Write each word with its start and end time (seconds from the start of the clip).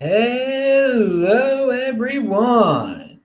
Hello, 0.00 1.70
everyone. 1.70 3.20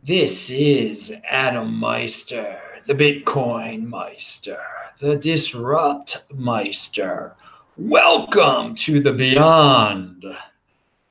This 0.00 0.48
is 0.48 1.12
Adam 1.28 1.74
Meister, 1.74 2.60
the 2.84 2.94
Bitcoin 2.94 3.82
Meister, 3.88 4.60
the 5.00 5.16
Disrupt 5.16 6.24
Meister. 6.32 7.34
Welcome 7.76 8.76
to 8.76 9.00
the 9.00 9.12
Beyond 9.12 10.24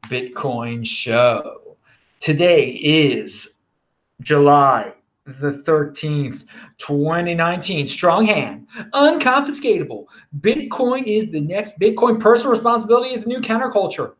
Bitcoin 0.04 0.88
Show. 0.88 1.76
Today 2.22 2.70
is 2.70 3.50
July 4.22 4.94
the 5.28 5.52
13th, 5.52 6.46
2019. 6.78 7.86
Strong 7.86 8.26
hand, 8.26 8.68
unconfiscatable. 8.94 10.06
Bitcoin 10.40 11.04
is 11.06 11.32
the 11.32 11.42
next 11.42 11.80
Bitcoin. 11.80 12.20
Personal 12.20 12.52
responsibility 12.52 13.14
is 13.14 13.26
a 13.26 13.28
new 13.28 13.42
counterculture. 13.42 14.14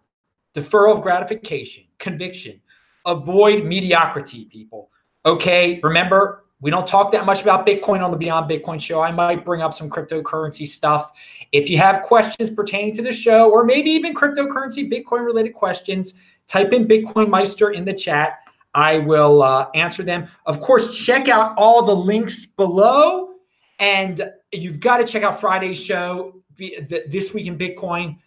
Deferral 0.54 0.96
of 0.96 1.02
gratification, 1.02 1.86
conviction. 1.98 2.60
Avoid 3.06 3.66
mediocrity, 3.66 4.46
people. 4.46 4.92
Okay, 5.26 5.80
remember, 5.82 6.46
we 6.60 6.72
don't 6.72 6.88
talk 6.88 7.12
that 7.12 7.26
much 7.26 7.42
about 7.42 7.66
Bitcoin 7.66 8.04
on 8.04 8.12
the 8.12 8.18
Beyond 8.18 8.50
Bitcoin 8.50 8.82
show. 8.82 9.00
I 9.02 9.12
might 9.12 9.46
bring 9.46 9.62
up 9.62 9.74
some 9.74 9.90
cryptocurrency 9.90 10.68
stuff. 10.68 11.12
If 11.52 11.70
you 11.70 11.78
have 11.78 12.02
questions 12.02 12.50
pertaining 12.50 12.96
to 12.96 13.02
the 13.02 13.14
show, 13.14 13.50
or 13.50 13.64
maybe 13.64 13.92
even 13.92 14.14
cryptocurrency, 14.14 14.92
Bitcoin 14.92 15.26
related 15.26 15.54
questions, 15.54 16.16
type 16.48 16.74
in 16.74 16.88
Bitcoin 16.88 17.30
Meister 17.30 17.72
in 17.72 17.86
the 17.86 17.94
chat 17.94 18.40
I 18.74 19.00
will 19.00 19.42
uh, 19.42 19.68
answer 19.74 20.04
them. 20.04 20.28
Of 20.46 20.62
course, 20.62 20.96
check 20.96 21.28
out 21.28 21.56
all 21.58 21.84
the 21.84 21.96
links 21.96 22.46
below. 22.46 23.36
And 23.80 24.32
you've 24.52 24.80
got 24.80 24.98
to 24.98 25.06
check 25.06 25.24
out 25.24 25.40
Friday's 25.40 25.78
show, 25.78 26.42
This 26.58 27.34
Week 27.34 27.48
in 27.48 27.58
Bitcoin. 27.58 28.18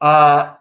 Uh, 0.00 0.54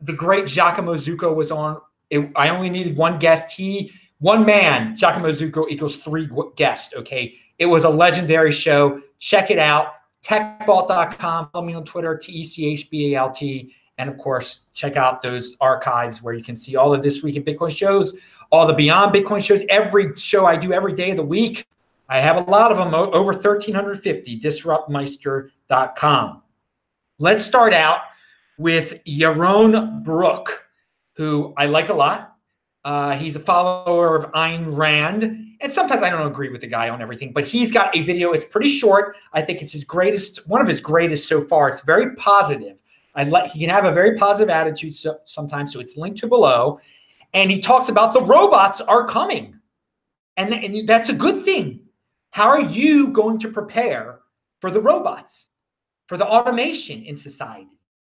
the 0.00 0.12
great 0.12 0.46
Giacomo 0.46 0.94
Zucco 0.94 1.34
was 1.34 1.50
on. 1.50 1.80
It, 2.10 2.30
I 2.36 2.50
only 2.50 2.70
needed 2.70 2.96
one 2.96 3.18
guest. 3.18 3.50
He, 3.50 3.92
one 4.18 4.46
man, 4.46 4.96
Giacomo 4.96 5.30
Zucco 5.30 5.68
equals 5.68 5.96
three 5.98 6.28
guests. 6.56 6.94
Okay. 6.94 7.34
It 7.58 7.66
was 7.66 7.84
a 7.84 7.90
legendary 7.90 8.52
show. 8.52 9.00
Check 9.18 9.50
it 9.50 9.58
out. 9.58 9.94
Techbalt.com. 10.24 11.50
Follow 11.52 11.64
me 11.64 11.74
on 11.74 11.84
Twitter, 11.84 12.16
T 12.16 12.32
E 12.32 12.44
C 12.44 12.66
H 12.66 12.90
B 12.90 13.14
A 13.14 13.18
L 13.18 13.30
T. 13.30 13.72
And 13.98 14.10
of 14.10 14.18
course, 14.18 14.66
check 14.74 14.96
out 14.96 15.22
those 15.22 15.56
archives 15.60 16.22
where 16.22 16.34
you 16.34 16.44
can 16.44 16.54
see 16.54 16.76
all 16.76 16.92
of 16.92 17.02
This 17.02 17.22
Week 17.22 17.36
in 17.36 17.44
Bitcoin 17.44 17.74
shows 17.74 18.14
all 18.50 18.66
the 18.66 18.74
Beyond 18.74 19.14
Bitcoin 19.14 19.42
shows, 19.42 19.64
every 19.68 20.14
show 20.16 20.46
I 20.46 20.56
do 20.56 20.72
every 20.72 20.94
day 20.94 21.10
of 21.10 21.16
the 21.16 21.22
week. 21.22 21.66
I 22.08 22.20
have 22.20 22.36
a 22.36 22.50
lot 22.50 22.70
of 22.70 22.78
them, 22.78 22.94
over 22.94 23.32
1,350, 23.32 24.40
disruptmeister.com. 24.40 26.42
Let's 27.18 27.44
start 27.44 27.74
out 27.74 28.00
with 28.58 29.02
Yaron 29.04 30.04
Brook, 30.04 30.64
who 31.14 31.52
I 31.56 31.66
like 31.66 31.88
a 31.88 31.94
lot. 31.94 32.34
Uh, 32.84 33.16
he's 33.16 33.34
a 33.34 33.40
follower 33.40 34.14
of 34.14 34.30
Ayn 34.32 34.76
Rand. 34.76 35.24
And 35.60 35.72
sometimes 35.72 36.02
I 36.02 36.10
don't 36.10 36.26
agree 36.26 36.50
with 36.50 36.60
the 36.60 36.66
guy 36.68 36.88
on 36.88 37.02
everything, 37.02 37.32
but 37.32 37.46
he's 37.46 37.72
got 37.72 37.96
a 37.96 38.02
video. 38.02 38.32
It's 38.32 38.44
pretty 38.44 38.68
short. 38.68 39.16
I 39.32 39.42
think 39.42 39.62
it's 39.62 39.72
his 39.72 39.82
greatest, 39.82 40.46
one 40.46 40.60
of 40.60 40.68
his 40.68 40.80
greatest 40.80 41.26
so 41.26 41.40
far. 41.40 41.68
It's 41.68 41.80
very 41.80 42.14
positive. 42.14 42.78
I 43.16 43.24
let 43.24 43.50
he 43.50 43.60
can 43.60 43.70
have 43.70 43.86
a 43.86 43.92
very 43.92 44.16
positive 44.16 44.50
attitude 44.50 44.94
so, 44.94 45.18
sometimes. 45.24 45.72
So 45.72 45.80
it's 45.80 45.96
linked 45.96 46.20
to 46.20 46.28
below 46.28 46.78
and 47.36 47.50
he 47.50 47.60
talks 47.60 47.90
about 47.90 48.14
the 48.14 48.22
robots 48.22 48.80
are 48.80 49.06
coming. 49.06 49.60
And, 50.38 50.54
and 50.54 50.88
that's 50.88 51.10
a 51.10 51.12
good 51.12 51.44
thing. 51.44 51.80
How 52.30 52.48
are 52.48 52.62
you 52.62 53.08
going 53.08 53.38
to 53.40 53.52
prepare 53.52 54.20
for 54.62 54.70
the 54.70 54.80
robots, 54.80 55.50
for 56.06 56.16
the 56.16 56.26
automation 56.26 57.04
in 57.04 57.14
society? 57.14 57.68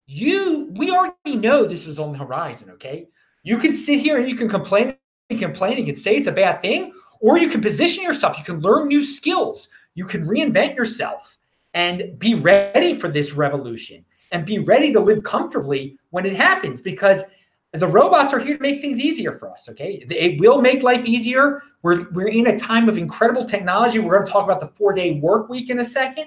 You, 0.06 0.68
we 0.76 0.90
already 0.90 1.36
know 1.36 1.64
this 1.64 1.86
is 1.86 1.98
on 1.98 2.12
the 2.12 2.18
horizon, 2.18 2.70
okay? 2.72 3.08
You 3.42 3.56
can 3.56 3.72
sit 3.72 4.00
here 4.00 4.18
and 4.18 4.28
you 4.28 4.36
can 4.36 4.50
complain 4.50 4.96
and 5.30 5.38
complain. 5.38 5.84
Can 5.86 5.94
say 5.94 6.16
it's 6.16 6.26
a 6.26 6.32
bad 6.32 6.60
thing, 6.60 6.92
or 7.20 7.38
you 7.38 7.48
can 7.48 7.62
position 7.62 8.04
yourself. 8.04 8.36
You 8.36 8.44
can 8.44 8.60
learn 8.60 8.86
new 8.86 9.02
skills. 9.02 9.70
You 9.94 10.04
can 10.04 10.26
reinvent 10.26 10.76
yourself 10.76 11.38
and 11.72 12.18
be 12.18 12.34
ready 12.34 12.98
for 12.98 13.08
this 13.08 13.32
revolution 13.32 14.04
and 14.32 14.44
be 14.44 14.58
ready 14.58 14.92
to 14.92 15.00
live 15.00 15.22
comfortably 15.22 15.98
when 16.10 16.26
it 16.26 16.34
happens 16.34 16.82
because 16.82 17.24
the 17.72 17.86
robots 17.86 18.32
are 18.32 18.38
here 18.38 18.56
to 18.56 18.62
make 18.62 18.80
things 18.80 19.00
easier 19.00 19.36
for 19.38 19.50
us. 19.50 19.68
Okay, 19.68 20.04
it 20.08 20.40
will 20.40 20.60
make 20.60 20.82
life 20.82 21.04
easier. 21.04 21.62
We're 21.82 22.08
we're 22.10 22.28
in 22.28 22.46
a 22.48 22.58
time 22.58 22.88
of 22.88 22.98
incredible 22.98 23.44
technology. 23.44 23.98
We're 23.98 24.14
going 24.14 24.26
to 24.26 24.32
talk 24.32 24.44
about 24.44 24.60
the 24.60 24.68
four 24.68 24.92
day 24.92 25.20
work 25.20 25.48
week 25.48 25.70
in 25.70 25.80
a 25.80 25.84
second, 25.84 26.26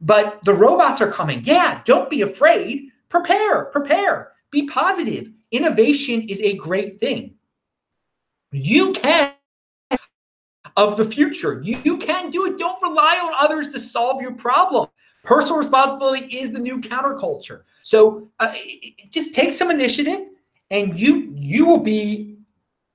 but 0.00 0.42
the 0.44 0.54
robots 0.54 1.00
are 1.00 1.10
coming. 1.10 1.42
Yeah, 1.44 1.82
don't 1.84 2.08
be 2.08 2.22
afraid. 2.22 2.90
Prepare, 3.08 3.66
prepare. 3.66 4.32
Be 4.50 4.66
positive. 4.66 5.30
Innovation 5.50 6.22
is 6.22 6.40
a 6.40 6.56
great 6.56 6.98
thing. 6.98 7.34
You 8.52 8.92
can 8.92 9.32
of 10.76 10.96
the 10.96 11.04
future. 11.04 11.60
You, 11.62 11.96
can 11.96 12.30
do 12.30 12.44
it. 12.46 12.58
Don't 12.58 12.80
rely 12.82 13.16
on 13.16 13.32
others 13.38 13.70
to 13.70 13.80
solve 13.80 14.20
your 14.20 14.32
problem. 14.32 14.88
Personal 15.24 15.58
responsibility 15.58 16.26
is 16.36 16.52
the 16.52 16.58
new 16.58 16.80
counterculture. 16.80 17.62
So 17.82 18.30
uh, 18.38 18.52
just 19.10 19.34
take 19.34 19.52
some 19.52 19.70
initiative 19.70 20.20
and 20.70 20.98
you 20.98 21.32
you 21.34 21.66
will 21.66 21.80
be 21.80 22.38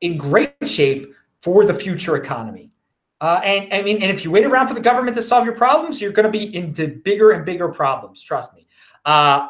in 0.01 0.17
great 0.17 0.55
shape 0.65 1.13
for 1.39 1.65
the 1.65 1.73
future 1.73 2.15
economy. 2.15 2.71
Uh, 3.19 3.39
and 3.43 3.73
I 3.73 3.81
mean, 3.83 4.01
and 4.01 4.11
if 4.11 4.23
you 4.23 4.31
wait 4.31 4.45
around 4.45 4.67
for 4.67 4.73
the 4.73 4.81
government 4.81 5.15
to 5.15 5.21
solve 5.21 5.45
your 5.45 5.55
problems, 5.55 6.01
you're 6.01 6.11
going 6.11 6.25
to 6.25 6.31
be 6.31 6.55
into 6.55 6.87
bigger 6.87 7.31
and 7.31 7.45
bigger 7.45 7.69
problems. 7.69 8.21
Trust 8.23 8.53
me. 8.55 8.65
Uh, 9.05 9.49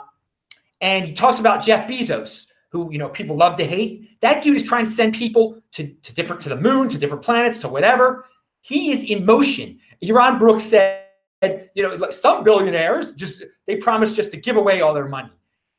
and 0.82 1.06
he 1.06 1.14
talks 1.14 1.40
about 1.40 1.64
Jeff 1.64 1.90
Bezos, 1.90 2.48
who 2.70 2.92
you 2.92 2.98
know 2.98 3.10
people 3.10 3.36
love 3.36 3.56
to 3.58 3.66
hate. 3.66 4.20
That 4.22 4.44
dude 4.44 4.58
is 4.58 4.64
trying 4.64 4.86
to 4.86 4.92
send 4.92 5.16
people 5.16 5.62
to 5.74 5.88
to 5.88 6.14
different 6.14 6.42
to 6.44 6.50
the 6.50 6.58
moon, 6.58 6.90
to 6.90 6.98
different 6.98 7.24
planets, 7.24 7.58
to 7.60 7.70
whatever. 7.70 8.26
He 8.62 8.92
is 8.92 9.06
in 9.06 9.26
motion. 9.26 9.80
Yaron 10.04 10.38
Brooks 10.38 10.66
said, 10.66 11.06
you 11.74 11.84
know, 11.84 12.10
some 12.10 12.44
billionaires 12.44 13.14
just 13.16 13.44
they 13.68 13.78
promise 13.78 14.14
just 14.14 14.32
to 14.32 14.38
give 14.38 14.58
away 14.58 14.82
all 14.82 14.94
their 14.94 15.08
money 15.08 15.32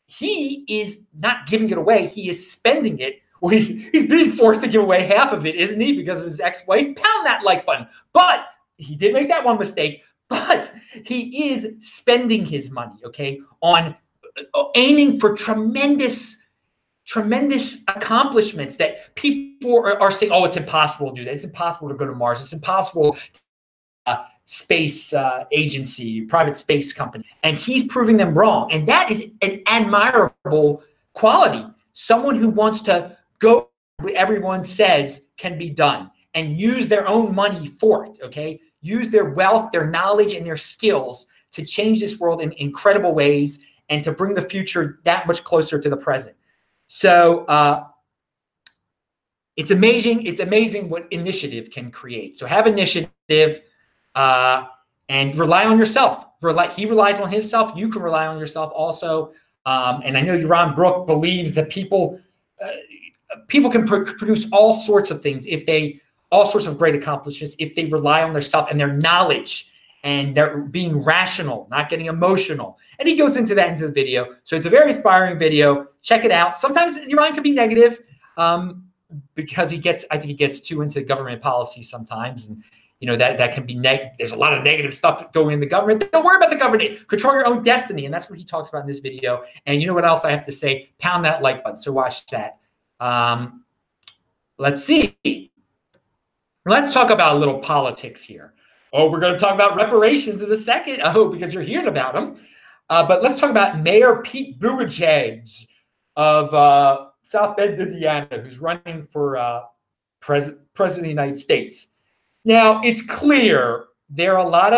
he 0.06 0.64
is 0.68 0.98
not 1.18 1.46
giving 1.46 1.70
it 1.70 1.78
away. 1.78 2.06
He 2.06 2.28
is 2.28 2.50
spending 2.50 2.98
it. 2.98 3.20
Or 3.40 3.50
he's, 3.50 3.68
he's 3.68 4.08
being 4.08 4.30
forced 4.30 4.62
to 4.62 4.68
give 4.68 4.82
away 4.82 5.02
half 5.02 5.32
of 5.32 5.46
it, 5.46 5.56
isn't 5.56 5.80
he? 5.80 5.92
Because 5.92 6.18
of 6.18 6.24
his 6.24 6.38
ex-wife. 6.38 6.94
Pound 6.94 7.26
that 7.26 7.42
like 7.44 7.66
button. 7.66 7.88
But 8.12 8.44
he 8.76 8.94
did 8.94 9.12
make 9.12 9.28
that 9.28 9.44
one 9.44 9.58
mistake. 9.58 10.02
But 10.28 10.72
he 11.04 11.50
is 11.50 11.74
spending 11.80 12.46
his 12.46 12.70
money, 12.70 13.00
okay, 13.04 13.40
on 13.60 13.96
uh, 14.54 14.64
aiming 14.76 15.18
for 15.18 15.36
tremendous, 15.36 16.36
tremendous 17.04 17.82
accomplishments 17.88 18.76
that 18.76 19.14
people 19.16 19.76
are, 19.78 20.00
are 20.00 20.10
saying, 20.10 20.32
oh, 20.32 20.44
it's 20.44 20.56
impossible 20.56 21.10
to 21.10 21.16
do 21.16 21.24
that. 21.24 21.34
It's 21.34 21.44
impossible 21.44 21.88
to 21.88 21.94
go 21.94 22.06
to 22.06 22.14
Mars. 22.14 22.40
It's 22.40 22.52
impossible 22.52 23.16
uh, 24.06 24.24
space 24.47 25.12
uh, 25.12 25.44
agency, 25.53 26.22
private 26.22 26.56
space 26.56 26.92
company, 26.92 27.25
and 27.42 27.56
he's 27.56 27.84
proving 27.84 28.16
them 28.16 28.36
wrong. 28.36 28.70
And 28.72 28.86
that 28.88 29.10
is 29.10 29.32
an 29.42 29.62
admirable 29.66 30.82
quality. 31.14 31.66
Someone 31.92 32.36
who 32.36 32.48
wants 32.48 32.81
to 32.82 33.16
go 33.38 33.70
what 33.98 34.14
everyone 34.14 34.64
says 34.64 35.22
can 35.36 35.56
be 35.58 35.70
done 35.70 36.10
and 36.34 36.58
use 36.58 36.88
their 36.88 37.06
own 37.06 37.34
money 37.34 37.66
for 37.66 38.04
it. 38.04 38.19
Okay, 38.22 38.60
use 38.81 39.10
their 39.10 39.31
wealth, 39.31 39.70
their 39.70 39.86
knowledge, 39.88 40.34
and 40.34 40.47
their 40.47 40.56
skills 40.56 41.26
to 41.52 41.64
change 41.64 42.00
this 42.00 42.19
world 42.19 42.41
in 42.41 42.52
incredible 42.52 43.14
ways 43.14 43.60
and 43.91 44.02
to 44.02 44.12
bring 44.12 44.34
the 44.34 44.42
future 44.42 45.00
that 45.04 45.26
much 45.26 45.44
closer 45.44 45.78
to 45.78 45.88
the 45.88 45.97
present. 45.97 46.36
So. 46.88 47.44
Uh, 47.47 47.84
it's 49.56 49.70
amazing. 49.70 50.25
It's 50.25 50.41
amazing 50.41 50.88
what 50.88 51.06
initiative 51.12 51.70
can 51.70 51.91
create. 51.91 52.38
So 52.38 52.47
have 52.47 52.66
initiative 52.66 53.60
uh, 54.15 54.67
and 55.09 55.37
rely 55.38 55.64
on 55.64 55.79
yourself. 55.79 56.26
Rely, 56.41 56.69
he 56.69 56.87
relies 56.87 57.20
on 57.20 57.31
himself. 57.31 57.73
You 57.76 57.88
can 57.88 58.03
rely 58.03 58.26
on 58.26 58.38
yourself 58.38 58.73
also. 58.75 59.32
Um, 59.67 60.03
and 60.05 60.17
I 60.17 60.23
know 60.23 60.37
Yaron 60.37 60.75
Brook 60.75 61.06
believes 61.06 61.55
that 61.55 61.70
people 61.70 62.20
uh, 62.62 62.69
people 63.49 63.70
can 63.70 63.87
pr- 63.87 64.03
produce 64.03 64.47
all 64.53 64.76
sorts 64.76 65.11
of 65.11 65.23
things 65.23 65.47
if 65.47 65.67
they 65.67 66.00
all 66.31 66.49
sorts 66.50 66.67
of 66.67 66.79
great 66.79 66.94
accomplishments 66.94 67.55
if 67.59 67.75
they 67.75 67.85
rely 67.87 68.23
on 68.23 68.32
their 68.32 68.43
self 68.43 68.70
and 68.70 68.81
their 68.81 68.93
knowledge 68.93 69.73
and 70.05 70.37
they're 70.37 70.58
being 70.58 71.03
rational, 71.03 71.69
not 71.70 71.88
getting 71.88 72.06
emotional. 72.06 72.79
And 72.99 73.08
he 73.08 73.17
goes 73.17 73.37
into 73.37 73.55
that 73.55 73.69
into 73.69 73.87
the 73.87 73.93
video. 73.93 74.35
So 74.44 74.56
it's 74.56 74.67
a 74.67 74.70
very 74.70 74.91
inspiring 74.91 75.38
video. 75.38 75.87
Check 76.03 76.25
it 76.25 76.32
out. 76.32 76.56
Sometimes 76.56 76.99
Yaron 76.99 77.35
can 77.35 77.43
be 77.43 77.53
negative 77.53 78.00
um, 78.37 78.85
because 79.35 79.70
he 79.70 79.79
gets, 79.79 80.05
I 80.11 80.17
think 80.17 80.29
he 80.29 80.35
gets 80.35 80.58
too 80.58 80.82
into 80.82 81.03
government 81.03 81.41
policy 81.41 81.82
sometimes. 81.82 82.47
And 82.47 82.62
you 83.02 83.06
know 83.08 83.16
that 83.16 83.37
that 83.37 83.52
can 83.52 83.66
be 83.66 83.75
neg- 83.75 84.12
there's 84.16 84.32
a 84.32 84.37
lot 84.37 84.54
of 84.54 84.62
negative 84.62 84.94
stuff 84.94 85.32
going 85.32 85.54
in 85.54 85.60
the 85.60 85.66
government. 85.66 86.10
Don't 86.12 86.25
worry 86.25 86.37
about 86.37 86.50
the 86.50 86.56
government. 86.56 87.08
Control 87.08 87.34
your 87.34 87.46
own 87.46 87.62
destiny. 87.62 88.06
And 88.06 88.14
that's 88.14 88.31
what 88.31 88.38
he 88.38 88.44
talks 88.44 88.69
about 88.69 88.82
in 88.82 88.87
this 88.87 89.00
video. 89.00 89.43
And 89.66 89.81
you 89.81 89.88
know 89.88 89.94
what 89.94 90.04
else 90.04 90.25
i 90.25 90.31
have 90.31 90.44
to 90.44 90.52
say? 90.52 90.93
Pound 91.00 91.25
that 91.25 91.43
like 91.43 91.64
button. 91.64 91.76
So 91.76 91.90
watch 91.93 92.25
that. 92.28 92.58
Um, 93.00 93.64
let's 94.56 94.84
see. 94.84 95.16
Let's 96.64 96.94
talk 96.94 97.10
about 97.10 97.37
a 97.37 97.38
little 97.38 97.58
politics 97.58 98.22
here. 98.22 98.54
Oh 98.93 99.10
we're 99.10 99.20
going 99.20 99.34
to 99.34 99.38
talk 99.38 99.55
about 99.55 99.75
reparations 99.76 100.43
in 100.43 100.52
a 100.52 100.56
second. 100.56 101.00
Oh 101.02 101.28
because 101.28 101.52
you're 101.52 101.64
hearing 101.64 101.88
about 101.88 102.14
them 102.14 102.38
uh, 102.93 103.02
but 103.06 103.22
let's 103.22 103.40
talk 103.40 103.50
about 103.50 103.81
mayor 103.81 104.16
pete 104.16 104.60
buttigieg 104.60 105.48
of 106.16 106.52
uh, 106.52 107.06
South 107.22 107.56
Bend, 107.56 107.81
Indiana, 107.81 108.28
who's 108.43 108.58
running 108.58 109.06
for 109.10 109.38
uh, 109.38 109.62
pres- 110.20 110.52
president 110.75 110.98
of 110.98 111.05
the 111.05 111.22
United 111.22 111.38
States. 111.38 111.88
Now, 112.44 112.81
it's 112.83 113.00
clear 113.00 113.85
there 114.11 114.37
are 114.37 114.44
a 114.44 114.49
lot 114.49 114.73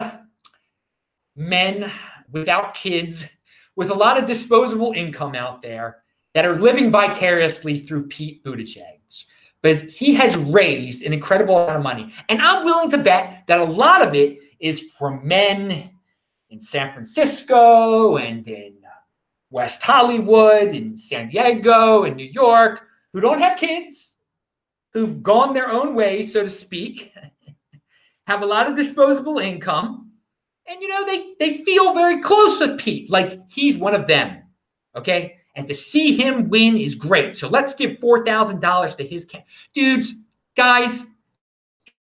of 0.00 0.12
men 1.36 1.90
without 2.30 2.74
kids 2.74 3.26
with 3.76 3.90
a 3.90 3.94
lot 3.94 4.18
of 4.18 4.26
disposable 4.26 4.92
income 4.92 5.34
out 5.34 5.62
there 5.62 6.02
that 6.34 6.44
are 6.44 6.56
living 6.56 6.90
vicariously 6.90 7.78
through 7.78 8.06
Pete 8.06 8.44
Buttigieg 8.44 9.00
because 9.62 9.82
he 9.94 10.14
has 10.14 10.36
raised 10.36 11.02
an 11.02 11.12
incredible 11.12 11.58
amount 11.58 11.76
of 11.76 11.82
money. 11.82 12.12
And 12.28 12.40
I'm 12.40 12.64
willing 12.64 12.90
to 12.90 12.98
bet 12.98 13.44
that 13.46 13.60
a 13.60 13.64
lot 13.64 14.06
of 14.06 14.14
it 14.14 14.38
is 14.58 14.80
from 14.98 15.26
men 15.26 15.90
in 16.50 16.60
San 16.60 16.92
Francisco 16.92 18.16
and 18.16 18.46
in 18.48 18.74
uh, 18.84 18.90
West 19.50 19.82
Hollywood 19.82 20.68
and 20.68 20.98
San 20.98 21.28
Diego 21.28 22.04
and 22.04 22.16
New 22.16 22.30
York 22.30 22.86
who 23.12 23.20
don't 23.20 23.40
have 23.40 23.58
kids, 23.58 24.16
who've 24.92 25.22
gone 25.22 25.54
their 25.54 25.70
own 25.70 25.94
way, 25.94 26.22
so 26.22 26.42
to 26.42 26.50
speak, 26.50 27.12
have 28.26 28.42
a 28.42 28.46
lot 28.46 28.68
of 28.68 28.76
disposable 28.76 29.38
income, 29.38 30.10
and 30.66 30.80
you 30.80 30.88
know 30.88 31.04
they 31.04 31.34
they 31.38 31.58
feel 31.64 31.94
very 31.94 32.20
close 32.20 32.60
with 32.60 32.78
Pete, 32.78 33.10
like 33.10 33.40
he's 33.48 33.76
one 33.76 33.94
of 33.94 34.06
them. 34.06 34.42
Okay, 34.96 35.36
and 35.56 35.66
to 35.68 35.74
see 35.74 36.16
him 36.16 36.48
win 36.48 36.76
is 36.76 36.94
great. 36.94 37.36
So 37.36 37.48
let's 37.48 37.74
give 37.74 37.98
four 37.98 38.24
thousand 38.24 38.60
dollars 38.60 38.96
to 38.96 39.06
his 39.06 39.24
camp, 39.24 39.44
dudes, 39.74 40.14
guys. 40.56 41.04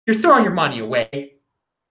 You're 0.06 0.16
throwing 0.16 0.44
your 0.44 0.54
money 0.54 0.78
away. 0.78 1.34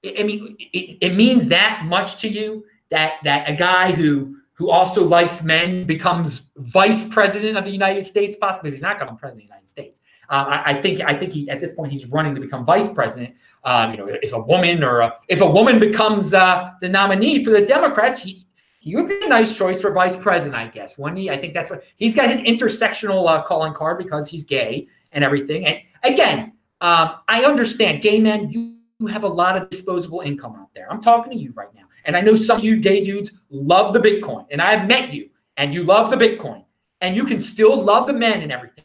I 0.03 0.23
mean, 0.23 0.55
it, 0.59 0.97
it 1.01 1.15
means 1.15 1.49
that 1.49 1.83
much 1.85 2.19
to 2.21 2.27
you 2.27 2.65
that 2.89 3.15
that 3.23 3.49
a 3.49 3.53
guy 3.53 3.91
who 3.91 4.37
who 4.53 4.71
also 4.71 5.05
likes 5.05 5.43
men 5.43 5.85
becomes 5.85 6.49
vice 6.57 7.07
president 7.07 7.57
of 7.57 7.65
the 7.65 7.71
United 7.71 8.03
States, 8.03 8.35
possibly 8.35 8.69
because 8.69 8.75
he's 8.75 8.81
not 8.81 8.97
going 8.97 9.07
to 9.07 9.13
be 9.13 9.19
president 9.19 9.43
of 9.43 9.49
the 9.49 9.53
United 9.53 9.69
States. 9.69 10.01
Uh, 10.29 10.62
I, 10.65 10.71
I, 10.71 10.81
think 10.81 11.01
I 11.01 11.13
think 11.13 11.31
he 11.31 11.50
at 11.50 11.59
this 11.59 11.71
point 11.71 11.91
he's 11.91 12.06
running 12.07 12.35
to 12.35 12.41
become 12.41 12.65
vice 12.65 12.88
president. 12.88 13.35
Um, 13.63 13.91
you 13.91 13.97
know, 13.97 14.07
if 14.07 14.33
a 14.33 14.39
woman 14.39 14.83
or 14.83 15.00
a, 15.01 15.15
if 15.27 15.41
a 15.41 15.50
woman 15.50 15.79
becomes 15.79 16.33
uh, 16.33 16.71
the 16.81 16.89
nominee 16.89 17.44
for 17.44 17.51
the 17.51 17.65
Democrats, 17.65 18.19
he 18.21 18.45
he 18.79 18.95
would 18.95 19.07
be 19.07 19.19
a 19.24 19.27
nice 19.27 19.56
choice 19.56 19.81
for 19.81 19.91
vice 19.91 20.15
president, 20.15 20.56
I 20.56 20.68
guess. 20.68 20.95
He, 20.95 21.29
I 21.29 21.38
think 21.38 21.53
that's 21.53 21.69
what 21.69 21.83
he's 21.97 22.15
got 22.15 22.29
his 22.29 22.39
intersectional 22.41 23.27
uh, 23.27 23.41
calling 23.44 23.74
card 23.74 23.97
because 23.97 24.29
he's 24.29 24.45
gay 24.45 24.88
and 25.12 25.24
everything. 25.24 25.65
And 25.65 25.79
again, 26.03 26.53
um, 26.81 27.15
I 27.27 27.44
understand 27.44 28.01
gay 28.01 28.19
men. 28.19 28.50
You 28.50 29.07
have 29.07 29.23
a 29.23 29.27
lot 29.27 29.57
of 29.57 29.69
disposable 29.69 30.21
income 30.21 30.56
out 30.56 30.69
there. 30.73 30.91
I'm 30.91 31.01
talking 31.01 31.31
to 31.31 31.38
you 31.38 31.51
right 31.53 31.73
now. 31.75 31.83
And 32.06 32.15
I 32.15 32.21
know 32.21 32.35
some 32.35 32.59
of 32.59 32.63
you 32.63 32.77
gay 32.77 33.03
dudes 33.03 33.33
love 33.50 33.94
the 33.94 34.00
Bitcoin, 34.00 34.45
and 34.50 34.62
I've 34.62 34.88
met 34.88 35.13
you, 35.13 35.30
and 35.57 35.73
you 35.73 35.83
love 35.83 36.09
the 36.09 36.15
Bitcoin, 36.15 36.63
and 37.01 37.15
you 37.15 37.25
can 37.25 37.39
still 37.39 37.75
love 37.75 38.07
the 38.07 38.13
men 38.13 38.41
and 38.41 38.51
everything, 38.51 38.76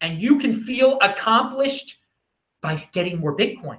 and 0.00 0.20
you 0.20 0.38
can 0.38 0.52
feel 0.52 0.98
accomplished 1.00 1.98
by 2.62 2.76
getting 2.92 3.18
more 3.18 3.36
Bitcoin. 3.36 3.78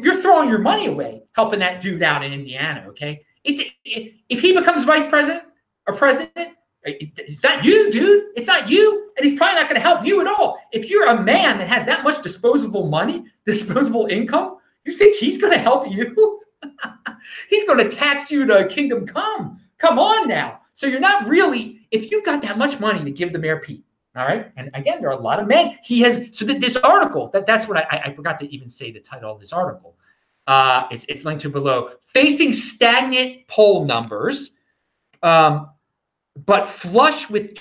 You're 0.00 0.20
throwing 0.22 0.48
your 0.48 0.60
money 0.60 0.86
away 0.86 1.22
helping 1.34 1.58
that 1.58 1.82
dude 1.82 2.02
out 2.02 2.24
in 2.24 2.32
Indiana, 2.32 2.86
okay? 2.88 3.22
It's 3.42 3.60
if 3.84 4.40
he 4.40 4.52
becomes 4.52 4.84
vice 4.84 5.04
president 5.04 5.44
or 5.86 5.94
president, 5.94 6.56
it's 6.84 7.42
not 7.42 7.64
you, 7.64 7.90
dude. 7.90 8.24
It's 8.36 8.46
not 8.46 8.68
you, 8.68 9.10
and 9.16 9.26
he's 9.26 9.38
probably 9.38 9.56
not 9.56 9.68
going 9.68 9.80
to 9.80 9.86
help 9.86 10.04
you 10.04 10.20
at 10.20 10.26
all. 10.26 10.60
If 10.72 10.90
you're 10.90 11.06
a 11.06 11.22
man 11.22 11.58
that 11.58 11.68
has 11.68 11.86
that 11.86 12.04
much 12.04 12.22
disposable 12.22 12.86
money, 12.88 13.24
disposable 13.46 14.06
income, 14.06 14.58
you 14.84 14.96
think 14.96 15.16
he's 15.16 15.40
going 15.40 15.52
to 15.52 15.58
help 15.58 15.90
you? 15.90 16.40
He's 17.48 17.64
going 17.64 17.78
to 17.78 17.94
tax 17.94 18.30
you 18.30 18.46
to 18.46 18.66
kingdom 18.68 19.06
come. 19.06 19.58
Come 19.78 19.98
on 19.98 20.28
now. 20.28 20.60
So 20.74 20.86
you're 20.86 21.00
not 21.00 21.28
really, 21.28 21.86
if 21.90 22.10
you've 22.10 22.24
got 22.24 22.42
that 22.42 22.58
much 22.58 22.80
money 22.80 23.04
to 23.04 23.10
give 23.10 23.32
the 23.32 23.38
mayor 23.38 23.60
Pete, 23.60 23.84
all 24.16 24.24
right. 24.24 24.50
And 24.56 24.70
again, 24.74 25.00
there 25.00 25.10
are 25.10 25.18
a 25.18 25.22
lot 25.22 25.40
of 25.40 25.48
men. 25.48 25.76
He 25.82 26.00
has, 26.02 26.28
so 26.30 26.46
th- 26.46 26.60
this 26.60 26.76
article, 26.76 27.30
that, 27.30 27.46
that's 27.46 27.66
what 27.66 27.78
I, 27.78 28.02
I 28.06 28.12
forgot 28.12 28.38
to 28.38 28.54
even 28.54 28.68
say 28.68 28.92
the 28.92 29.00
title 29.00 29.32
of 29.32 29.40
this 29.40 29.52
article. 29.52 29.96
Uh, 30.46 30.86
it's, 30.90 31.04
it's 31.08 31.24
linked 31.24 31.42
to 31.42 31.48
below. 31.48 31.90
Facing 32.06 32.52
stagnant 32.52 33.46
poll 33.48 33.84
numbers, 33.84 34.50
um, 35.22 35.70
but 36.46 36.66
flush 36.66 37.28
with 37.28 37.58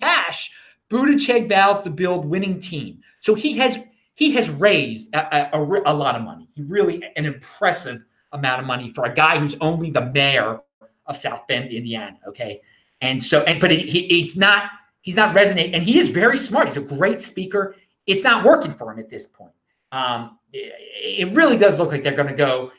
cash, 0.00 0.50
Buttigieg 0.90 1.48
vows 1.48 1.82
to 1.82 1.90
build 1.90 2.24
winning 2.24 2.60
team. 2.60 3.00
So 3.20 3.34
he 3.34 3.56
has 3.58 3.78
he 4.14 4.32
has 4.32 4.50
raised 4.50 5.14
a, 5.14 5.56
a, 5.56 5.82
a, 5.86 5.94
lot 5.94 6.16
of 6.16 6.22
money. 6.22 6.48
He 6.52 6.62
really 6.62 7.04
an 7.14 7.24
impressive 7.24 8.02
amount 8.32 8.60
of 8.60 8.66
money 8.66 8.92
for 8.92 9.04
a 9.04 9.14
guy 9.14 9.38
who's 9.38 9.54
only 9.60 9.90
the 9.90 10.06
mayor 10.06 10.60
of 11.06 11.16
South 11.16 11.46
Bend, 11.46 11.70
Indiana. 11.70 12.18
Okay, 12.26 12.60
and 13.00 13.22
so 13.22 13.42
and 13.42 13.60
but 13.60 13.70
he 13.70 14.20
it's 14.20 14.36
not 14.36 14.70
he's 15.00 15.16
not 15.16 15.34
resonating, 15.34 15.74
and 15.74 15.82
he 15.82 15.98
is 15.98 16.08
very 16.08 16.38
smart. 16.38 16.68
He's 16.68 16.76
a 16.76 16.80
great 16.80 17.20
speaker. 17.20 17.74
It's 18.06 18.24
not 18.24 18.44
working 18.44 18.72
for 18.72 18.92
him 18.92 18.98
at 18.98 19.10
this 19.10 19.26
point. 19.26 19.52
Um, 19.92 20.38
it, 20.52 20.72
it 21.30 21.34
really 21.34 21.56
does 21.56 21.78
look 21.78 21.90
like 21.90 22.02
they're 22.02 22.12
going 22.16 22.28
to 22.28 22.34
go 22.34 22.72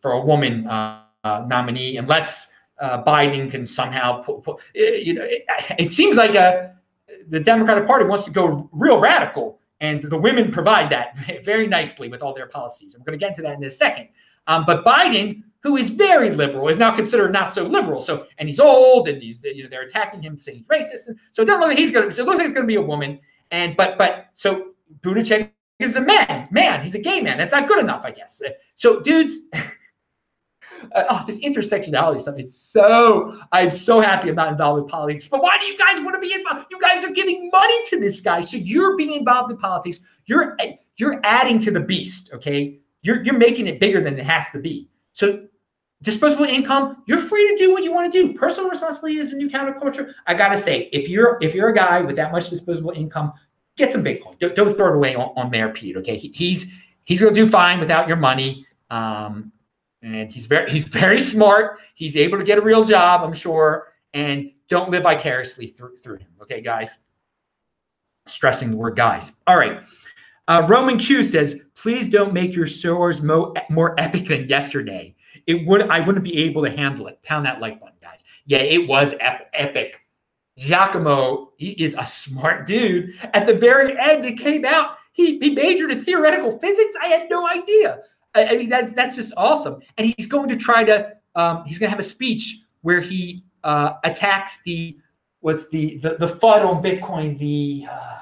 for 0.00 0.12
a 0.12 0.20
woman 0.20 0.66
uh, 0.66 1.02
uh, 1.24 1.44
nominee 1.46 1.96
unless 1.96 2.52
uh, 2.80 3.02
Biden 3.02 3.50
can 3.50 3.66
somehow 3.66 4.22
put, 4.22 4.42
put 4.42 4.60
you 4.74 5.14
know. 5.14 5.22
It, 5.22 5.44
it 5.78 5.90
seems 5.90 6.16
like 6.16 6.34
a, 6.34 6.40
uh, 6.40 6.68
the 7.28 7.40
Democratic 7.40 7.86
Party 7.86 8.04
wants 8.06 8.24
to 8.24 8.30
go 8.30 8.68
real 8.72 8.98
radical, 8.98 9.60
and 9.80 10.02
the 10.02 10.18
women 10.18 10.50
provide 10.50 10.90
that 10.90 11.16
very 11.44 11.66
nicely 11.66 12.08
with 12.08 12.22
all 12.22 12.34
their 12.34 12.46
policies. 12.46 12.94
And 12.94 13.00
we're 13.00 13.06
going 13.06 13.18
to 13.18 13.22
get 13.22 13.30
into 13.30 13.42
that 13.42 13.56
in 13.56 13.64
a 13.64 13.70
second. 13.70 14.08
Um, 14.46 14.64
but 14.66 14.84
Biden, 14.84 15.42
who 15.62 15.76
is 15.76 15.90
very 15.90 16.30
liberal, 16.30 16.68
is 16.68 16.78
now 16.78 16.94
considered 16.94 17.32
not 17.32 17.52
so 17.52 17.64
liberal. 17.64 18.00
So, 18.00 18.26
and 18.38 18.48
he's 18.48 18.60
old, 18.60 19.08
and 19.08 19.22
he's 19.22 19.42
you 19.44 19.62
know 19.62 19.68
they're 19.68 19.82
attacking 19.82 20.22
him, 20.22 20.38
saying 20.38 20.58
he's 20.58 20.66
racist. 20.66 21.06
And 21.08 21.18
so 21.32 21.42
it 21.42 21.46
doesn't 21.46 21.60
look 21.60 21.68
like 21.70 21.78
he's 21.78 21.92
to. 21.92 22.10
So 22.10 22.22
it 22.22 22.26
looks 22.26 22.38
like 22.38 22.46
it's 22.46 22.58
to 22.58 22.64
be 22.64 22.76
a 22.76 22.82
woman. 22.82 23.18
And 23.50 23.76
but 23.76 23.98
but 23.98 24.26
so 24.34 24.72
Buttigieg 25.00 25.50
is 25.78 25.96
a 25.96 26.00
man. 26.00 26.48
Man, 26.50 26.82
he's 26.82 26.94
a 26.94 27.00
gay 27.00 27.20
man. 27.20 27.38
That's 27.38 27.52
not 27.52 27.68
good 27.68 27.78
enough, 27.78 28.04
I 28.04 28.10
guess. 28.10 28.40
So 28.74 29.00
dudes. 29.00 29.42
Uh, 30.94 31.04
oh, 31.10 31.24
this 31.26 31.38
intersectionality 31.40 32.18
stuff. 32.20 32.36
It's 32.38 32.56
so, 32.56 33.38
I'm 33.52 33.68
so 33.68 34.00
happy 34.00 34.30
I'm 34.30 34.34
not 34.34 34.50
involved 34.50 34.82
with 34.82 34.90
politics. 34.90 35.28
But 35.28 35.42
why 35.42 35.58
do 35.58 35.66
you 35.66 35.76
guys 35.76 36.00
want 36.00 36.14
to 36.14 36.20
be 36.20 36.32
involved? 36.32 36.68
You 36.70 36.80
guys 36.80 37.04
are 37.04 37.10
giving 37.10 37.50
money 37.52 37.84
to 37.86 38.00
this 38.00 38.20
guy. 38.20 38.40
So 38.40 38.56
you're 38.56 38.96
being 38.96 39.12
involved 39.12 39.50
in 39.50 39.58
politics. 39.58 40.00
You're 40.24 40.56
you're 40.96 41.20
adding 41.24 41.58
to 41.60 41.70
the 41.70 41.80
beast, 41.80 42.30
okay? 42.32 42.78
You're, 43.02 43.22
you're 43.24 43.38
making 43.38 43.66
it 43.66 43.80
bigger 43.80 44.00
than 44.00 44.18
it 44.18 44.24
has 44.24 44.50
to 44.50 44.58
be. 44.58 44.88
So 45.12 45.46
disposable 46.02 46.44
income, 46.44 47.02
you're 47.06 47.18
free 47.18 47.46
to 47.48 47.56
do 47.56 47.72
what 47.72 47.82
you 47.82 47.92
want 47.92 48.12
to 48.12 48.22
do. 48.22 48.32
Personal 48.34 48.70
responsibility 48.70 49.18
is 49.18 49.30
the 49.30 49.36
new 49.36 49.48
counterculture. 49.48 50.12
I 50.26 50.34
gotta 50.34 50.56
say, 50.56 50.88
if 50.92 51.08
you're 51.08 51.38
if 51.40 51.54
you're 51.54 51.68
a 51.68 51.74
guy 51.74 52.00
with 52.00 52.16
that 52.16 52.32
much 52.32 52.50
disposable 52.50 52.92
income, 52.92 53.32
get 53.76 53.92
some 53.92 54.02
Bitcoin. 54.04 54.38
Don't, 54.38 54.54
don't 54.54 54.74
throw 54.76 54.92
it 54.92 54.96
away 54.96 55.14
on, 55.14 55.32
on 55.36 55.50
Mayor 55.50 55.70
Pete. 55.70 55.96
Okay, 55.96 56.16
he, 56.16 56.28
he's 56.28 56.72
he's 57.04 57.20
gonna 57.20 57.34
do 57.34 57.48
fine 57.48 57.80
without 57.80 58.08
your 58.08 58.16
money. 58.16 58.66
Um, 58.90 59.52
and 60.02 60.32
he's 60.32 60.46
very 60.46 60.70
he's 60.70 60.88
very 60.88 61.20
smart. 61.20 61.78
He's 61.94 62.16
able 62.16 62.38
to 62.38 62.44
get 62.44 62.58
a 62.58 62.62
real 62.62 62.84
job, 62.84 63.22
I'm 63.22 63.34
sure. 63.34 63.88
And 64.14 64.50
don't 64.68 64.90
live 64.90 65.02
vicariously 65.02 65.68
through 65.68 65.96
through 65.98 66.18
him. 66.18 66.28
Okay, 66.42 66.60
guys. 66.60 67.00
Stressing 68.26 68.70
the 68.70 68.76
word 68.76 68.96
guys. 68.96 69.32
All 69.46 69.56
right. 69.56 69.80
Uh, 70.46 70.66
Roman 70.68 70.98
Q 70.98 71.22
says, 71.24 71.62
please 71.74 72.08
don't 72.08 72.32
make 72.32 72.54
your 72.54 72.66
soars 72.66 73.22
mo- 73.22 73.54
more 73.70 73.98
epic 73.98 74.26
than 74.26 74.46
yesterday. 74.48 75.14
It 75.46 75.66
would 75.66 75.82
I 75.88 76.00
wouldn't 76.00 76.24
be 76.24 76.38
able 76.38 76.62
to 76.64 76.70
handle 76.70 77.06
it. 77.06 77.22
Pound 77.22 77.46
that 77.46 77.60
like 77.60 77.80
button, 77.80 77.96
guys. 78.02 78.24
Yeah, 78.46 78.58
it 78.58 78.88
was 78.88 79.14
ep- 79.20 79.50
epic. 79.54 80.00
Giacomo, 80.58 81.52
he 81.56 81.70
is 81.70 81.94
a 81.98 82.06
smart 82.06 82.66
dude. 82.66 83.14
At 83.32 83.46
the 83.46 83.54
very 83.54 83.98
end, 83.98 84.24
it 84.24 84.38
came 84.38 84.64
out. 84.64 84.96
He, 85.12 85.38
he 85.38 85.50
majored 85.50 85.90
in 85.90 86.00
theoretical 86.00 86.58
physics. 86.58 86.94
I 87.02 87.06
had 87.06 87.30
no 87.30 87.48
idea. 87.48 88.00
I, 88.34 88.46
I 88.46 88.56
mean, 88.56 88.68
that's 88.68 88.92
that's 88.92 89.16
just 89.16 89.32
awesome. 89.36 89.80
And 89.96 90.12
he's 90.16 90.26
going 90.26 90.48
to 90.48 90.56
try 90.56 90.84
to 90.84 91.16
um, 91.34 91.64
he's 91.64 91.78
going 91.78 91.86
to 91.86 91.90
have 91.90 92.00
a 92.00 92.08
speech 92.08 92.60
where 92.82 93.00
he 93.00 93.44
uh, 93.64 93.94
attacks 94.04 94.62
the 94.62 94.98
what's 95.40 95.68
the 95.68 95.98
the, 95.98 96.16
the 96.16 96.26
FUD 96.26 96.64
on 96.64 96.82
Bitcoin, 96.82 97.38
the 97.38 97.86
uh, 97.90 98.18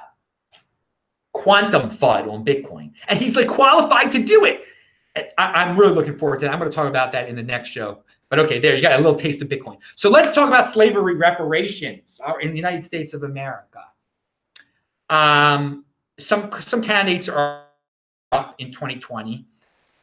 quantum 1.32 1.90
FUD 1.90 2.30
on 2.30 2.44
Bitcoin. 2.44 2.92
And 3.08 3.18
he's 3.18 3.36
like 3.36 3.48
qualified 3.48 4.12
to 4.12 4.22
do 4.22 4.44
it. 4.44 4.62
I, 5.16 5.62
am 5.62 5.78
really 5.78 5.94
looking 5.94 6.16
forward 6.16 6.40
to 6.40 6.46
that. 6.46 6.52
I'm 6.52 6.58
going 6.58 6.70
to 6.70 6.74
talk 6.74 6.88
about 6.88 7.12
that 7.12 7.28
in 7.28 7.36
the 7.36 7.42
next 7.42 7.70
show. 7.70 8.02
But 8.28 8.38
okay, 8.40 8.58
there 8.58 8.76
you 8.76 8.82
got 8.82 8.92
a 8.92 8.96
little 9.02 9.14
taste 9.14 9.40
of 9.42 9.48
Bitcoin. 9.48 9.78
So 9.96 10.10
let's 10.10 10.30
talk 10.32 10.48
about 10.48 10.66
slavery 10.66 11.14
reparations 11.14 12.20
uh, 12.26 12.34
in 12.40 12.50
the 12.50 12.56
United 12.56 12.84
States 12.84 13.14
of 13.14 13.22
America. 13.22 13.80
Um, 15.08 15.84
some 16.18 16.50
some 16.60 16.82
candidates 16.82 17.28
are 17.28 17.64
up 18.32 18.54
in 18.58 18.70
2020. 18.70 19.46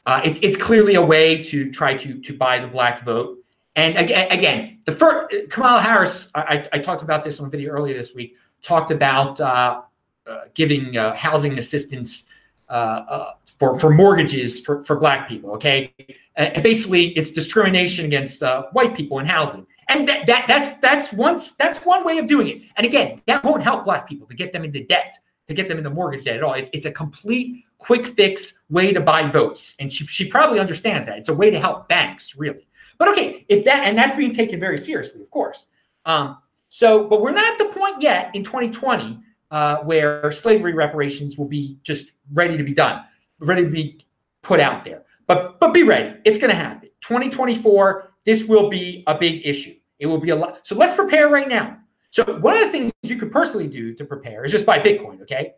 Uh, 0.08 0.22
it's 0.24 0.40
it's 0.40 0.56
clearly 0.56 0.96
a 0.96 1.02
way 1.02 1.42
to 1.44 1.72
try 1.72 1.94
to 1.96 2.20
to 2.20 2.34
buy 2.34 2.60
the 2.60 2.68
black 2.68 3.04
vote. 3.04 3.38
And 3.76 3.98
again, 3.98 4.32
again, 4.32 4.80
the 4.86 4.92
first 4.92 5.50
Kamala 5.50 5.82
Harris, 5.82 6.32
I, 6.34 6.66
I 6.72 6.80
talked 6.80 7.04
about 7.04 7.24
this 7.24 7.40
on 7.40 7.52
video 7.52 7.72
earlier 7.74 7.94
this 7.94 8.16
week. 8.16 8.38
Talked 8.62 8.90
about 8.90 9.40
uh, 9.42 9.82
uh, 10.26 10.42
giving 10.54 10.98
uh, 10.98 11.14
housing 11.14 11.60
assistance 11.60 12.28
uh, 12.70 13.06
uh, 13.08 13.32
for 13.60 13.78
for 13.80 13.90
mortgages 13.90 14.60
for 14.60 14.84
for 14.84 14.96
black 14.98 15.30
people. 15.30 15.52
Okay, 15.52 15.94
and 16.36 16.64
basically 16.64 17.10
it's 17.10 17.32
discrimination 17.32 18.06
against 18.06 18.44
uh, 18.44 18.64
white 18.72 18.96
people 18.96 19.20
in 19.20 19.26
housing. 19.26 19.66
And 19.88 20.08
that, 20.10 20.26
that 20.26 20.48
that's 20.48 20.78
that's 20.80 21.14
once 21.14 21.52
that's 21.52 21.86
one 21.86 22.04
way 22.04 22.18
of 22.18 22.28
doing 22.28 22.48
it. 22.48 22.62
And 22.76 22.86
again, 22.86 23.22
that 23.28 23.44
won't 23.44 23.62
help 23.62 23.86
black 23.86 24.08
people 24.08 24.28
to 24.28 24.34
get 24.34 24.52
them 24.52 24.64
into 24.64 24.84
debt, 24.84 25.14
to 25.48 25.54
get 25.54 25.68
them 25.68 25.78
into 25.78 25.90
mortgage 25.92 26.26
debt 26.26 26.38
at 26.38 26.44
all. 26.44 26.54
It's, 26.54 26.70
it's 26.74 26.86
a 26.86 26.92
complete 26.92 27.64
quick 27.78 28.08
fix 28.08 28.64
way 28.70 28.92
to 28.94 29.00
buy 29.00 29.30
votes. 29.30 29.76
And 29.80 29.94
she, 29.94 30.08
she 30.08 30.28
probably 30.28 30.60
understands 30.60 31.06
that. 31.06 31.20
It's 31.20 31.30
a 31.30 31.34
way 31.34 31.52
to 31.52 31.60
help 31.60 31.88
banks, 31.88 32.36
really. 32.36 32.68
But 32.98 33.10
okay, 33.10 33.46
if 33.48 33.64
that 33.66 33.84
and 33.84 33.98
that's 33.98 34.18
being 34.18 34.34
taken 34.34 34.60
very 34.60 34.78
seriously, 34.78 35.22
of 35.22 35.30
course. 35.30 35.68
Um, 36.06 36.38
so, 36.70 37.08
but 37.08 37.22
we're 37.22 37.32
not 37.32 37.54
at 37.54 37.58
the 37.60 37.80
point 37.80 38.02
yet 38.02 38.32
in 38.34 38.44
2020 38.44 39.20
uh, 39.52 39.78
where 39.78 40.32
slavery 40.32 40.74
reparations 40.74 41.38
will 41.38 41.48
be 41.48 41.78
just 41.84 42.14
ready 42.34 42.58
to 42.58 42.64
be 42.64 42.74
done, 42.74 43.04
ready 43.40 43.64
to 43.64 43.70
be 43.70 44.00
put 44.42 44.60
out 44.60 44.86
there. 44.86 45.04
But 45.28 45.60
but 45.60 45.74
be 45.74 45.84
ready, 45.84 46.16
it's 46.26 46.38
going 46.38 46.52
to 46.52 46.56
happen. 46.56 46.90
2024, 47.02 48.12
this 48.26 48.46
will 48.46 48.70
be 48.70 49.04
a 49.08 49.18
big 49.18 49.46
issue. 49.46 49.76
It 50.00 50.08
will 50.08 50.20
be 50.20 50.30
a 50.32 50.36
lot. 50.36 50.68
So 50.68 50.76
let's 50.76 50.94
prepare 50.94 51.30
right 51.30 51.48
now. 51.48 51.78
So 52.10 52.24
one 52.40 52.56
of 52.56 52.62
the 52.62 52.72
things 52.72 52.92
you 53.04 53.18
could 53.18 53.32
personally 53.32 53.68
do 53.68 53.94
to 53.94 54.06
prepare 54.06 54.44
is 54.44 54.52
just 54.52 54.66
buy 54.66 54.80
Bitcoin, 54.80 55.22
okay? 55.22 55.54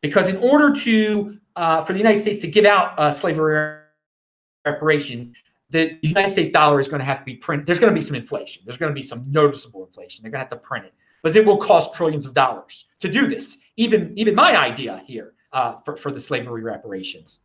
Because 0.00 0.28
in 0.28 0.36
order 0.38 0.74
to 0.80 1.38
uh, 1.56 1.82
for 1.82 1.92
the 1.92 1.98
United 1.98 2.20
States 2.20 2.40
to 2.40 2.48
give 2.48 2.64
out 2.64 2.98
uh, 2.98 3.10
slavery 3.10 3.78
reparations, 4.64 5.32
the 5.70 5.98
United 6.02 6.30
States 6.30 6.50
dollar 6.50 6.80
is 6.80 6.88
going 6.88 7.00
to 7.00 7.04
have 7.04 7.18
to 7.18 7.24
be 7.24 7.34
printed. 7.34 7.66
There's 7.66 7.78
going 7.78 7.92
to 7.92 7.98
be 7.98 8.04
some 8.04 8.14
inflation. 8.14 8.62
There's 8.64 8.76
going 8.76 8.90
to 8.90 8.94
be 8.94 9.02
some 9.02 9.22
noticeable 9.28 9.86
inflation. 9.86 10.22
They're 10.22 10.30
going 10.30 10.44
to 10.44 10.44
have 10.44 10.50
to 10.50 10.68
print 10.68 10.84
it 10.84 10.94
because 11.22 11.36
it 11.36 11.44
will 11.44 11.56
cost 11.56 11.94
trillions 11.94 12.26
of 12.26 12.34
dollars 12.34 12.86
to 13.02 13.08
do 13.10 13.28
this. 13.28 13.58
Even 13.76 14.12
even 14.16 14.34
my 14.34 14.56
idea 14.56 15.02
here 15.06 15.34
uh, 15.52 15.74
for 15.84 15.96
for 15.96 16.10
the 16.10 16.20
slavery 16.20 16.62
reparations. 16.62 17.40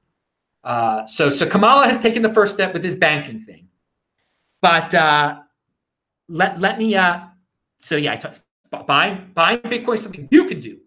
Uh, 0.63 1.05
so 1.05 1.29
so 1.29 1.45
Kamala 1.45 1.85
has 1.85 1.99
taken 1.99 2.21
the 2.21 2.33
first 2.33 2.53
step 2.53 2.73
with 2.73 2.81
this 2.81 2.95
banking 2.95 3.39
thing, 3.39 3.67
but 4.61 4.93
uh, 4.93 5.39
let 6.29 6.59
let 6.59 6.77
me. 6.77 6.95
Uh, 6.95 7.21
so 7.79 7.95
yeah, 7.95 8.13
I 8.13 8.17
talked 8.17 8.41
buying 8.87 9.31
buying 9.33 9.59
Bitcoin 9.59 9.99
something 9.99 10.27
you 10.31 10.45
can 10.45 10.61
do. 10.61 10.79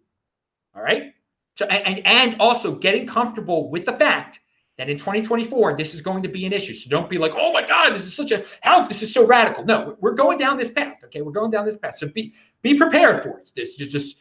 All 0.75 0.83
right. 0.83 1.13
So 1.57 1.67
and 1.67 2.05
and 2.07 2.37
also 2.41 2.75
getting 2.75 3.07
comfortable 3.07 3.71
with 3.71 3.85
the 3.85 3.93
fact 3.93 4.41
that 4.79 4.89
in 4.89 4.97
2024 4.97 5.77
this 5.77 5.95
is 5.95 6.01
going 6.01 6.23
to 6.23 6.29
be 6.29 6.47
an 6.47 6.53
issue. 6.53 6.75
So 6.75 6.89
don't 6.89 7.11
be 7.11 7.19
like, 7.19 7.33
oh 7.37 7.53
my 7.53 7.67
God, 7.67 7.95
this 7.95 8.07
is 8.07 8.15
such 8.15 8.33
a 8.33 8.45
how 8.63 8.87
this 8.87 9.03
is 9.03 9.13
so 9.13 9.27
radical. 9.27 9.65
No, 9.65 9.97
we're 10.01 10.15
going 10.15 10.39
down 10.39 10.57
this 10.57 10.71
path. 10.71 10.99
Okay, 11.05 11.23
we're 11.23 11.33
going 11.33 11.51
down 11.51 11.65
this 11.65 11.77
path. 11.77 11.97
So 11.97 12.09
be 12.09 12.33
be 12.63 12.75
prepared 12.75 13.23
for 13.23 13.39
it. 13.39 13.51
This 13.55 13.77
just 13.77 13.93
just 13.93 14.17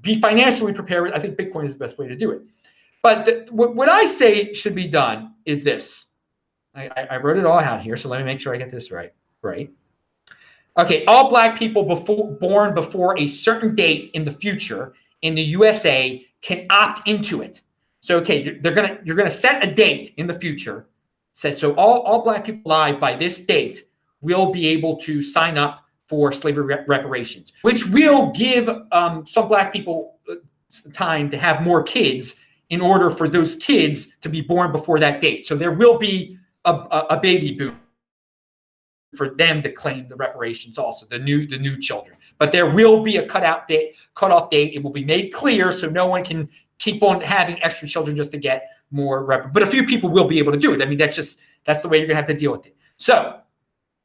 be 0.00 0.20
financially 0.20 0.72
prepared. 0.72 1.12
I 1.12 1.18
think 1.18 1.36
Bitcoin 1.36 1.66
is 1.66 1.74
the 1.74 1.78
best 1.78 1.98
way 1.98 2.08
to 2.08 2.16
do 2.16 2.30
it. 2.30 2.42
But 3.02 3.24
the, 3.24 3.46
what, 3.50 3.74
what 3.74 3.88
I 3.88 4.04
say 4.04 4.52
should 4.52 4.74
be 4.74 4.86
done 4.86 5.34
is 5.46 5.64
this. 5.64 6.06
I, 6.74 6.88
I 7.10 7.16
wrote 7.16 7.36
it 7.36 7.46
all 7.46 7.58
out 7.58 7.82
here, 7.82 7.96
so 7.96 8.08
let 8.08 8.18
me 8.18 8.24
make 8.24 8.40
sure 8.40 8.54
I 8.54 8.58
get 8.58 8.70
this 8.70 8.90
right. 8.90 9.12
Right. 9.42 9.70
Okay, 10.76 11.04
all 11.06 11.28
black 11.28 11.58
people 11.58 11.82
before, 11.82 12.32
born 12.32 12.74
before 12.74 13.18
a 13.18 13.26
certain 13.26 13.74
date 13.74 14.10
in 14.14 14.24
the 14.24 14.32
future 14.32 14.94
in 15.22 15.34
the 15.34 15.42
USA 15.42 16.24
can 16.42 16.66
opt 16.70 17.08
into 17.08 17.42
it. 17.42 17.62
So 18.00 18.18
okay, 18.18 18.58
they're 18.58 18.74
gonna 18.74 18.98
you're 19.04 19.16
gonna 19.16 19.30
set 19.30 19.62
a 19.66 19.72
date 19.72 20.14
in 20.16 20.26
the 20.26 20.38
future. 20.38 20.86
Said 21.32 21.56
so 21.56 21.74
all, 21.74 22.00
all 22.00 22.22
black 22.22 22.44
people 22.44 22.70
alive 22.70 23.00
by 23.00 23.14
this 23.14 23.40
date 23.40 23.84
will 24.20 24.52
be 24.52 24.66
able 24.68 24.96
to 24.98 25.22
sign 25.22 25.58
up 25.58 25.84
for 26.10 26.32
slavery 26.32 26.84
reparations, 26.88 27.52
which 27.62 27.86
will 27.86 28.32
give 28.32 28.68
um, 28.90 29.24
some 29.24 29.46
black 29.46 29.72
people 29.72 30.18
uh, 30.28 30.34
time 30.92 31.30
to 31.30 31.38
have 31.38 31.62
more 31.62 31.84
kids 31.84 32.34
in 32.70 32.80
order 32.80 33.10
for 33.10 33.28
those 33.28 33.54
kids 33.54 34.08
to 34.20 34.28
be 34.28 34.40
born 34.40 34.72
before 34.72 34.98
that 34.98 35.20
date. 35.20 35.46
So 35.46 35.54
there 35.54 35.70
will 35.70 35.98
be 35.98 36.36
a, 36.64 36.72
a, 36.72 37.06
a 37.10 37.20
baby 37.20 37.52
boom 37.52 37.78
for 39.14 39.30
them 39.30 39.62
to 39.62 39.70
claim 39.70 40.08
the 40.08 40.16
reparations 40.16 40.78
also 40.78 41.06
the 41.06 41.18
new 41.18 41.46
the 41.46 41.58
new 41.58 41.80
children. 41.80 42.16
But 42.38 42.50
there 42.50 42.68
will 42.68 43.04
be 43.04 43.18
a 43.18 43.26
cutout 43.26 43.68
date 43.68 43.94
cutoff 44.16 44.50
date. 44.50 44.74
It 44.74 44.82
will 44.82 44.90
be 44.90 45.04
made 45.04 45.32
clear 45.32 45.70
so 45.70 45.88
no 45.88 46.08
one 46.08 46.24
can 46.24 46.48
keep 46.78 47.04
on 47.04 47.20
having 47.20 47.62
extra 47.62 47.86
children 47.86 48.16
just 48.16 48.32
to 48.32 48.38
get 48.38 48.68
more 48.90 49.24
rep 49.24 49.52
but 49.52 49.62
a 49.62 49.66
few 49.66 49.84
people 49.86 50.10
will 50.10 50.26
be 50.26 50.40
able 50.40 50.50
to 50.50 50.58
do 50.58 50.72
it. 50.74 50.82
I 50.82 50.86
mean 50.86 50.98
that's 50.98 51.14
just 51.14 51.38
that's 51.64 51.82
the 51.82 51.88
way 51.88 51.98
you're 51.98 52.08
gonna 52.08 52.16
have 52.16 52.26
to 52.26 52.34
deal 52.34 52.50
with 52.50 52.66
it. 52.66 52.76
So 52.96 53.40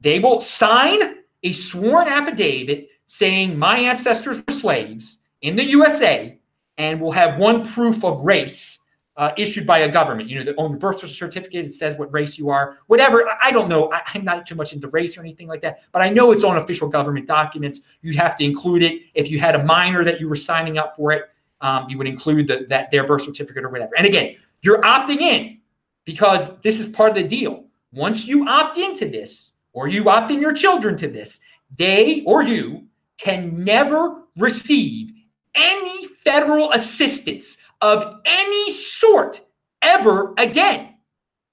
they 0.01 0.19
will 0.19 0.39
sign 0.39 1.14
a 1.45 1.53
sworn 1.53 2.07
affidavit 2.07 2.89
saying 3.05 3.57
my 3.57 3.77
ancestors 3.77 4.37
were 4.37 4.53
slaves 4.53 5.19
in 5.41 5.55
the 5.55 5.63
usa 5.63 6.37
and 6.77 6.99
will 6.99 7.11
have 7.11 7.39
one 7.39 7.65
proof 7.65 8.03
of 8.03 8.19
race 8.25 8.79
uh, 9.17 9.31
issued 9.37 9.65
by 9.65 9.79
a 9.79 9.89
government. 9.89 10.27
You 10.27 10.39
know, 10.39 10.51
the, 10.51 10.57
on 10.57 10.73
the 10.73 10.77
birth 10.77 11.07
certificate, 11.07 11.65
it 11.65 11.73
says 11.73 11.95
what 11.97 12.11
race 12.11 12.37
you 12.37 12.49
are, 12.49 12.79
whatever. 12.87 13.25
I, 13.29 13.37
I 13.43 13.51
don't 13.51 13.69
know. 13.69 13.89
I, 13.93 14.01
am 14.13 14.25
not 14.25 14.45
too 14.45 14.55
much 14.55 14.73
into 14.73 14.89
race 14.89 15.17
or 15.17 15.21
anything 15.21 15.47
like 15.47 15.61
that, 15.61 15.83
but 15.93 16.01
I 16.01 16.09
know 16.09 16.31
it's 16.31 16.43
on 16.43 16.57
official 16.57 16.89
government 16.89 17.27
documents. 17.27 17.79
You'd 18.01 18.15
have 18.15 18.35
to 18.37 18.43
include 18.43 18.83
it. 18.83 19.03
If 19.13 19.31
you 19.31 19.39
had 19.39 19.55
a 19.55 19.63
minor 19.63 20.03
that 20.03 20.19
you 20.19 20.27
were 20.27 20.35
signing 20.35 20.77
up 20.77 20.97
for 20.97 21.11
it, 21.11 21.29
um, 21.61 21.87
you 21.89 21.97
would 21.97 22.07
include 22.07 22.47
the, 22.47 22.65
that 22.67 22.91
their 22.91 23.05
birth 23.05 23.23
certificate 23.23 23.63
or 23.63 23.69
whatever. 23.69 23.91
And 23.97 24.05
again, 24.05 24.35
you're 24.63 24.81
opting 24.81 25.21
in 25.21 25.59
because 26.03 26.59
this 26.59 26.79
is 26.79 26.87
part 26.87 27.11
of 27.11 27.15
the 27.15 27.23
deal. 27.23 27.65
Once 27.93 28.27
you 28.27 28.45
opt 28.47 28.77
into 28.77 29.07
this, 29.07 29.53
or 29.75 29.88
you 29.88 30.10
opt 30.10 30.32
in 30.32 30.41
your 30.41 30.53
children 30.53 30.98
to 30.98 31.08
this, 31.08 31.39
they 31.77 32.24
or 32.25 32.41
you 32.41 32.88
can 33.20 33.63
never 33.63 34.24
receive 34.38 35.12
any 35.53 36.08
federal 36.08 36.72
assistance 36.72 37.58
of 37.82 38.22
any 38.25 38.72
sort 38.72 39.41
ever 39.82 40.34
again. 40.38 40.96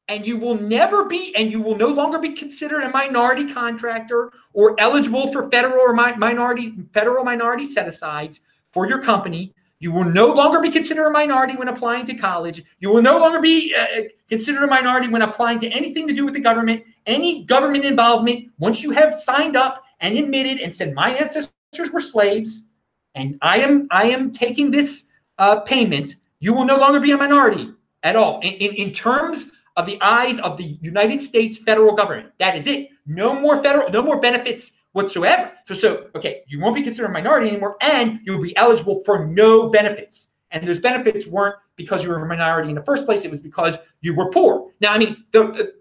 And 0.08 0.26
you 0.26 0.36
will 0.36 0.54
never 0.54 1.04
be, 1.04 1.34
and 1.36 1.50
you 1.50 1.60
will 1.60 1.76
no 1.76 1.88
longer 1.88 2.18
be 2.18 2.30
considered 2.30 2.82
a 2.82 2.90
minority 2.90 3.52
contractor 3.52 4.32
or 4.52 4.74
eligible 4.78 5.32
for 5.32 5.50
federal 5.50 5.80
or 5.80 5.94
mi- 5.94 6.16
minority 6.16 6.74
federal 6.92 7.24
minority 7.24 7.64
set 7.64 7.88
asides 7.88 8.40
for 8.72 8.88
your 8.88 9.00
company. 9.00 9.54
You 9.82 9.90
will 9.90 10.04
no 10.04 10.28
longer 10.28 10.60
be 10.60 10.70
considered 10.70 11.08
a 11.08 11.10
minority 11.10 11.56
when 11.56 11.66
applying 11.66 12.06
to 12.06 12.14
college. 12.14 12.62
You 12.78 12.90
will 12.90 13.02
no 13.02 13.18
longer 13.18 13.40
be 13.40 13.74
uh, 13.74 14.02
considered 14.28 14.62
a 14.62 14.68
minority 14.68 15.08
when 15.08 15.22
applying 15.22 15.58
to 15.58 15.68
anything 15.70 16.06
to 16.06 16.14
do 16.14 16.24
with 16.24 16.34
the 16.34 16.40
government, 16.40 16.84
any 17.06 17.42
government 17.42 17.84
involvement. 17.84 18.52
Once 18.60 18.80
you 18.84 18.92
have 18.92 19.12
signed 19.18 19.56
up 19.56 19.82
and 19.98 20.16
admitted 20.16 20.60
and 20.60 20.72
said, 20.72 20.94
"My 20.94 21.10
ancestors 21.16 21.90
were 21.92 22.00
slaves," 22.00 22.68
and 23.16 23.36
I 23.42 23.58
am 23.58 23.88
I 23.90 24.04
am 24.04 24.30
taking 24.30 24.70
this 24.70 25.06
uh, 25.38 25.56
payment, 25.62 26.14
you 26.38 26.52
will 26.52 26.64
no 26.64 26.76
longer 26.76 27.00
be 27.00 27.10
a 27.10 27.16
minority 27.16 27.68
at 28.04 28.14
all. 28.14 28.38
In, 28.38 28.52
in, 28.52 28.74
in 28.74 28.92
terms 28.92 29.50
of 29.76 29.86
the 29.86 30.00
eyes 30.00 30.38
of 30.38 30.56
the 30.58 30.78
United 30.80 31.20
States 31.20 31.58
federal 31.58 31.92
government, 31.96 32.30
that 32.38 32.56
is 32.56 32.68
it. 32.68 32.90
No 33.04 33.34
more 33.34 33.60
federal, 33.60 33.90
no 33.90 34.00
more 34.00 34.20
benefits 34.20 34.74
whatsoever. 34.92 35.52
So, 35.66 35.74
so 35.74 36.06
okay, 36.14 36.42
you 36.46 36.60
won't 36.60 36.74
be 36.74 36.82
considered 36.82 37.08
a 37.08 37.12
minority 37.12 37.48
anymore, 37.48 37.76
and 37.80 38.20
you'll 38.24 38.42
be 38.42 38.56
eligible 38.56 39.02
for 39.04 39.26
no 39.26 39.68
benefits. 39.68 40.28
And 40.50 40.66
those 40.66 40.78
benefits 40.78 41.26
weren't 41.26 41.56
because 41.76 42.04
you 42.04 42.10
were 42.10 42.16
a 42.16 42.26
minority 42.26 42.68
in 42.68 42.74
the 42.74 42.84
first 42.84 43.04
place; 43.04 43.24
it 43.24 43.30
was 43.30 43.40
because 43.40 43.78
you 44.00 44.14
were 44.14 44.30
poor. 44.30 44.70
Now, 44.80 44.92
I 44.92 44.98
mean, 44.98 45.24
the 45.32 45.44
the, 45.48 45.74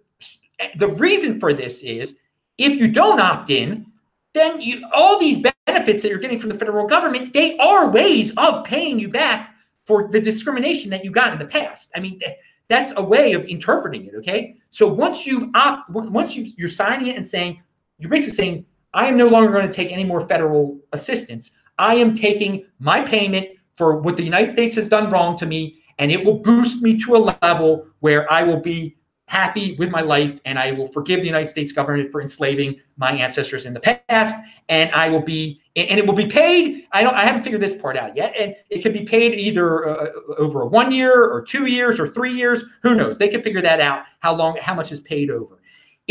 the 0.78 0.88
reason 0.88 1.40
for 1.40 1.54
this 1.54 1.84
is 1.84 2.18
if 2.58 2.78
you 2.78 2.88
don't 2.88 3.20
opt 3.20 3.50
in, 3.50 3.86
then 4.34 4.62
you, 4.62 4.88
all 4.94 5.20
these 5.20 5.44
benefits 5.66 6.02
that 6.02 6.10
you're 6.10 6.20
getting 6.20 6.40
from 6.40 6.50
the 6.50 6.58
federal 6.58 6.88
government, 6.88 7.34
they 7.34 7.58
are 7.58 7.90
ways 7.90 8.34
of 8.38 8.64
paying 8.64 9.00
you 9.00 9.10
back 9.10 9.56
for 9.86 10.08
the 10.10 10.22
discrimination 10.22 10.90
that 10.92 11.04
you 11.04 11.12
got 11.12 11.34
in 11.34 11.40
the 11.40 11.46
past. 11.46 11.92
I 11.96 12.00
mean, 12.00 12.22
that's 12.68 12.94
a 12.96 13.04
way 13.04 13.34
of 13.34 13.44
interpreting 13.46 14.06
it. 14.06 14.16
Okay. 14.16 14.56
So 14.70 14.88
once 14.88 15.26
you've 15.26 15.50
opt, 15.56 15.90
once 15.90 16.36
you, 16.36 16.52
you're 16.58 16.70
signing 16.70 17.08
it 17.08 17.18
and 17.18 17.26
saying, 17.26 17.62
you're 17.98 18.10
basically 18.10 18.36
saying, 18.36 18.66
I 18.94 19.08
am 19.08 19.18
no 19.18 19.28
longer 19.28 19.52
going 19.52 19.68
to 19.68 19.74
take 19.74 19.92
any 19.92 20.04
more 20.04 20.28
federal 20.28 20.80
assistance. 20.94 21.52
I 21.78 21.96
am 21.96 22.14
taking 22.14 22.66
my 22.80 23.02
payment 23.02 23.48
for 23.76 23.98
what 23.98 24.18
the 24.18 24.24
United 24.24 24.50
States 24.50 24.76
has 24.76 24.90
done 24.90 25.10
wrong 25.10 25.38
to 25.38 25.46
me, 25.46 25.78
and 25.98 26.12
it 26.12 26.24
will 26.24 26.40
boost 26.40 26.82
me 26.82 27.00
to 27.00 27.16
a 27.16 27.38
level 27.42 27.88
where 28.00 28.32
I 28.32 28.44
will 28.44 28.60
be 28.60 28.98
happy 29.32 29.76
with 29.78 29.90
my 29.90 30.02
life 30.02 30.42
and 30.44 30.60
I 30.60 30.74
will 30.74 30.88
forgive 30.88 31.22
the 31.22 31.26
United 31.26 31.48
States 31.48 31.72
government 31.72 32.12
for 32.12 32.22
enslaving 32.22 32.76
my 32.98 33.14
ancestors 33.14 33.66
in 33.66 33.74
the 33.74 33.80
past 33.80 34.36
and 34.68 34.92
I 34.92 35.08
will 35.08 35.22
be 35.22 35.62
and 35.78 35.98
it 35.98 36.06
will 36.06 36.14
be 36.14 36.28
paid. 36.28 36.86
I 36.92 37.02
don't 37.02 37.16
I 37.16 37.24
haven't 37.24 37.44
figured 37.44 37.62
this 37.62 37.74
part 37.74 37.96
out 37.96 38.14
yet 38.14 38.36
and 38.38 38.54
it 38.70 38.82
could 38.82 38.92
be 38.92 39.06
paid 39.06 39.34
either 39.34 39.88
uh, 39.88 40.10
over 40.38 40.64
a 40.64 40.68
1 40.68 40.92
year 40.92 41.14
or 41.32 41.42
2 41.42 41.68
years 41.68 41.98
or 41.98 42.10
3 42.10 42.34
years. 42.34 42.66
Who 42.82 42.94
knows? 42.94 43.18
They 43.18 43.30
can 43.30 43.42
figure 43.42 43.62
that 43.62 43.80
out 43.80 44.04
how 44.20 44.36
long 44.36 44.58
how 44.58 44.76
much 44.76 44.92
is 44.92 45.00
paid 45.00 45.32
over 45.32 45.61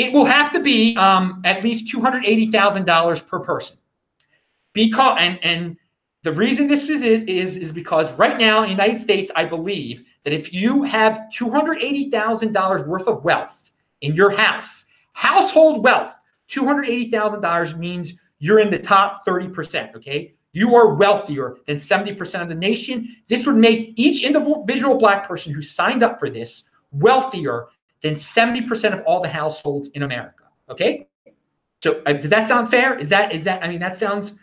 it 0.00 0.12
will 0.12 0.24
have 0.24 0.50
to 0.52 0.60
be 0.60 0.96
um, 0.96 1.42
at 1.44 1.62
least 1.62 1.94
$280,000 1.94 3.26
per 3.26 3.40
person 3.40 3.76
because 4.72 5.16
and 5.20 5.38
and 5.42 5.76
the 6.22 6.32
reason 6.32 6.68
this 6.68 6.88
is, 6.88 7.02
is 7.02 7.56
is 7.56 7.72
because 7.72 8.12
right 8.12 8.38
now 8.38 8.58
in 8.58 8.64
the 8.64 8.70
United 8.70 8.98
States 8.98 9.30
I 9.36 9.44
believe 9.44 10.04
that 10.24 10.32
if 10.32 10.52
you 10.52 10.82
have 10.84 11.22
$280,000 11.34 12.86
worth 12.86 13.06
of 13.06 13.24
wealth 13.24 13.70
in 14.00 14.14
your 14.14 14.30
house, 14.30 14.86
household 15.12 15.82
wealth, 15.82 16.14
$280,000 16.50 17.78
means 17.78 18.14
you're 18.38 18.58
in 18.58 18.70
the 18.70 18.78
top 18.78 19.24
30%, 19.26 19.94
okay? 19.94 20.34
You 20.52 20.74
are 20.74 20.94
wealthier 20.94 21.56
than 21.66 21.76
70% 21.76 22.42
of 22.42 22.48
the 22.48 22.54
nation. 22.54 23.16
This 23.28 23.46
would 23.46 23.56
make 23.56 23.94
each 23.96 24.22
individual 24.22 24.96
black 24.96 25.26
person 25.26 25.54
who 25.54 25.62
signed 25.62 26.02
up 26.02 26.18
for 26.18 26.28
this 26.28 26.64
wealthier 26.90 27.66
than 28.02 28.14
70% 28.14 28.98
of 28.98 29.04
all 29.04 29.20
the 29.20 29.28
households 29.28 29.88
in 29.88 30.02
America, 30.02 30.44
okay? 30.68 31.08
So 31.82 32.02
uh, 32.06 32.12
does 32.12 32.30
that 32.30 32.46
sound 32.46 32.68
fair? 32.68 32.98
Is 32.98 33.08
that 33.08 33.32
is 33.32 33.44
that? 33.44 33.62
I 33.64 33.68
mean, 33.68 33.80
that 33.80 33.96
sounds. 33.96 34.34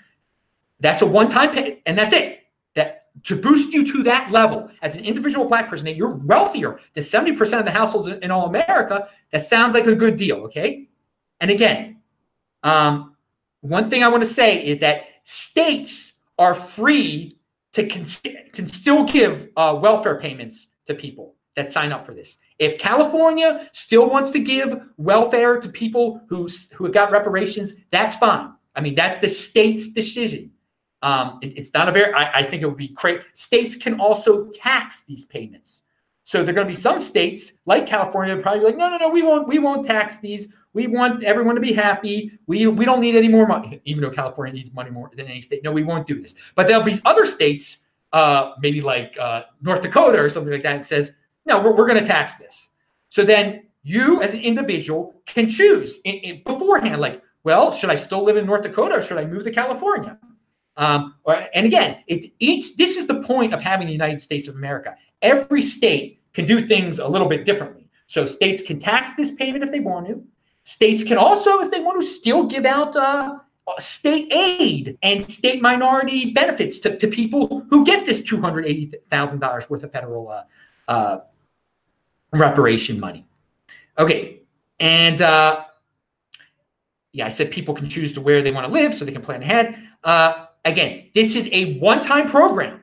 That's 0.80 1.02
a 1.02 1.06
one-time 1.06 1.52
pay, 1.52 1.82
and 1.86 1.98
that's 1.98 2.14
it. 2.14 2.40
That 2.76 3.08
to 3.24 3.36
boost 3.36 3.74
you 3.74 3.86
to 3.86 4.04
that 4.04 4.32
level 4.32 4.70
as 4.82 4.96
an 4.96 5.06
individual 5.06 5.46
black 5.46 5.70
person, 5.70 5.86
that 5.86 5.96
you're 5.96 6.16
wealthier 6.16 6.80
than 6.94 7.04
70% 7.04 7.60
of 7.60 7.66
the 7.66 7.72
households 7.72 8.08
in, 8.08 8.22
in 8.24 8.32
all 8.32 8.48
America. 8.48 9.08
That 9.32 9.44
sounds 9.44 9.74
like 9.74 9.88
a 9.88 9.96
good 9.96 10.18
deal. 10.18 10.38
Okay. 10.46 10.88
And 11.40 11.52
again, 11.52 11.98
um, 12.64 13.16
one 13.62 13.90
thing 13.90 14.04
I 14.04 14.08
want 14.08 14.24
to 14.24 14.30
say 14.30 14.64
is 14.66 14.80
that 14.80 15.06
states 15.24 16.14
are 16.38 16.54
free 16.54 17.38
to 17.74 17.86
can, 17.86 18.06
can 18.54 18.66
still 18.66 19.04
give 19.04 19.50
uh, 19.58 19.78
welfare 19.80 20.20
payments 20.20 20.68
to 20.86 20.96
people 20.96 21.36
that 21.58 21.70
sign 21.70 21.92
up 21.92 22.06
for 22.06 22.14
this. 22.14 22.38
If 22.60 22.78
California 22.78 23.70
still 23.74 24.10
wants 24.10 24.32
to 24.32 24.40
give 24.40 24.80
welfare 24.96 25.60
to 25.60 25.68
people 25.68 26.22
who 26.30 26.48
who 26.74 26.90
got 26.90 27.12
reparations, 27.12 27.74
that's 27.92 28.16
fine. 28.16 28.54
I 28.76 28.82
mean, 28.82 28.96
that's 28.96 29.18
the 29.18 29.28
state's 29.28 29.92
decision. 29.92 30.52
Um, 31.02 31.40
it, 31.42 31.58
it's 31.58 31.74
not 31.74 31.90
a 31.90 31.92
very. 31.92 32.14
I, 32.14 32.40
I 32.40 32.44
think 32.44 32.62
it 32.62 32.68
would 32.68 32.78
be 32.78 32.90
great. 32.90 33.22
States 33.34 33.76
can 33.76 34.00
also 34.00 34.50
tax 34.54 35.04
these 35.04 35.26
payments. 35.26 35.82
So 36.24 36.44
there 36.44 36.54
are 36.54 36.56
going 36.56 36.68
to 36.68 36.72
be 36.72 36.76
some 36.76 37.00
states 37.00 37.54
like 37.66 37.88
California 37.88 38.36
probably 38.38 38.66
like, 38.66 38.76
no, 38.76 38.90
no, 38.90 38.98
no, 38.98 39.08
we 39.08 39.22
won't, 39.22 39.48
we 39.48 39.60
won't 39.60 39.86
tax 39.86 40.20
these. 40.20 40.54
We 40.74 40.86
want 40.86 41.24
everyone 41.24 41.56
to 41.56 41.62
be 41.62 41.74
happy. 41.74 42.38
We 42.48 42.68
we 42.68 42.86
don't 42.86 43.00
need 43.00 43.16
any 43.16 43.30
more 43.30 43.48
money, 43.48 43.82
even 43.86 44.04
though 44.04 44.12
California 44.12 44.54
needs 44.54 44.72
money 44.74 44.92
more 44.92 45.10
than 45.16 45.28
any 45.28 45.42
state. 45.42 45.64
No, 45.64 45.72
we 45.72 45.84
won't 45.84 46.06
do 46.06 46.22
this. 46.22 46.36
But 46.54 46.68
there'll 46.68 46.84
be 46.84 47.00
other 47.06 47.26
states, 47.26 47.88
uh, 48.14 48.52
maybe 48.60 48.82
like 48.82 49.18
uh, 49.20 49.44
North 49.62 49.82
Dakota 49.82 50.20
or 50.20 50.30
something 50.30 50.52
like 50.52 50.64
that, 50.64 50.82
that 50.82 50.86
says, 50.86 51.14
no, 51.48 51.62
we're, 51.62 51.76
we're 51.76 51.88
going 51.88 52.00
to 52.00 52.06
tax 52.06 52.36
this. 52.36 52.70
So 53.10 53.24
then 53.24 53.64
you 53.84 54.22
as 54.22 54.34
an 54.34 54.42
individual 54.42 55.22
can 55.26 55.48
choose 55.48 56.00
in, 56.04 56.16
in 56.16 56.44
beforehand, 56.44 57.00
like, 57.02 57.22
well, 57.44 57.72
should 57.72 57.90
I 57.90 57.96
still 57.96 58.24
live 58.24 58.38
in 58.38 58.46
North 58.46 58.64
Dakota 58.64 58.98
or 58.98 59.02
should 59.02 59.18
I 59.18 59.26
move 59.26 59.46
to 59.46 59.52
California? 59.52 60.20
Um, 60.76 61.16
or, 61.24 61.48
and 61.56 61.66
again, 61.66 62.04
it 62.08 62.32
each 62.40 62.76
this 62.76 62.98
is 62.98 63.08
the 63.08 63.24
point 63.24 63.54
of 63.54 63.62
having 63.62 63.88
the 63.88 63.94
United 63.94 64.22
States 64.22 64.48
of 64.48 64.56
America. 64.56 64.96
Every 65.22 65.62
state 65.62 66.22
can 66.34 66.46
do 66.46 66.62
things 66.62 67.00
a 67.00 67.08
little 67.08 67.28
bit 67.28 67.46
differently. 67.46 67.90
So 68.06 68.26
states 68.26 68.62
can 68.62 68.78
tax 68.78 69.14
this 69.14 69.32
payment 69.32 69.64
if 69.64 69.72
they 69.72 69.80
want 69.80 70.08
to. 70.08 70.24
States 70.64 71.04
can 71.04 71.18
also, 71.18 71.60
if 71.60 71.72
they 71.72 71.80
want 71.80 72.00
to, 72.02 72.06
still 72.06 72.44
give 72.44 72.66
out 72.66 72.96
uh, 72.96 73.40
state 73.80 74.32
aid 74.32 74.98
and 75.02 75.24
state 75.24 75.62
minority 75.62 76.32
benefits 76.32 76.80
to, 76.80 76.98
to 76.98 77.08
people 77.08 77.66
who 77.70 77.86
get 77.86 78.06
this 78.06 78.22
$280,000 78.22 79.70
worth 79.70 79.84
of 79.84 79.92
federal 79.92 80.30
uh, 80.30 80.44
uh, 80.88 81.20
reparation 82.32 83.00
money. 83.00 83.26
Okay. 83.98 84.42
And 84.80 85.22
uh, 85.22 85.64
yeah, 87.14 87.26
I 87.26 87.30
said 87.30 87.52
people 87.52 87.74
can 87.74 87.90
choose 87.90 88.14
to 88.14 88.22
where 88.22 88.42
they 88.42 88.52
want 88.52 88.68
to 88.68 88.72
live 88.72 88.94
so 88.94 89.06
they 89.06 89.12
can 89.12 89.22
plan 89.22 89.42
ahead. 89.42 89.78
Uh, 90.04 90.46
again, 90.66 91.10
this 91.16 91.36
is 91.36 91.50
a 91.52 91.80
one 91.80 92.02
time 92.02 92.28
program, 92.28 92.82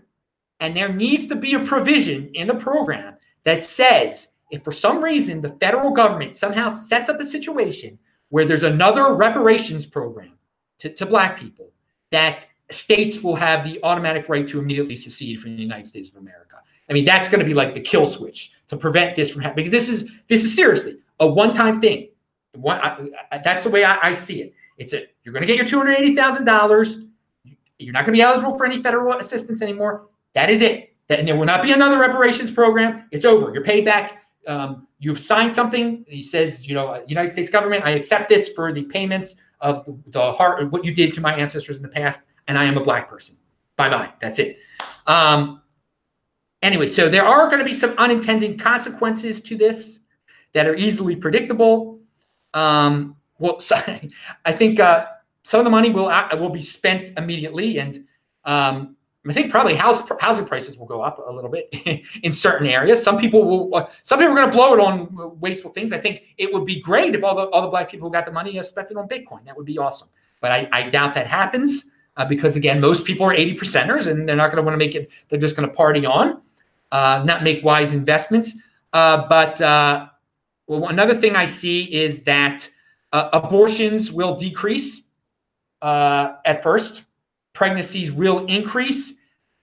and 0.60 0.76
there 0.76 0.92
needs 0.92 1.26
to 1.28 1.36
be 1.36 1.54
a 1.54 1.60
provision 1.60 2.30
in 2.34 2.46
the 2.46 2.54
program 2.54 3.14
that 3.44 3.62
says 3.62 4.32
if 4.50 4.62
for 4.64 4.72
some 4.72 5.02
reason 5.02 5.40
the 5.40 5.50
federal 5.60 5.90
government 5.90 6.34
somehow 6.34 6.68
sets 6.68 7.08
up 7.08 7.20
a 7.20 7.24
situation 7.24 7.98
where 8.30 8.44
there's 8.44 8.62
another 8.62 9.14
reparations 9.14 9.86
program 9.86 10.32
to, 10.78 10.90
to 10.90 11.06
black 11.06 11.38
people, 11.38 11.70
that 12.10 12.46
states 12.70 13.22
will 13.22 13.36
have 13.36 13.62
the 13.62 13.78
automatic 13.82 14.28
right 14.28 14.48
to 14.48 14.58
immediately 14.58 14.96
secede 14.96 15.38
from 15.40 15.56
the 15.56 15.62
United 15.62 15.86
States 15.86 16.08
of 16.08 16.16
America. 16.16 16.56
I 16.88 16.92
mean, 16.92 17.04
that's 17.04 17.28
going 17.28 17.40
to 17.40 17.46
be 17.46 17.54
like 17.54 17.74
the 17.74 17.80
kill 17.80 18.06
switch 18.06 18.52
to 18.68 18.76
prevent 18.76 19.16
this 19.16 19.30
from 19.30 19.42
happening. 19.42 19.66
Because 19.66 19.86
this 19.86 19.88
is 19.88 20.10
this 20.28 20.44
is 20.44 20.54
seriously 20.54 20.98
a 21.20 21.26
one-time 21.26 21.80
thing. 21.80 22.08
One, 22.54 22.78
I, 22.80 23.08
I, 23.32 23.38
that's 23.38 23.62
the 23.62 23.70
way 23.70 23.84
I, 23.84 23.98
I, 24.10 24.14
see 24.14 24.42
it. 24.42 24.54
It's 24.78 24.92
a 24.92 25.06
you're 25.24 25.32
going 25.32 25.42
to 25.42 25.46
get 25.46 25.56
your 25.56 25.66
two 25.66 25.78
hundred 25.78 25.98
eighty 25.98 26.14
thousand 26.14 26.44
dollars. 26.44 26.98
You're 27.78 27.92
not 27.92 28.00
going 28.06 28.14
to 28.14 28.18
be 28.18 28.22
eligible 28.22 28.56
for 28.56 28.66
any 28.66 28.80
federal 28.80 29.12
assistance 29.14 29.60
anymore. 29.60 30.06
That 30.34 30.50
is 30.50 30.62
it. 30.62 30.94
That, 31.08 31.18
and 31.18 31.28
there 31.28 31.36
will 31.36 31.44
not 31.44 31.62
be 31.62 31.72
another 31.72 31.98
reparations 31.98 32.50
program. 32.50 33.08
It's 33.10 33.24
over. 33.24 33.52
You're 33.52 33.64
paid 33.64 33.84
back 33.84 34.24
um, 34.46 34.86
you've 34.98 35.18
signed 35.18 35.54
something. 35.54 36.04
He 36.08 36.22
says, 36.22 36.66
you 36.68 36.74
know, 36.74 37.02
United 37.06 37.30
States 37.30 37.50
government, 37.50 37.84
I 37.84 37.90
accept 37.90 38.28
this 38.28 38.48
for 38.48 38.72
the 38.72 38.84
payments 38.84 39.36
of 39.60 39.84
the, 39.84 39.98
the 40.08 40.32
heart, 40.32 40.70
what 40.70 40.84
you 40.84 40.94
did 40.94 41.12
to 41.14 41.20
my 41.20 41.34
ancestors 41.34 41.76
in 41.78 41.82
the 41.82 41.88
past, 41.88 42.24
and 42.48 42.58
I 42.58 42.64
am 42.64 42.76
a 42.76 42.82
black 42.82 43.08
person. 43.08 43.36
Bye 43.76 43.88
bye. 43.88 44.12
That's 44.20 44.38
it. 44.38 44.58
Um, 45.06 45.62
anyway, 46.64 46.86
so 46.86 47.08
there 47.08 47.24
are 47.24 47.46
going 47.46 47.60
to 47.60 47.64
be 47.64 47.74
some 47.74 47.90
unintended 47.98 48.60
consequences 48.60 49.40
to 49.42 49.56
this 49.56 50.00
that 50.52 50.66
are 50.66 50.74
easily 50.74 51.14
predictable. 51.14 52.00
Um, 52.54 53.16
well, 53.38 53.60
so, 53.60 53.76
I 54.44 54.52
think 54.52 54.80
uh, 54.80 55.06
some 55.42 55.60
of 55.60 55.64
the 55.64 55.70
money 55.70 55.90
will 55.90 56.08
uh, 56.08 56.28
will 56.36 56.50
be 56.50 56.62
spent 56.62 57.12
immediately, 57.16 57.78
and 57.78 58.04
um, 58.44 58.96
I 59.28 59.32
think 59.32 59.50
probably 59.50 59.74
house 59.74 60.02
housing 60.20 60.44
prices 60.44 60.78
will 60.78 60.86
go 60.86 61.02
up 61.02 61.18
a 61.26 61.32
little 61.32 61.50
bit 61.50 61.74
in 62.22 62.32
certain 62.32 62.66
areas. 62.66 63.02
Some 63.02 63.18
people 63.18 63.44
will. 63.44 63.74
Uh, 63.74 63.86
some 64.02 64.18
people 64.18 64.32
are 64.32 64.36
going 64.36 64.50
to 64.50 64.56
blow 64.56 64.74
it 64.74 64.80
on 64.80 65.40
wasteful 65.40 65.70
things. 65.70 65.92
I 65.92 65.98
think 65.98 66.22
it 66.38 66.52
would 66.52 66.64
be 66.64 66.80
great 66.80 67.14
if 67.14 67.24
all 67.24 67.34
the 67.34 67.46
all 67.48 67.62
the 67.62 67.68
black 67.68 67.90
people 67.90 68.08
who 68.08 68.12
got 68.12 68.26
the 68.26 68.32
money 68.32 68.60
spent 68.62 68.90
it 68.90 68.96
on 68.96 69.08
Bitcoin. 69.08 69.44
That 69.44 69.56
would 69.56 69.66
be 69.66 69.78
awesome. 69.78 70.08
But 70.40 70.52
I, 70.52 70.68
I 70.72 70.88
doubt 70.90 71.14
that 71.14 71.26
happens 71.26 71.90
uh, 72.16 72.24
because 72.26 72.56
again, 72.56 72.80
most 72.80 73.04
people 73.04 73.24
are 73.26 73.32
eighty 73.32 73.54
percenters 73.56 74.10
and 74.10 74.28
they're 74.28 74.36
not 74.36 74.48
going 74.48 74.58
to 74.58 74.62
want 74.62 74.74
to 74.74 74.78
make 74.78 74.94
it. 74.94 75.10
They're 75.28 75.40
just 75.40 75.56
going 75.56 75.68
to 75.68 75.74
party 75.74 76.04
on, 76.04 76.32
uh, 76.32 76.36
not 77.24 77.42
make 77.42 77.64
wise 77.64 77.92
investments. 77.92 78.54
Uh, 78.92 79.26
but 79.28 79.60
uh, 79.60 80.06
well, 80.68 80.88
another 80.88 81.14
thing 81.14 81.34
I 81.36 81.46
see 81.46 81.92
is 81.92 82.22
that 82.22 82.68
uh, 83.12 83.28
abortions 83.32 84.12
will 84.12 84.34
decrease 84.36 85.02
at 85.82 86.62
first 86.62 87.04
pregnancies 87.52 88.12
will 88.12 88.44
increase. 88.46 89.14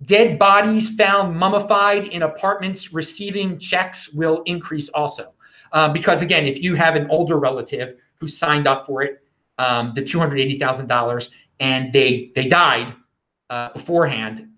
Dead 0.05 0.39
bodies 0.39 0.89
found 0.95 1.35
mummified 1.35 2.05
in 2.05 2.23
apartments 2.23 2.91
receiving 2.91 3.59
checks 3.59 4.11
will 4.13 4.41
increase 4.45 4.89
also. 4.89 5.33
Uh, 5.73 5.87
because 5.93 6.23
again, 6.23 6.45
if 6.45 6.61
you 6.61 6.73
have 6.73 6.95
an 6.95 7.07
older 7.09 7.37
relative 7.37 7.99
who 8.19 8.27
signed 8.27 8.67
up 8.67 8.85
for 8.85 9.03
it, 9.03 9.23
um, 9.59 9.93
the 9.93 10.03
two 10.03 10.17
hundred 10.17 10.39
eighty 10.39 10.57
thousand 10.57 10.87
dollars, 10.87 11.29
and 11.59 11.93
they 11.93 12.31
they 12.33 12.47
died 12.47 12.95
uh, 13.51 13.69
beforehand, 13.73 14.49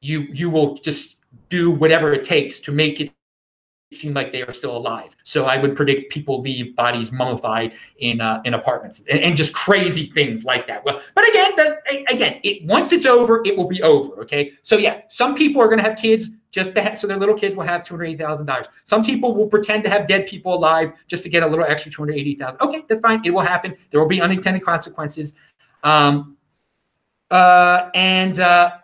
you 0.00 0.22
you 0.32 0.50
will 0.50 0.74
just 0.76 1.16
do 1.48 1.70
whatever 1.70 2.12
it 2.12 2.24
takes 2.24 2.60
to 2.60 2.72
make 2.72 3.00
it 3.00 3.12
seem 3.92 4.12
like 4.12 4.32
they 4.32 4.42
are 4.42 4.52
still 4.52 4.76
alive. 4.76 5.16
So 5.22 5.46
I 5.46 5.56
would 5.56 5.74
predict 5.74 6.12
people 6.12 6.42
leave 6.42 6.76
bodies 6.76 7.10
mummified 7.10 7.72
in 7.98 8.20
uh, 8.20 8.42
in 8.44 8.54
apartments 8.54 9.02
and, 9.10 9.20
and, 9.20 9.36
just 9.36 9.54
crazy 9.54 10.06
things 10.06 10.44
like 10.44 10.66
that. 10.66 10.84
Well, 10.84 11.00
but 11.14 11.28
again, 11.28 11.52
that, 11.56 11.78
again, 12.10 12.40
it 12.42 12.64
once 12.66 12.92
it's 12.92 13.06
over, 13.06 13.40
it 13.46 13.56
will 13.56 13.66
be 13.66 13.82
over. 13.82 14.20
Okay, 14.22 14.52
so 14.62 14.76
yeah, 14.76 15.02
some 15.08 15.34
people 15.34 15.62
are 15.62 15.66
going 15.66 15.78
to 15.78 15.84
have 15.84 15.96
kids 15.96 16.28
just 16.50 16.74
to 16.74 16.96
so 16.96 17.06
their 17.06 17.16
little 17.16 17.34
kids 17.34 17.54
will 17.54 17.64
have 17.64 17.84
two 17.84 17.94
hundred 17.94 18.06
eighty 18.06 18.18
thousand 18.18 18.46
dollars. 18.46 18.66
Some 18.84 19.02
people 19.02 19.34
will 19.34 19.46
pretend 19.46 19.84
to 19.84 19.90
have 19.90 20.06
dead 20.06 20.26
people 20.26 20.54
alive 20.54 20.92
just 21.06 21.22
to 21.22 21.28
get 21.28 21.42
a 21.42 21.46
little 21.46 21.64
extra 21.64 21.90
two 21.90 22.02
hundred 22.02 22.16
eighty 22.16 22.34
thousand. 22.34 22.60
Okay, 22.60 22.84
that's 22.88 23.00
fine. 23.00 23.22
It 23.24 23.30
will 23.30 23.40
happen. 23.40 23.74
There 23.90 24.00
will 24.00 24.08
be 24.08 24.20
unintended 24.20 24.62
consequences. 24.64 25.34
Um, 25.82 26.36
uh, 27.30 27.90
and 27.94 28.40
uh, 28.40 28.78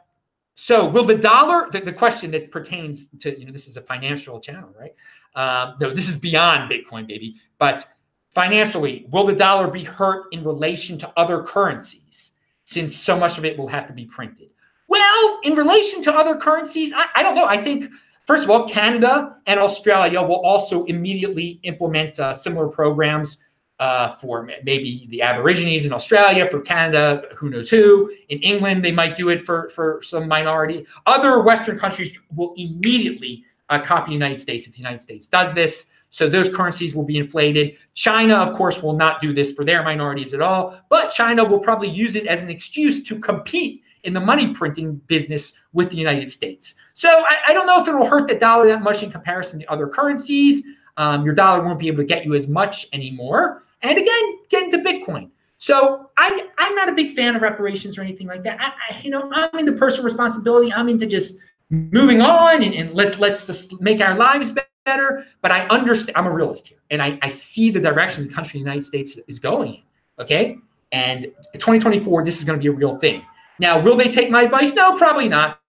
so 0.54 0.88
will 0.88 1.04
the 1.04 1.16
dollar, 1.16 1.68
the, 1.70 1.80
the, 1.80 1.92
question 1.92 2.30
that 2.30 2.50
pertains 2.50 3.08
to, 3.20 3.38
you 3.38 3.44
know, 3.44 3.52
this 3.52 3.66
is 3.66 3.76
a 3.76 3.82
financial 3.82 4.40
channel, 4.40 4.72
right? 4.78 4.94
Um, 5.34 5.74
no, 5.80 5.92
this 5.92 6.08
is 6.08 6.16
beyond 6.16 6.70
Bitcoin, 6.70 7.08
baby. 7.08 7.36
But 7.58 7.86
financially, 8.30 9.06
will 9.10 9.24
the 9.24 9.34
dollar 9.34 9.68
be 9.68 9.82
hurt 9.82 10.26
in 10.32 10.44
relation 10.44 10.96
to 10.98 11.12
other 11.16 11.42
currencies 11.42 12.32
since 12.64 12.96
so 12.96 13.18
much 13.18 13.36
of 13.36 13.44
it 13.44 13.58
will 13.58 13.68
have 13.68 13.86
to 13.88 13.92
be 13.92 14.06
printed? 14.06 14.50
Well, 14.86 15.40
in 15.42 15.54
relation 15.54 16.02
to 16.02 16.14
other 16.14 16.36
currencies, 16.36 16.92
I, 16.94 17.06
I 17.16 17.22
don't 17.22 17.34
know. 17.34 17.46
I 17.46 17.62
think, 17.62 17.90
first 18.26 18.44
of 18.44 18.50
all, 18.50 18.68
Canada 18.68 19.36
and 19.46 19.58
Australia 19.58 20.22
will 20.22 20.40
also 20.40 20.84
immediately 20.84 21.58
implement 21.64 22.20
uh, 22.20 22.32
similar 22.32 22.68
programs 22.68 23.38
uh, 23.80 24.14
for 24.16 24.48
maybe 24.62 25.06
the 25.10 25.20
Aborigines 25.20 25.84
in 25.84 25.92
Australia, 25.92 26.48
for 26.50 26.60
Canada, 26.60 27.24
who 27.36 27.50
knows 27.50 27.68
who. 27.68 28.12
In 28.28 28.38
England, 28.38 28.84
they 28.84 28.92
might 28.92 29.16
do 29.16 29.30
it 29.30 29.44
for, 29.44 29.68
for 29.70 30.00
some 30.02 30.28
minority. 30.28 30.86
Other 31.06 31.42
Western 31.42 31.76
countries 31.78 32.18
will 32.34 32.54
immediately 32.56 33.44
uh, 33.68 33.80
copy 33.80 34.10
the 34.10 34.14
United 34.14 34.38
States 34.38 34.66
if 34.66 34.72
the 34.72 34.78
United 34.78 35.00
States 35.00 35.26
does 35.26 35.52
this. 35.54 35.86
So 36.10 36.28
those 36.28 36.48
currencies 36.48 36.94
will 36.94 37.04
be 37.04 37.18
inflated. 37.18 37.76
China, 37.94 38.36
of 38.36 38.54
course, 38.54 38.80
will 38.80 38.92
not 38.92 39.20
do 39.20 39.32
this 39.32 39.50
for 39.50 39.64
their 39.64 39.82
minorities 39.82 40.32
at 40.32 40.40
all, 40.40 40.78
but 40.88 41.08
China 41.08 41.44
will 41.44 41.58
probably 41.58 41.88
use 41.88 42.14
it 42.14 42.26
as 42.26 42.44
an 42.44 42.50
excuse 42.50 43.02
to 43.02 43.18
compete 43.18 43.82
in 44.04 44.12
the 44.12 44.20
money 44.20 44.54
printing 44.54 44.94
business 45.08 45.54
with 45.72 45.90
the 45.90 45.96
United 45.96 46.30
States. 46.30 46.74
So 46.92 47.08
I, 47.08 47.38
I 47.48 47.54
don't 47.54 47.66
know 47.66 47.80
if 47.80 47.88
it 47.88 47.96
will 47.96 48.06
hurt 48.06 48.28
the 48.28 48.36
dollar 48.36 48.68
that 48.68 48.82
much 48.82 49.02
in 49.02 49.10
comparison 49.10 49.58
to 49.60 49.66
other 49.66 49.88
currencies. 49.88 50.62
Um, 50.96 51.24
your 51.24 51.34
dollar 51.34 51.64
won't 51.64 51.80
be 51.80 51.88
able 51.88 51.98
to 51.98 52.04
get 52.04 52.24
you 52.24 52.34
as 52.34 52.46
much 52.46 52.86
anymore. 52.92 53.63
And 53.84 53.98
again, 53.98 54.38
get 54.48 54.64
into 54.64 54.78
Bitcoin. 54.78 55.30
So 55.58 56.10
I, 56.16 56.48
I'm 56.58 56.74
not 56.74 56.88
a 56.88 56.92
big 56.92 57.12
fan 57.12 57.36
of 57.36 57.42
reparations 57.42 57.96
or 57.96 58.02
anything 58.02 58.26
like 58.26 58.42
that. 58.44 58.60
I, 58.60 58.66
I, 58.66 59.00
you 59.00 59.10
know, 59.10 59.30
I'm 59.32 59.58
into 59.58 59.72
personal 59.72 60.04
responsibility. 60.04 60.72
I'm 60.72 60.88
into 60.88 61.06
just 61.06 61.38
moving 61.70 62.20
on 62.20 62.62
and, 62.62 62.74
and 62.74 62.92
let, 62.94 63.18
let's 63.18 63.46
just 63.46 63.80
make 63.80 64.00
our 64.00 64.16
lives 64.16 64.52
better. 64.84 65.24
But 65.40 65.52
I 65.52 65.66
understand, 65.68 66.16
I'm 66.16 66.26
a 66.26 66.30
realist 66.30 66.68
here, 66.68 66.78
and 66.90 67.00
I, 67.00 67.18
I 67.22 67.28
see 67.28 67.70
the 67.70 67.80
direction 67.80 68.26
the 68.26 68.34
country, 68.34 68.58
the 68.58 68.64
United 68.64 68.84
States, 68.84 69.18
is 69.28 69.38
going 69.38 69.76
in. 69.76 69.82
Okay. 70.18 70.58
And 70.92 71.24
2024, 71.54 72.24
this 72.24 72.38
is 72.38 72.44
going 72.44 72.58
to 72.58 72.62
be 72.62 72.68
a 72.68 72.72
real 72.72 72.98
thing. 72.98 73.24
Now, 73.58 73.80
will 73.80 73.96
they 73.96 74.08
take 74.08 74.30
my 74.30 74.42
advice? 74.42 74.74
No, 74.74 74.96
probably 74.96 75.28
not. 75.28 75.60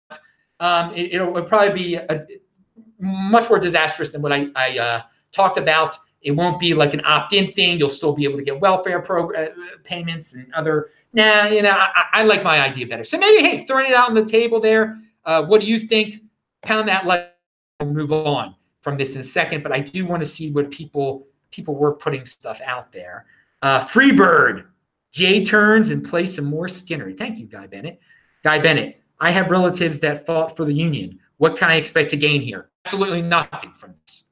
Um, 0.60 0.94
it, 0.96 1.20
will 1.20 1.44
probably 1.44 1.74
be 1.74 1.96
a, 1.96 2.26
much 3.00 3.50
more 3.50 3.60
disastrous 3.60 4.10
than 4.10 4.22
what 4.22 4.32
I, 4.32 4.48
I 4.56 4.78
uh, 4.78 5.02
talked 5.32 5.58
about. 5.58 5.98
It 6.26 6.32
won't 6.32 6.60
be 6.60 6.74
like 6.74 6.96
an 6.96 7.06
opt-in 7.06 7.54
thing. 7.54 7.78
You'll 7.78 7.88
still 7.88 8.12
be 8.12 8.24
able 8.24 8.38
to 8.38 8.44
get 8.44 8.60
welfare 8.60 9.00
program 9.00 9.52
uh, 9.58 9.78
payments 9.84 10.34
and 10.34 10.52
other. 10.56 10.90
Nah, 11.14 11.46
you 11.46 11.62
know, 11.62 11.70
I, 11.70 12.06
I, 12.14 12.24
like 12.24 12.44
my 12.44 12.60
idea 12.60 12.88
better. 12.88 13.04
So 13.04 13.20
maybe, 13.20 13.48
hey, 13.48 13.64
throwing 13.66 13.92
it 13.92 13.94
out 13.94 14.10
on 14.10 14.16
the 14.16 14.26
table 14.26 14.60
there. 14.60 15.00
Uh, 15.24 15.46
what 15.46 15.62
do 15.62 15.68
you 15.68 15.80
think? 15.80 16.22
Pound 16.64 16.90
that 16.90 17.06
like. 17.06 17.32
We'll 17.80 17.92
move 17.92 18.12
on 18.12 18.56
from 18.82 18.98
this 18.98 19.16
in 19.16 19.22
a 19.22 19.24
second, 19.24 19.62
but 19.62 19.72
I 19.72 19.82
do 19.82 20.06
want 20.06 20.24
to 20.24 20.26
see 20.30 20.52
what 20.52 20.72
people 20.72 21.28
people 21.52 21.76
were 21.76 21.94
putting 21.94 22.26
stuff 22.26 22.60
out 22.66 22.92
there. 22.92 23.26
Uh, 23.62 23.86
Freebird, 23.86 24.66
Jay 25.12 25.44
turns 25.44 25.90
and 25.90 26.04
play 26.04 26.26
some 26.26 26.46
more 26.46 26.68
Skynyrd. 26.68 27.18
Thank 27.18 27.38
you, 27.38 27.46
Guy 27.46 27.68
Bennett. 27.68 28.00
Guy 28.44 28.60
Bennett, 28.60 29.02
I 29.20 29.32
have 29.32 29.52
relatives 29.52 30.00
that 30.00 30.26
fought 30.26 30.56
for 30.56 30.66
the 30.66 30.74
Union. 30.74 31.20
What 31.38 31.58
can 31.58 31.70
I 31.70 31.76
expect 31.76 32.10
to 32.12 32.18
gain 32.18 32.42
here? 32.42 32.70
Absolutely 32.86 33.22
nothing 33.22 33.74
from 33.78 33.94
this. 34.08 34.25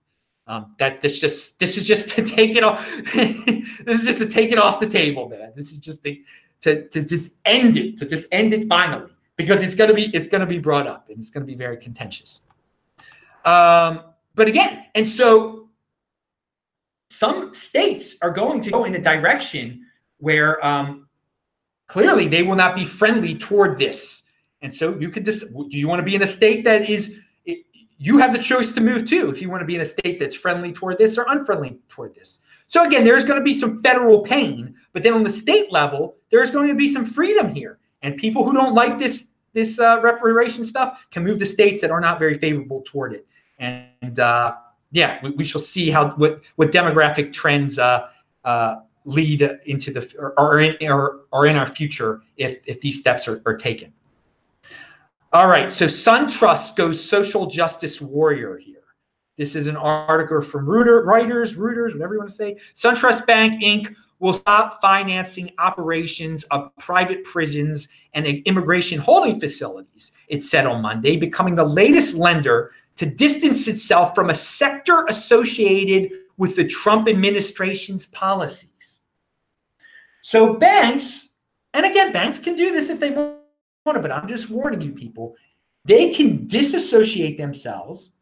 Um, 0.45 0.75
that 0.77 0.99
this 0.99 1.19
just 1.19 1.57
this 1.59 1.77
is 1.77 1.85
just 1.85 2.09
to 2.15 2.23
take 2.23 2.55
it 2.55 2.63
off. 2.63 2.85
this 3.13 3.99
is 3.99 4.05
just 4.05 4.19
to 4.19 4.25
take 4.25 4.51
it 4.51 4.57
off 4.57 4.79
the 4.79 4.87
table, 4.87 5.29
man. 5.29 5.53
This 5.55 5.71
is 5.71 5.77
just 5.77 6.03
to, 6.03 6.17
to 6.61 6.87
to 6.89 7.07
just 7.07 7.33
end 7.45 7.77
it, 7.77 7.97
to 7.97 8.05
just 8.05 8.27
end 8.31 8.53
it 8.53 8.67
finally, 8.67 9.11
because 9.37 9.61
it's 9.61 9.75
gonna 9.75 9.93
be 9.93 10.13
it's 10.15 10.27
gonna 10.27 10.45
be 10.45 10.59
brought 10.59 10.87
up 10.87 11.09
and 11.09 11.17
it's 11.17 11.29
gonna 11.29 11.45
be 11.45 11.55
very 11.55 11.77
contentious. 11.77 12.41
Um, 13.45 14.03
but 14.35 14.47
again, 14.47 14.85
and 14.95 15.07
so 15.07 15.63
some 17.09 17.53
states 17.53 18.17
are 18.23 18.31
going 18.31 18.59
to 18.59 18.71
go 18.71 18.85
in 18.85 18.95
a 18.95 18.99
direction 18.99 19.85
where 20.17 20.63
um, 20.65 21.07
clearly 21.85 22.27
they 22.27 22.41
will 22.41 22.55
not 22.55 22.75
be 22.75 22.85
friendly 22.85 23.37
toward 23.37 23.77
this. 23.77 24.23
And 24.63 24.73
so 24.73 24.97
you 24.97 25.09
could 25.09 25.23
just, 25.23 25.53
do 25.53 25.77
you 25.77 25.87
want 25.87 25.99
to 25.99 26.03
be 26.03 26.15
in 26.15 26.23
a 26.23 26.27
state 26.27 26.63
that 26.63 26.89
is, 26.89 27.17
you 27.97 28.17
have 28.17 28.33
the 28.33 28.39
choice 28.39 28.71
to 28.73 28.81
move 28.81 29.07
to 29.09 29.29
if 29.29 29.41
you 29.41 29.49
want 29.49 29.61
to 29.61 29.65
be 29.65 29.75
in 29.75 29.81
a 29.81 29.85
state 29.85 30.19
that's 30.19 30.35
friendly 30.35 30.73
toward 30.73 30.97
this 30.97 31.17
or 31.17 31.25
unfriendly 31.29 31.77
toward 31.89 32.13
this. 32.15 32.39
So 32.67 32.83
again, 32.83 33.03
there's 33.03 33.23
going 33.23 33.39
to 33.39 33.43
be 33.43 33.53
some 33.53 33.81
federal 33.81 34.21
pain, 34.21 34.75
but 34.93 35.03
then 35.03 35.13
on 35.13 35.23
the 35.23 35.29
state 35.29 35.71
level, 35.71 36.15
there's 36.29 36.51
going 36.51 36.67
to 36.67 36.75
be 36.75 36.87
some 36.87 37.05
freedom 37.05 37.53
here. 37.53 37.79
And 38.01 38.17
people 38.17 38.43
who 38.43 38.53
don't 38.53 38.73
like 38.73 38.99
this 38.99 39.29
this 39.53 39.79
uh, 39.79 39.99
reparation 40.01 40.63
stuff 40.63 41.05
can 41.11 41.23
move 41.23 41.37
to 41.37 41.45
states 41.45 41.79
that 41.81 41.91
are 41.91 42.01
not 42.01 42.17
very 42.17 42.33
favorable 42.33 42.81
toward 42.85 43.13
it. 43.13 43.27
And 43.59 44.19
uh, 44.19 44.55
yeah, 44.91 45.19
we, 45.23 45.29
we, 45.31 45.45
shall 45.45 45.61
see 45.61 45.89
how 45.89 46.11
what 46.15 46.41
what 46.55 46.71
demographic 46.71 47.31
trends 47.31 47.77
uh, 47.77 48.07
uh, 48.43 48.77
lead 49.05 49.41
into 49.65 49.91
the 49.91 50.33
or 50.37 50.59
in 50.59 50.75
or 50.89 51.21
are 51.31 51.45
in 51.45 51.55
our 51.55 51.67
future 51.67 52.21
if 52.37 52.57
if 52.65 52.81
these 52.81 52.99
steps 52.99 53.27
are, 53.27 53.41
are 53.45 53.55
taken. 53.55 53.93
All 55.33 55.47
right, 55.47 55.71
so 55.71 55.87
SunTrust 55.87 56.75
goes 56.75 57.03
social 57.03 57.47
justice 57.47 57.99
warrior 57.99 58.55
here. 58.55 58.83
This 59.35 59.55
is 59.55 59.65
an 59.65 59.75
article 59.75 60.43
from 60.43 60.69
Reuter, 60.69 61.03
Reuters, 61.03 61.55
Reuters, 61.55 61.93
whatever 61.93 62.13
you 62.13 62.19
want 62.19 62.29
to 62.29 62.35
say. 62.35 62.57
SunTrust 62.75 63.25
Bank 63.25 63.59
Inc. 63.63 63.95
will 64.19 64.33
stop 64.33 64.79
financing 64.79 65.51
operations 65.57 66.43
of 66.51 66.69
private 66.77 67.23
prisons 67.23 67.87
and 68.13 68.27
immigration 68.27 68.99
holding 68.99 69.39
facilities, 69.39 70.11
it 70.27 70.43
said 70.43 70.67
on 70.67 70.83
Monday, 70.83 71.17
becoming 71.17 71.55
the 71.55 71.63
latest 71.63 72.13
lender 72.13 72.71
to 72.97 73.07
distance 73.07 73.67
itself 73.67 74.13
from 74.13 74.29
a 74.29 74.35
sector 74.35 75.03
associated 75.09 76.11
with 76.37 76.55
the 76.55 76.67
Trump 76.67 77.09
administration's 77.09 78.05
policies. 78.05 78.99
So 80.21 80.53
banks, 80.53 81.33
and 81.73 81.87
again, 81.87 82.13
banks 82.13 82.37
can 82.37 82.53
do 82.55 82.71
this 82.71 82.91
if 82.91 82.99
they 82.99 83.09
want 83.09 83.39
but 83.85 84.11
I'm 84.11 84.27
just 84.27 84.49
warning 84.49 84.81
you 84.81 84.91
people, 84.91 85.35
they 85.85 86.13
can 86.13 86.47
disassociate 86.47 87.37
themselves 87.37 88.13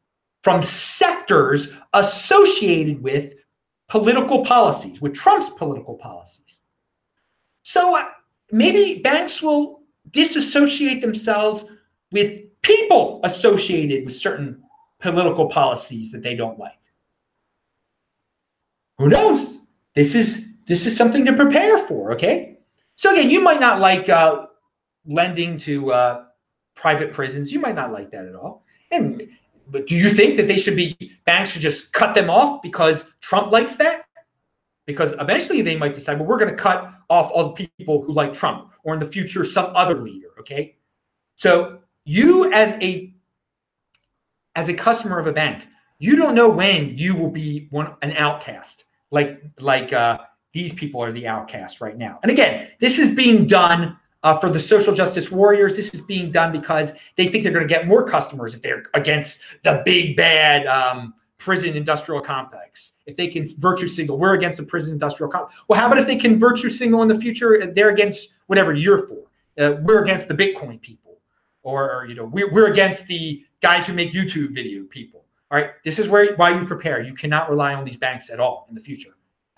from 0.44 0.62
sectors 0.62 1.72
associated 1.94 3.02
with 3.02 3.36
political 3.88 4.44
policies, 4.44 5.02
with 5.02 5.14
Trump's 5.14 5.50
political 5.50 5.96
policies. 5.96 6.62
So 7.62 7.96
uh, 7.96 8.10
maybe 8.52 9.02
banks 9.02 9.42
will 9.42 9.82
disassociate 10.10 11.02
themselves 11.02 11.66
with 12.12 12.42
people 12.62 13.20
associated 13.24 14.04
with 14.06 14.16
certain 14.16 14.64
political 15.00 15.48
policies 15.48 16.12
that 16.12 16.24
they 16.24 16.36
don't 16.36 16.58
like. 16.58 16.80
Who 18.98 19.10
knows? 19.10 19.60
This 19.96 20.16
is 20.16 20.48
this 20.68 20.86
is 20.86 20.96
something 20.96 21.26
to 21.26 21.34
prepare 21.34 21.80
for. 21.80 22.14
Okay, 22.14 22.58
so 22.96 23.12
again, 23.12 23.30
you 23.30 23.42
might 23.42 23.60
not 23.60 23.80
like 23.80 24.10
uh, 24.10 24.46
lending 25.06 25.58
to 25.58 25.92
uh, 25.92 26.26
private 26.76 27.14
prisons. 27.14 27.52
You 27.52 27.60
might 27.60 27.76
not 27.76 27.92
like 27.92 28.12
that 28.12 28.26
at 28.26 28.36
all. 28.36 28.66
And 28.92 29.28
but 29.70 29.88
do 29.88 29.96
you 29.96 30.10
think 30.10 30.36
that 30.38 30.48
they 30.48 30.58
should 30.58 30.76
be 30.76 30.98
banks 31.26 31.52
should 31.52 31.62
just 31.62 31.94
cut 31.94 32.14
them 32.14 32.30
off 32.30 32.62
because 32.62 33.06
Trump 33.22 33.52
likes 33.52 33.78
that? 33.78 34.06
Because 34.86 35.14
eventually 35.20 35.62
they 35.62 35.78
might 35.78 35.94
decide, 35.94 36.20
well, 36.20 36.28
we're 36.28 36.38
going 36.38 36.52
to 36.52 36.62
cut 36.62 36.92
off 37.10 37.32
all 37.32 37.54
the 37.54 37.68
people 37.68 38.02
who 38.02 38.14
like 38.14 38.34
Trump, 38.34 38.72
or 38.84 38.94
in 38.94 39.00
the 39.00 39.06
future 39.06 39.46
some 39.46 39.72
other 39.76 39.96
leader. 39.96 40.30
Okay, 40.40 40.76
so 41.36 41.80
you 42.06 42.52
as 42.52 42.74
a 42.82 43.14
as 44.56 44.70
a 44.70 44.74
customer 44.74 45.20
of 45.20 45.28
a 45.28 45.32
bank, 45.32 45.68
you 46.00 46.16
don't 46.16 46.36
know 46.36 46.50
when 46.50 46.98
you 46.98 47.16
will 47.16 47.30
be 47.30 47.68
one 47.70 47.96
an 48.02 48.14
outcast. 48.14 48.86
Like 49.12 49.42
like 49.60 49.94
uh, 49.94 50.20
these 50.54 50.74
people 50.74 51.02
are 51.02 51.12
the 51.12 51.28
outcast 51.28 51.80
right 51.80 51.98
now. 51.98 52.20
And 52.24 52.32
again, 52.32 52.70
this 52.80 53.00
is 53.00 53.16
being 53.16 53.46
done 53.46 53.98
uh, 54.24 54.38
for 54.38 54.50
the 54.50 54.60
social 54.60 54.94
justice 54.94 55.32
warriors. 55.32 55.76
This 55.76 55.94
is 55.94 56.02
being 56.02 56.32
done 56.32 56.52
because 56.52 56.94
they 57.16 57.28
think 57.28 57.44
they're 57.44 57.54
going 57.54 57.68
to 57.68 57.74
get 57.74 57.88
more 57.88 58.04
customers 58.04 58.56
if 58.56 58.62
they're 58.62 58.84
against 58.94 59.42
the 59.64 59.82
big 59.86 60.16
bad 60.16 60.66
um, 60.68 61.14
prison 61.38 61.76
industrial 61.76 62.22
complex. 62.22 62.94
If 63.06 63.18
they 63.18 63.28
can 63.28 63.46
virtue 63.58 63.88
signal, 63.88 64.20
we're 64.20 64.36
against 64.36 64.58
the 64.58 64.64
prison 64.64 64.94
industrial 64.94 65.32
complex. 65.32 65.60
Well, 65.68 65.80
how 65.80 65.88
about 65.88 65.98
if 65.98 66.08
they 66.08 66.16
can 66.16 66.40
virtue 66.40 66.70
signal 66.70 67.02
in 67.02 67.08
the 67.08 67.20
future? 67.20 67.66
They're 67.66 67.90
against 67.90 68.30
whatever 68.48 68.74
you're 68.74 69.08
for. 69.08 69.18
Uh, 69.58 69.78
we're 69.82 70.02
against 70.02 70.28
the 70.28 70.34
Bitcoin 70.34 70.80
people, 70.80 71.18
or, 71.64 71.94
or 71.94 72.06
you 72.06 72.16
know, 72.16 72.26
we're, 72.26 72.52
we're 72.54 72.72
against 72.72 73.06
the 73.08 73.44
guys 73.62 73.86
who 73.86 73.94
make 73.94 74.12
YouTube 74.14 74.54
video 74.54 74.84
people. 74.86 75.26
All 75.52 75.60
right, 75.60 75.72
this 75.84 76.00
is 76.00 76.08
where 76.08 76.34
why 76.36 76.58
you 76.58 76.66
prepare. 76.66 77.02
You 77.02 77.14
cannot 77.14 77.50
rely 77.50 77.74
on 77.74 77.84
these 77.84 77.98
banks 77.98 78.30
at 78.30 78.40
all 78.40 78.66
in 78.70 78.76
the 78.76 78.80
future. 78.80 79.12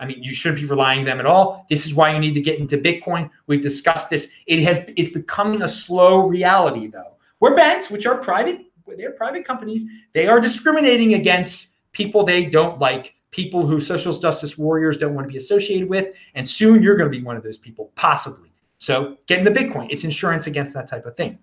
I 0.04 0.06
mean, 0.06 0.22
you 0.22 0.34
shouldn't 0.34 0.60
be 0.60 0.66
relying 0.66 1.00
on 1.00 1.04
them 1.06 1.20
at 1.20 1.26
all. 1.26 1.64
This 1.70 1.86
is 1.86 1.94
why 1.94 2.12
you 2.12 2.18
need 2.18 2.34
to 2.34 2.40
get 2.40 2.58
into 2.58 2.76
Bitcoin. 2.76 3.30
We've 3.46 3.62
discussed 3.62 4.10
this. 4.10 4.30
It 4.46 4.62
has 4.62 4.90
it's 4.96 5.12
becoming 5.12 5.62
a 5.62 5.68
slow 5.68 6.28
reality 6.28 6.88
though. 6.88 7.14
Where 7.38 7.56
banks, 7.56 7.90
which 7.90 8.04
are 8.04 8.18
private, 8.18 8.60
they're 8.96 9.12
private 9.12 9.44
companies, 9.44 9.84
they 10.12 10.28
are 10.28 10.38
discriminating 10.40 11.14
against 11.14 11.70
people 11.92 12.22
they 12.24 12.44
don't 12.44 12.78
like, 12.78 13.14
people 13.30 13.66
who 13.66 13.80
social 13.80 14.12
justice 14.12 14.58
warriors 14.58 14.98
don't 14.98 15.14
want 15.14 15.26
to 15.26 15.32
be 15.32 15.38
associated 15.38 15.88
with, 15.88 16.14
and 16.34 16.46
soon 16.46 16.82
you're 16.82 16.96
going 16.96 17.10
to 17.10 17.16
be 17.16 17.24
one 17.24 17.36
of 17.36 17.42
those 17.42 17.58
people, 17.58 17.90
possibly. 17.94 18.52
So 18.78 19.16
get 19.26 19.38
into 19.38 19.50
Bitcoin. 19.50 19.88
It's 19.90 20.04
insurance 20.04 20.46
against 20.46 20.74
that 20.74 20.86
type 20.86 21.06
of 21.06 21.16
thing. 21.16 21.38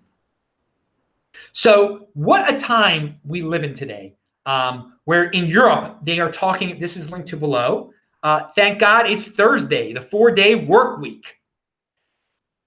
So, 1.52 2.08
what 2.14 2.52
a 2.52 2.56
time 2.56 3.18
we 3.24 3.42
live 3.42 3.64
in 3.64 3.72
today, 3.72 4.14
um, 4.46 4.94
where 5.04 5.30
in 5.30 5.46
Europe 5.46 5.98
they 6.02 6.18
are 6.20 6.30
talking. 6.30 6.78
This 6.78 6.96
is 6.96 7.10
linked 7.10 7.28
to 7.28 7.36
below. 7.36 7.91
Uh, 8.22 8.48
thank 8.54 8.78
God 8.78 9.06
it's 9.06 9.26
Thursday, 9.26 9.92
the 9.92 10.00
four 10.00 10.30
day 10.30 10.54
work 10.54 11.00
week. 11.00 11.38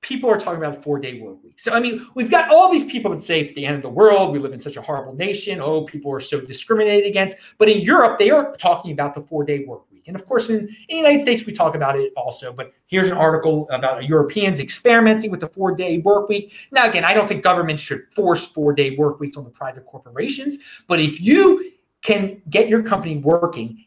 People 0.02 0.30
are 0.30 0.38
talking 0.38 0.64
about 0.64 0.84
four 0.84 1.00
day 1.00 1.20
work 1.20 1.42
week. 1.44 1.60
So, 1.60 1.72
I 1.72 1.80
mean, 1.80 2.06
we've 2.14 2.30
got 2.30 2.52
all 2.52 2.72
these 2.72 2.86
people 2.86 3.10
that 3.12 3.24
say 3.24 3.40
it's 3.40 3.54
the 3.54 3.66
end 3.66 3.78
of 3.78 3.82
the 3.82 3.90
world. 3.90 4.34
We 4.34 4.40
live 4.40 4.54
in 4.54 4.60
such 4.60 4.76
a 4.76 4.82
horrible 4.82 5.16
nation. 5.16 5.60
Oh, 5.62 5.84
people 5.84 6.12
are 6.12 6.20
so 6.20 6.40
discriminated 6.42 7.10
against. 7.10 7.38
But 7.58 7.70
in 7.70 7.82
Europe, 7.82 8.20
they 8.20 8.30
are 8.30 8.56
talking 8.58 8.92
about 8.92 9.16
the 9.16 9.22
four 9.22 9.44
day 9.44 9.64
work 9.66 9.90
week. 9.92 10.04
And 10.08 10.16
of 10.16 10.28
course, 10.28 10.50
in, 10.50 10.60
in, 10.60 10.68
the 10.90 10.96
United 10.98 11.22
States, 11.22 11.46
we 11.46 11.54
talk 11.54 11.74
about 11.74 11.98
it 11.98 12.12
also. 12.16 12.52
But 12.52 12.74
here's 12.86 13.10
an 13.10 13.18
article 13.18 13.68
about 13.72 14.04
Europeans 14.04 14.60
experimenting 14.60 15.32
with 15.32 15.40
the 15.40 15.48
four 15.48 15.74
day 15.74 16.00
work 16.00 16.28
week. 16.30 16.54
Now, 16.72 16.88
again, 16.88 17.06
I 17.06 17.14
don't 17.14 17.28
think 17.28 17.44
governments 17.44 17.82
should 17.82 18.04
force 18.14 18.46
four 18.46 18.74
day 18.74 18.96
work 18.98 19.20
weeks 19.22 19.38
on 19.38 19.46
the 19.46 19.50
private 19.50 19.86
corporations. 19.86 20.58
But 20.86 21.00
if 21.00 21.22
you 21.22 21.72
can 22.04 22.42
get 22.52 22.68
your 22.68 22.84
company 22.84 23.18
working 23.18 23.85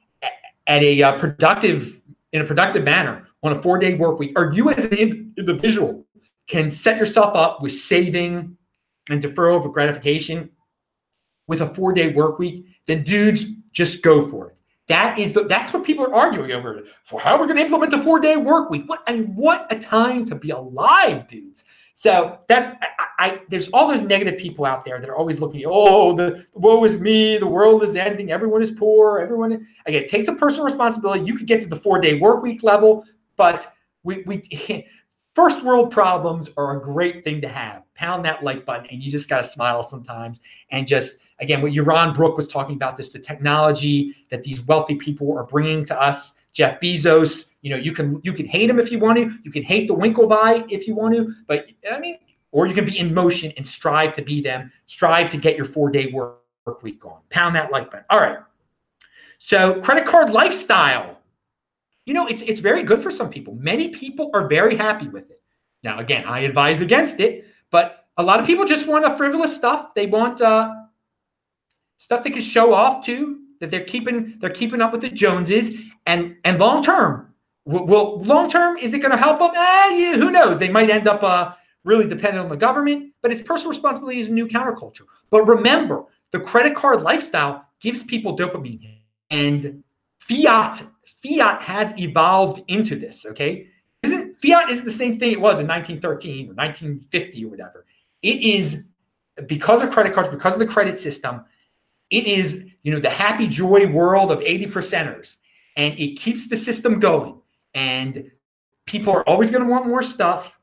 at, 0.69 0.83
a 0.83 1.03
uh, 1.03 1.19
productive, 1.19 2.01
in 2.33 2.43
a 2.43 2.45
productive 2.45 2.85
manner 2.85 3.27
on 3.43 3.53
a 3.53 3.61
four 3.61 3.79
day 3.79 3.95
work 3.95 4.19
week, 4.19 4.39
or 4.39 4.53
you 4.53 4.71
as 4.71 4.85
an 4.85 4.95
individual 5.37 6.07
can 6.47 6.71
set 6.71 6.97
yourself 6.99 7.35
up 7.35 7.63
with 7.63 7.73
saving 7.73 8.57
and 9.11 9.23
deferral 9.23 9.65
of 9.65 9.73
gratification 9.73 10.51
with 11.47 11.61
a 11.61 11.67
four 11.75 11.93
day 11.93 12.13
work 12.13 12.39
week, 12.39 12.67
then 12.87 13.03
dudes 13.03 13.47
just 13.73 14.03
go 14.03 14.29
for 14.29 14.51
it. 14.51 14.57
That 14.89 15.19
is 15.19 15.35
the 15.35 15.45
that's 15.45 15.73
what 15.73 15.85
people 15.85 16.07
are 16.07 16.15
arguing 16.15 16.53
over 16.53 16.83
for 17.05 17.21
how 17.21 17.39
we're 17.39 17.47
going 17.47 17.59
to 17.59 17.63
implement 17.63 17.91
the 17.91 18.03
four 18.03 18.21
day 18.21 18.37
work 18.37 18.71
week. 18.71 18.89
What 18.89 19.03
and 19.07 19.35
what 19.37 19.67
a 19.71 19.79
time 19.79 20.25
to 20.27 20.35
be 20.35 20.51
alive, 20.51 21.27
dudes. 21.29 21.65
So 21.99 22.39
that 22.47 22.79
I, 23.01 23.07
I, 23.19 23.41
there's 23.49 23.67
all 23.71 23.89
those 23.89 24.03
negative 24.03 24.39
people 24.39 24.65
out 24.65 24.85
there 24.85 25.01
that 25.01 25.11
are 25.11 25.17
always 25.17 25.41
looking. 25.41 25.65
Oh, 25.67 26.15
the 26.15 26.47
woe 26.55 26.85
is 26.85 27.01
me. 27.01 27.39
The 27.39 27.47
world 27.49 27.83
is 27.83 27.97
ending. 27.97 28.31
Everyone 28.31 28.63
is 28.63 28.71
poor. 28.71 29.19
Everyone 29.19 29.67
again 29.85 30.05
it 30.05 30.09
takes 30.09 30.29
a 30.29 30.33
personal 30.33 30.65
responsibility. 30.65 31.25
You 31.25 31.37
could 31.37 31.49
get 31.49 31.61
to 31.63 31.67
the 31.67 31.75
four 31.75 32.01
day 32.01 32.21
work 32.21 32.41
week 32.41 32.63
level, 32.63 33.05
but 33.35 33.75
we 34.05 34.23
we 34.27 34.87
first 35.35 35.65
world 35.65 35.91
problems 35.91 36.49
are 36.57 36.79
a 36.79 36.81
great 36.81 37.25
thing 37.25 37.41
to 37.41 37.49
have. 37.49 37.83
Pound 37.97 38.25
that 38.27 38.45
like 38.45 38.65
button, 38.65 38.87
and 38.93 39.03
you 39.03 39.11
just 39.11 39.29
got 39.29 39.39
to 39.39 39.49
smile 39.49 39.83
sometimes. 39.83 40.39
And 40.71 40.87
just 40.87 41.19
again, 41.41 41.63
what 41.63 41.73
Yaron 41.73 42.15
Brook 42.15 42.37
was 42.37 42.47
talking 42.47 42.77
about 42.77 42.97
this 42.97 43.11
the 43.11 43.19
technology 43.19 44.15
that 44.31 44.45
these 44.45 44.65
wealthy 44.67 44.95
people 44.95 45.37
are 45.37 45.47
bringing 45.47 45.85
to 45.87 46.01
us. 46.01 46.35
Jeff 46.53 46.81
Bezos, 46.81 47.51
you 47.63 47.71
know, 47.71 47.77
you 47.77 47.93
can 47.93 48.21
you 48.25 48.33
can 48.33 48.47
hate 48.47 48.69
him 48.69 48.79
if 48.79 48.91
you 48.91 48.99
want 48.99 49.19
to. 49.19 49.33
You 49.45 49.51
can 49.51 49.63
hate 49.63 49.89
the 49.89 49.95
Winklevi 49.95 50.67
if 50.71 50.87
you 50.87 50.95
want 50.95 51.15
to. 51.15 51.33
But 51.47 51.67
I 51.91 51.99
mean, 51.99 52.19
or 52.53 52.67
you 52.67 52.75
can 52.75 52.85
be 52.85 52.99
in 52.99 53.15
motion 53.15 53.53
and 53.57 53.67
strive 53.67 54.13
to 54.15 54.23
be 54.23 54.41
them. 54.41 54.73
Strive 54.87 55.31
to 55.31 55.37
get 55.37 55.57
your 55.57 55.67
four 55.67 55.91
day 55.91 56.11
work 56.13 56.41
week 56.83 57.05
on. 57.05 57.21
Pound 57.31 57.55
that 57.57 57.71
like 57.71 57.91
button. 57.91 58.07
All 58.11 58.21
right. 58.21 58.39
So 59.39 59.81
credit 59.81 60.05
card 60.05 60.31
lifestyle 60.31 61.19
you 62.09 62.15
know, 62.15 62.27
it's 62.27 62.41
it's 62.41 62.61
very 62.61 62.83
good 62.83 63.03
for 63.03 63.11
some 63.11 63.29
people. 63.29 63.55
Many 63.57 63.89
people 63.89 64.31
are 64.33 64.49
very 64.49 64.75
happy 64.75 65.09
with 65.09 65.31
it. 65.31 65.43
Now, 65.83 65.99
again, 65.99 66.25
I 66.25 66.41
advise 66.41 66.81
against 66.81 67.21
it, 67.21 67.45
but 67.71 68.07
a 68.17 68.23
lot 68.23 68.41
of 68.41 68.47
people 68.47 68.65
just 68.65 68.87
want 68.87 69.05
a 69.05 69.15
frivolous 69.15 69.55
stuff. 69.55 69.93
They 69.95 70.07
want 70.07 70.41
uh, 70.41 70.75
stuff 71.99 72.25
they 72.25 72.31
can 72.31 72.41
show 72.41 72.73
off 72.73 73.05
to 73.05 73.43
that 73.61 73.71
they're 73.71 73.85
keeping 73.85 74.37
they're 74.41 74.51
keeping 74.51 74.81
up 74.81 74.93
with 74.93 75.01
the 75.01 75.11
Joneses, 75.11 75.75
and 76.07 76.37
and 76.45 76.59
long 76.59 76.83
term, 76.83 77.33
will, 77.65 78.23
long 78.23 78.49
term 78.49 78.77
is 78.79 78.95
it 78.95 79.01
going 79.01 79.11
to 79.11 79.17
help 79.17 79.39
them? 79.39 79.51
Eh, 79.55 79.99
yeah, 79.99 80.17
who 80.17 80.31
knows? 80.31 80.59
They 80.59 80.69
might 80.69 80.91
end 80.91 81.09
up 81.09 81.23
uh, 81.23 81.53
really 81.85 82.07
dependent 82.07 82.45
on 82.45 82.49
the 82.49 82.57
government, 82.57 83.13
but 83.23 83.33
it's 83.33 83.43
personal 83.43 83.71
responsibility 83.71 84.21
is 84.21 84.29
a 84.29 84.33
new 84.33 84.47
counterculture. 84.47 85.03
But 85.31 85.47
remember, 85.47 86.05
the 86.31 86.41
credit 86.41 86.75
card 86.75 87.03
lifestyle 87.03 87.65
gives 87.81 88.03
people 88.03 88.37
dopamine, 88.37 89.01
and 89.31 89.83
fiat 90.21 90.83
fiat 91.23 91.63
has 91.63 91.99
evolved 91.99 92.63
into 92.69 92.97
this. 92.97 93.27
Okay, 93.27 93.67
isn't 94.03 94.41
fiat 94.41 94.71
is 94.71 94.85
the 94.85 94.93
same 94.93 95.19
thing 95.19 95.33
it 95.33 95.41
was 95.41 95.59
in 95.59 95.67
1913 95.67 96.51
or 96.51 96.55
1950 96.55 97.45
or 97.45 97.49
whatever. 97.49 97.87
It 98.23 98.41
is 98.41 98.85
because 99.47 99.83
of 99.83 99.91
credit 99.91 100.13
cards, 100.13 100.29
because 100.29 100.55
of 100.55 100.59
the 100.59 100.67
credit 100.67 100.99
system. 100.99 101.45
It 102.11 102.27
is 102.27 102.67
you 102.89 102.95
know 102.95 103.01
the 103.01 103.11
happy 103.11 103.47
joy 103.47 103.87
world 103.87 104.33
of 104.33 104.41
80 104.41 104.69
percenters, 104.69 105.37
and 105.77 105.93
it 106.01 106.19
keeps 106.19 106.49
the 106.49 106.57
system 106.57 106.99
going. 106.99 107.39
And 107.75 108.31
people 108.87 109.13
are 109.13 109.29
always 109.29 109.51
going 109.51 109.63
to 109.63 109.69
want 109.69 109.87
more 109.87 110.03
stuff. 110.03 110.59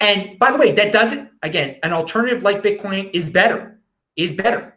And 0.00 0.36
by 0.40 0.50
the 0.50 0.58
way, 0.58 0.72
that 0.72 0.92
doesn't 0.92 1.30
again 1.42 1.76
an 1.84 1.92
alternative 1.92 2.42
like 2.42 2.64
Bitcoin 2.64 3.10
is 3.12 3.30
better, 3.30 3.78
is 4.16 4.32
better. 4.32 4.76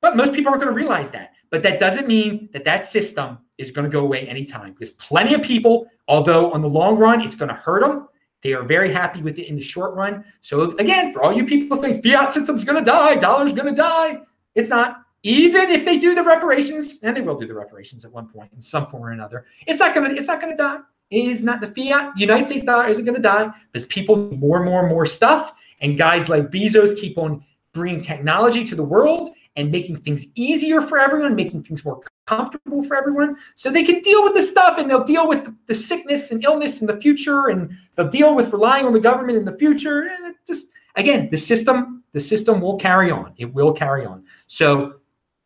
But 0.00 0.16
most 0.16 0.32
people 0.32 0.48
aren't 0.48 0.62
going 0.62 0.74
to 0.74 0.80
realize 0.80 1.10
that. 1.10 1.32
But 1.50 1.62
that 1.64 1.78
doesn't 1.80 2.06
mean 2.06 2.48
that 2.54 2.64
that 2.64 2.82
system 2.82 3.36
is 3.58 3.70
going 3.70 3.84
to 3.84 3.90
go 3.90 4.00
away 4.00 4.26
anytime 4.26 4.72
because 4.72 4.92
plenty 4.92 5.34
of 5.34 5.42
people, 5.42 5.86
although 6.06 6.50
on 6.52 6.62
the 6.62 6.68
long 6.68 6.96
run 6.96 7.20
it's 7.20 7.34
going 7.34 7.50
to 7.50 7.54
hurt 7.54 7.82
them, 7.82 8.08
they 8.42 8.54
are 8.54 8.62
very 8.62 8.90
happy 8.90 9.20
with 9.20 9.38
it 9.38 9.48
in 9.48 9.56
the 9.56 9.60
short 9.60 9.94
run. 9.94 10.24
So 10.40 10.70
again, 10.78 11.12
for 11.12 11.22
all 11.22 11.32
you 11.34 11.44
people 11.44 11.76
saying 11.76 12.00
fiat 12.00 12.32
system's 12.32 12.64
going 12.64 12.82
to 12.82 12.90
die, 12.90 13.16
dollar's 13.16 13.52
going 13.52 13.68
to 13.68 13.74
die, 13.74 14.20
it's 14.54 14.70
not. 14.70 15.02
Even 15.24 15.70
if 15.70 15.84
they 15.84 15.98
do 15.98 16.14
the 16.14 16.22
reparations, 16.22 17.00
and 17.02 17.16
they 17.16 17.20
will 17.20 17.36
do 17.36 17.46
the 17.46 17.54
reparations 17.54 18.04
at 18.04 18.12
one 18.12 18.28
point 18.28 18.50
in 18.54 18.60
some 18.60 18.86
form 18.86 19.04
or 19.04 19.10
another, 19.10 19.46
it's 19.66 19.80
not 19.80 19.94
to. 19.94 20.04
It's 20.04 20.28
not 20.28 20.40
to 20.40 20.54
die. 20.54 20.78
It 21.10 21.24
is 21.24 21.42
not 21.42 21.60
the 21.60 21.68
fiat. 21.68 22.14
The 22.14 22.20
United 22.20 22.44
States 22.44 22.64
dollar 22.64 22.86
isn't 22.88 23.04
to 23.04 23.20
die 23.20 23.50
because 23.72 23.86
people 23.86 24.30
more 24.36 24.58
and 24.58 24.66
more 24.66 24.80
and 24.80 24.88
more 24.88 25.06
stuff, 25.06 25.52
and 25.80 25.98
guys 25.98 26.28
like 26.28 26.50
Bezos 26.50 26.96
keep 26.96 27.18
on 27.18 27.44
bringing 27.72 28.00
technology 28.00 28.64
to 28.64 28.74
the 28.74 28.82
world 28.82 29.30
and 29.56 29.72
making 29.72 29.96
things 29.96 30.26
easier 30.36 30.80
for 30.80 30.98
everyone, 30.98 31.34
making 31.34 31.62
things 31.64 31.84
more 31.84 32.00
comfortable 32.26 32.82
for 32.82 32.94
everyone 32.94 33.36
so 33.54 33.70
they 33.70 33.82
can 33.82 34.00
deal 34.00 34.22
with 34.22 34.34
the 34.34 34.42
stuff 34.42 34.78
and 34.78 34.90
they'll 34.90 35.04
deal 35.04 35.26
with 35.26 35.48
the 35.66 35.74
sickness 35.74 36.30
and 36.30 36.44
illness 36.44 36.80
in 36.82 36.86
the 36.86 37.00
future 37.00 37.48
and 37.48 37.70
they'll 37.96 38.08
deal 38.08 38.34
with 38.34 38.52
relying 38.52 38.84
on 38.84 38.92
the 38.92 39.00
government 39.00 39.38
in 39.38 39.46
the 39.46 39.56
future 39.56 40.02
and 40.02 40.34
just 40.46 40.68
again 40.96 41.28
the 41.30 41.38
system 41.38 42.04
the 42.12 42.20
system 42.20 42.60
will 42.60 42.76
carry 42.76 43.10
on 43.10 43.32
it 43.38 43.52
will 43.54 43.72
carry 43.72 44.04
on 44.04 44.22
so 44.46 44.97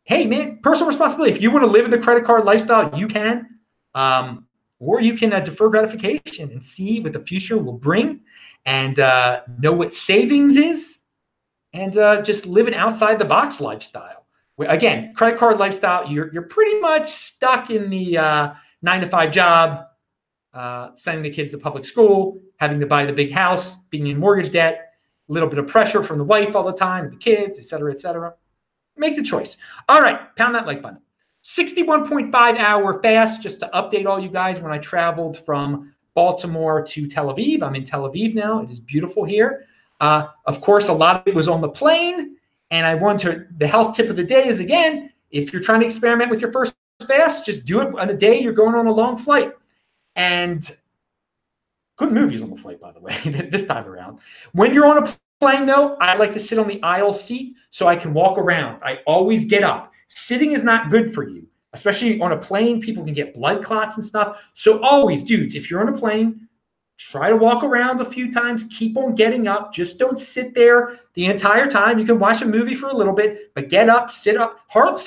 hey 0.03 0.25
man 0.25 0.59
personal 0.63 0.87
responsibility 0.87 1.33
if 1.33 1.41
you 1.41 1.51
want 1.51 1.63
to 1.63 1.69
live 1.69 1.85
in 1.85 1.91
the 1.91 1.97
credit 1.97 2.23
card 2.23 2.45
lifestyle 2.45 2.97
you 2.97 3.07
can 3.07 3.47
um, 3.95 4.47
or 4.79 5.01
you 5.01 5.15
can 5.15 5.31
uh, 5.33 5.39
defer 5.39 5.69
gratification 5.69 6.51
and 6.51 6.63
see 6.63 6.99
what 6.99 7.13
the 7.13 7.19
future 7.21 7.57
will 7.57 7.77
bring 7.77 8.21
and 8.65 8.99
uh, 8.99 9.41
know 9.59 9.71
what 9.71 9.93
savings 9.93 10.57
is 10.57 10.99
and 11.73 11.97
uh, 11.97 12.21
just 12.21 12.45
live 12.45 12.67
an 12.67 12.73
outside 12.73 13.19
the 13.19 13.25
box 13.25 13.59
lifestyle. 13.59 14.25
Again, 14.59 15.13
credit 15.15 15.39
card 15.39 15.57
lifestyle, 15.57 16.09
you're, 16.09 16.31
you're 16.31 16.43
pretty 16.43 16.79
much 16.79 17.09
stuck 17.09 17.71
in 17.71 17.89
the 17.89 18.17
uh, 18.17 18.53
nine 18.83 19.01
to 19.01 19.07
five 19.07 19.31
job, 19.31 19.85
uh, 20.53 20.89
sending 20.95 21.23
the 21.23 21.29
kids 21.29 21.51
to 21.51 21.57
public 21.57 21.83
school, 21.83 22.39
having 22.57 22.79
to 22.79 22.85
buy 22.85 23.05
the 23.05 23.13
big 23.13 23.31
house, 23.31 23.77
being 23.85 24.07
in 24.07 24.19
mortgage 24.19 24.51
debt, 24.51 24.93
a 25.27 25.33
little 25.33 25.49
bit 25.49 25.57
of 25.57 25.65
pressure 25.65 26.03
from 26.03 26.19
the 26.19 26.23
wife 26.23 26.55
all 26.55 26.63
the 26.63 26.71
time, 26.71 27.09
the 27.09 27.17
kids, 27.17 27.57
et 27.57 27.65
cetera, 27.65 27.91
et 27.91 27.99
cetera. 27.99 28.35
Make 28.97 29.15
the 29.15 29.23
choice. 29.23 29.57
All 29.89 30.01
right, 30.01 30.35
pound 30.35 30.55
that 30.55 30.67
like 30.67 30.81
button. 30.81 30.99
61.5 31.43 32.33
hour 32.57 33.01
fast, 33.01 33.41
just 33.41 33.59
to 33.59 33.69
update 33.73 34.05
all 34.05 34.19
you 34.19 34.29
guys 34.29 34.61
when 34.61 34.71
I 34.71 34.77
traveled 34.77 35.37
from 35.37 35.93
Baltimore 36.13 36.81
to 36.83 37.07
Tel 37.07 37.33
Aviv. 37.33 37.63
I'm 37.63 37.75
in 37.75 37.83
Tel 37.83 38.09
Aviv 38.09 38.33
now. 38.33 38.61
It 38.61 38.69
is 38.69 38.79
beautiful 38.79 39.25
here. 39.25 39.65
Uh, 39.99 40.27
of 40.45 40.61
course, 40.61 40.87
a 40.87 40.93
lot 40.93 41.17
of 41.17 41.27
it 41.27 41.35
was 41.35 41.47
on 41.47 41.61
the 41.61 41.69
plane. 41.69 42.37
And 42.71 42.85
I 42.85 42.95
want 42.95 43.19
to, 43.21 43.45
the 43.57 43.67
health 43.67 43.95
tip 43.95 44.09
of 44.09 44.15
the 44.15 44.23
day 44.23 44.47
is 44.47 44.59
again, 44.59 45.11
if 45.31 45.51
you're 45.51 45.61
trying 45.61 45.81
to 45.81 45.85
experiment 45.85 46.29
with 46.29 46.39
your 46.39 46.51
first 46.51 46.75
fast, 47.07 47.45
just 47.45 47.65
do 47.65 47.81
it 47.81 47.93
on 47.99 48.09
a 48.09 48.13
day 48.13 48.39
you're 48.39 48.53
going 48.53 48.75
on 48.75 48.87
a 48.87 48.91
long 48.91 49.17
flight. 49.17 49.53
And 50.15 50.69
good 51.97 52.11
movies 52.11 52.41
on 52.41 52.49
the 52.49 52.55
flight, 52.55 52.79
by 52.79 52.91
the 52.91 52.99
way, 52.99 53.17
this 53.51 53.65
time 53.65 53.85
around. 53.85 54.19
When 54.53 54.73
you're 54.73 54.85
on 54.85 55.03
a 55.03 55.15
plane, 55.43 55.65
though, 55.65 55.95
I 55.97 56.15
like 56.15 56.31
to 56.31 56.39
sit 56.39 56.59
on 56.59 56.67
the 56.67 56.81
aisle 56.83 57.13
seat 57.13 57.55
so 57.71 57.87
I 57.87 57.95
can 57.95 58.13
walk 58.13 58.37
around. 58.37 58.81
I 58.83 58.99
always 59.05 59.45
get 59.45 59.63
up. 59.63 59.91
Sitting 60.07 60.51
is 60.51 60.63
not 60.63 60.89
good 60.89 61.13
for 61.13 61.27
you, 61.27 61.47
especially 61.73 62.19
on 62.21 62.31
a 62.31 62.37
plane. 62.37 62.81
People 62.81 63.03
can 63.03 63.13
get 63.13 63.33
blood 63.33 63.63
clots 63.63 63.95
and 63.95 64.03
stuff. 64.03 64.41
So, 64.53 64.81
always, 64.81 65.23
dudes, 65.23 65.55
if 65.55 65.69
you're 65.69 65.81
on 65.81 65.89
a 65.89 65.97
plane, 65.97 66.47
Try 66.97 67.29
to 67.29 67.35
walk 67.35 67.63
around 67.63 67.99
a 68.01 68.05
few 68.05 68.31
times, 68.31 68.65
keep 68.65 68.97
on 68.97 69.15
getting 69.15 69.47
up. 69.47 69.73
Just 69.73 69.97
don't 69.97 70.17
sit 70.17 70.53
there 70.53 70.99
the 71.15 71.25
entire 71.25 71.69
time. 71.69 71.97
You 71.99 72.05
can 72.05 72.19
watch 72.19 72.41
a 72.41 72.45
movie 72.45 72.75
for 72.75 72.87
a 72.87 72.95
little 72.95 73.13
bit, 73.13 73.53
but 73.55 73.67
get 73.67 73.89
up, 73.89 74.09
sit 74.09 74.37
up. 74.37 74.59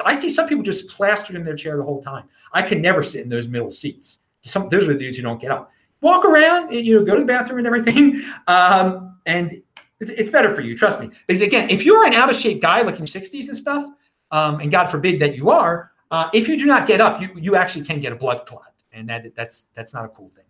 I 0.04 0.12
see 0.12 0.28
some 0.28 0.48
people 0.48 0.64
just 0.64 0.88
plastered 0.88 1.36
in 1.36 1.44
their 1.44 1.54
chair 1.54 1.76
the 1.76 1.84
whole 1.84 2.02
time. 2.02 2.24
I 2.52 2.62
could 2.62 2.80
never 2.80 3.02
sit 3.02 3.22
in 3.22 3.28
those 3.28 3.48
middle 3.48 3.70
seats. 3.70 4.20
Some 4.42 4.68
those 4.68 4.88
are 4.88 4.92
the 4.92 4.98
dudes 4.98 5.16
who 5.16 5.22
don't 5.22 5.40
get 5.40 5.50
up. 5.50 5.70
Walk 6.00 6.24
around, 6.24 6.72
you 6.72 6.96
know, 6.96 7.04
go 7.04 7.14
to 7.14 7.20
the 7.20 7.26
bathroom 7.26 7.58
and 7.58 7.66
everything. 7.66 8.22
Um, 8.48 9.18
and 9.26 9.60
it's 10.00 10.30
better 10.30 10.54
for 10.54 10.60
you, 10.60 10.76
trust 10.76 11.00
me. 11.00 11.10
Because 11.26 11.42
again, 11.42 11.70
if 11.70 11.84
you're 11.84 12.06
an 12.06 12.12
out 12.12 12.30
of 12.30 12.36
shape 12.36 12.60
guy 12.60 12.82
like 12.82 12.98
in 12.98 13.00
your 13.00 13.06
60s 13.06 13.48
and 13.48 13.56
stuff, 13.56 13.84
um, 14.30 14.60
and 14.60 14.70
God 14.70 14.86
forbid 14.86 15.20
that 15.20 15.36
you 15.36 15.50
are, 15.50 15.92
uh, 16.10 16.28
if 16.32 16.48
you 16.48 16.58
do 16.58 16.66
not 16.66 16.86
get 16.86 17.00
up, 17.00 17.20
you 17.20 17.30
you 17.36 17.56
actually 17.56 17.84
can 17.84 18.00
get 18.00 18.12
a 18.12 18.16
blood 18.16 18.46
clot, 18.46 18.74
and 18.92 19.08
that 19.08 19.34
that's 19.34 19.66
that's 19.74 19.94
not 19.94 20.04
a 20.04 20.08
cool 20.08 20.30
thing. 20.30 20.44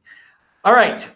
All 0.65 0.75
right, 0.75 1.09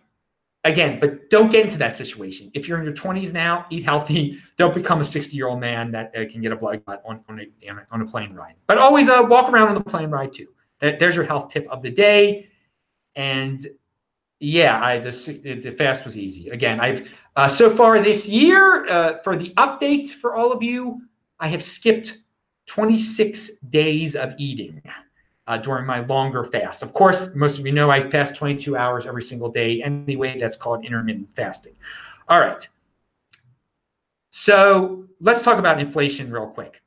again, 0.65 0.99
but 1.01 1.31
don't 1.31 1.51
get 1.51 1.65
into 1.65 1.79
that 1.79 1.97
situation. 1.97 2.51
If 2.55 2.69
you're 2.69 2.79
in 2.79 2.85
your 2.85 2.95
20s 2.95 3.33
now, 3.33 3.67
eat 3.71 3.85
healthy. 3.85 4.39
Don't 4.57 4.75
become 4.75 5.01
a 5.01 5.05
60 5.05 5.37
year 5.37 5.49
old 5.49 5.61
man 5.61 5.91
that 5.93 6.13
uh, 6.17 6.25
can 6.31 6.41
get 6.41 6.53
a 6.53 6.57
blood 6.57 6.85
clot 6.85 7.03
on, 7.05 7.25
on, 7.29 7.41
a, 7.41 7.87
on 7.91 8.03
a 8.03 8.05
plane 8.05 8.35
ride. 8.35 8.55
But 8.67 8.79
always 8.79 9.09
uh, 9.09 9.27
walk 9.29 9.51
around 9.51 9.69
on 9.69 9.75
the 9.75 9.83
plane 9.83 10.11
ride 10.11 10.33
too. 10.33 10.49
there's 10.81 11.17
your 11.17 11.25
health 11.25 11.51
tip 11.51 11.67
of 11.69 11.83
the 11.83 11.91
day. 11.91 12.49
And 13.17 13.67
yeah, 14.39 14.83
I 14.83 14.99
the, 14.99 15.11
the 15.63 15.73
fast 15.73 16.05
was 16.05 16.17
easy. 16.17 16.51
Again, 16.51 16.81
I've 16.81 17.09
uh, 17.37 17.49
so 17.49 17.71
far 17.71 18.01
this 18.01 18.29
year 18.29 18.87
uh, 18.89 19.19
for 19.23 19.37
the 19.37 19.51
update 19.57 20.09
for 20.09 20.35
all 20.35 20.53
of 20.53 20.63
you, 20.63 21.01
I 21.39 21.49
have 21.49 21.63
skipped 21.63 22.19
26 22.67 23.51
days 23.71 24.17
of 24.17 24.35
eating 24.39 24.83
uh, 25.47 25.59
during 25.59 25.87
my 25.87 26.01
longer 26.01 26.45
fast. 26.45 26.83
Of 26.83 26.93
course, 26.93 27.35
most 27.35 27.59
of 27.59 27.67
you 27.67 27.73
know 27.73 27.91
I 27.91 28.01
fast 28.01 28.37
22 28.37 28.77
hours 28.77 29.07
every 29.07 29.23
single 29.23 29.49
day 29.49 29.83
anyway. 29.83 30.39
That's 30.39 30.57
called 30.57 30.85
intermittent 30.85 31.29
fasting. 31.35 31.75
All 32.29 32.41
right. 32.41 32.67
So 34.31 35.07
let's 35.21 35.43
talk 35.43 35.59
about 35.59 35.81
inflation 35.81 36.31
real 36.31 36.47
quick. 36.47 36.83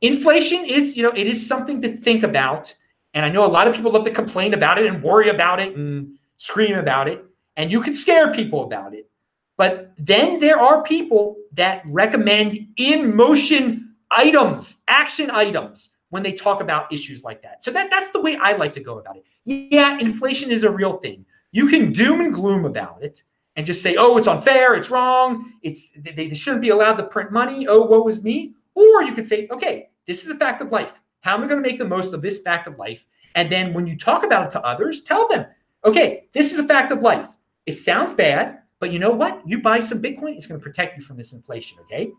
Inflation 0.00 0.64
is, 0.64 0.96
you 0.96 1.02
know, 1.02 1.10
it 1.10 1.26
is 1.26 1.44
something 1.44 1.80
to 1.82 1.96
think 1.96 2.22
about. 2.22 2.74
And 3.14 3.24
I 3.24 3.30
know 3.30 3.44
a 3.44 3.48
lot 3.48 3.66
of 3.66 3.74
people 3.74 3.90
love 3.90 4.04
to 4.04 4.10
complain 4.10 4.54
about 4.54 4.78
it 4.78 4.86
and 4.86 5.02
worry 5.02 5.28
about 5.28 5.58
it 5.58 5.74
and 5.76 6.16
scream 6.36 6.78
about 6.78 7.08
it. 7.08 7.24
And 7.56 7.72
you 7.72 7.80
can 7.80 7.92
scare 7.92 8.32
people 8.32 8.62
about 8.64 8.94
it. 8.94 9.10
But 9.58 9.92
then 9.98 10.38
there 10.38 10.58
are 10.58 10.82
people 10.84 11.36
that 11.52 11.82
recommend 11.84 12.66
in 12.76 13.14
motion 13.14 13.92
items, 14.10 14.78
action 14.86 15.30
items 15.30 15.90
when 16.10 16.22
they 16.22 16.32
talk 16.32 16.62
about 16.62 16.90
issues 16.92 17.24
like 17.24 17.42
that. 17.42 17.62
So 17.62 17.72
that 17.72 17.90
that's 17.90 18.08
the 18.10 18.20
way 18.20 18.36
I 18.36 18.52
like 18.52 18.72
to 18.74 18.80
go 18.80 18.98
about 18.98 19.16
it. 19.16 19.24
Yeah, 19.44 19.98
inflation 19.98 20.50
is 20.50 20.62
a 20.62 20.70
real 20.70 20.98
thing. 20.98 21.26
You 21.50 21.66
can 21.66 21.92
doom 21.92 22.20
and 22.20 22.32
gloom 22.32 22.64
about 22.64 23.02
it 23.02 23.24
and 23.56 23.66
just 23.66 23.82
say, 23.82 23.96
"Oh, 23.96 24.16
it's 24.16 24.28
unfair, 24.28 24.74
it's 24.74 24.90
wrong, 24.90 25.52
it's 25.62 25.90
they, 25.90 26.12
they 26.12 26.34
shouldn't 26.34 26.62
be 26.62 26.68
allowed 26.68 26.94
to 26.94 27.02
print 27.04 27.32
money. 27.32 27.66
Oh, 27.66 27.84
what 27.84 28.04
was 28.04 28.22
me?" 28.22 28.54
Or 28.74 29.02
you 29.02 29.12
can 29.12 29.24
say, 29.24 29.48
"Okay, 29.50 29.90
this 30.06 30.22
is 30.22 30.30
a 30.30 30.36
fact 30.36 30.62
of 30.62 30.70
life. 30.70 30.92
How 31.20 31.34
am 31.34 31.42
I 31.42 31.48
going 31.48 31.60
to 31.60 31.68
make 31.68 31.78
the 31.78 31.84
most 31.84 32.14
of 32.14 32.22
this 32.22 32.38
fact 32.38 32.68
of 32.68 32.78
life?" 32.78 33.04
And 33.34 33.50
then 33.50 33.74
when 33.74 33.88
you 33.88 33.98
talk 33.98 34.24
about 34.24 34.46
it 34.46 34.52
to 34.52 34.62
others, 34.62 35.02
tell 35.02 35.26
them, 35.26 35.46
"Okay, 35.84 36.28
this 36.32 36.52
is 36.52 36.60
a 36.60 36.68
fact 36.68 36.92
of 36.92 37.02
life. 37.02 37.28
It 37.66 37.76
sounds 37.76 38.12
bad, 38.12 38.60
but 38.80 38.92
you 38.92 38.98
know 38.98 39.10
what? 39.10 39.42
You 39.46 39.60
buy 39.60 39.80
some 39.80 40.00
Bitcoin, 40.00 40.34
it's 40.34 40.46
going 40.46 40.60
to 40.60 40.64
protect 40.64 40.96
you 40.96 41.02
from 41.02 41.16
this 41.16 41.32
inflation, 41.32 41.78
okay? 41.80 42.10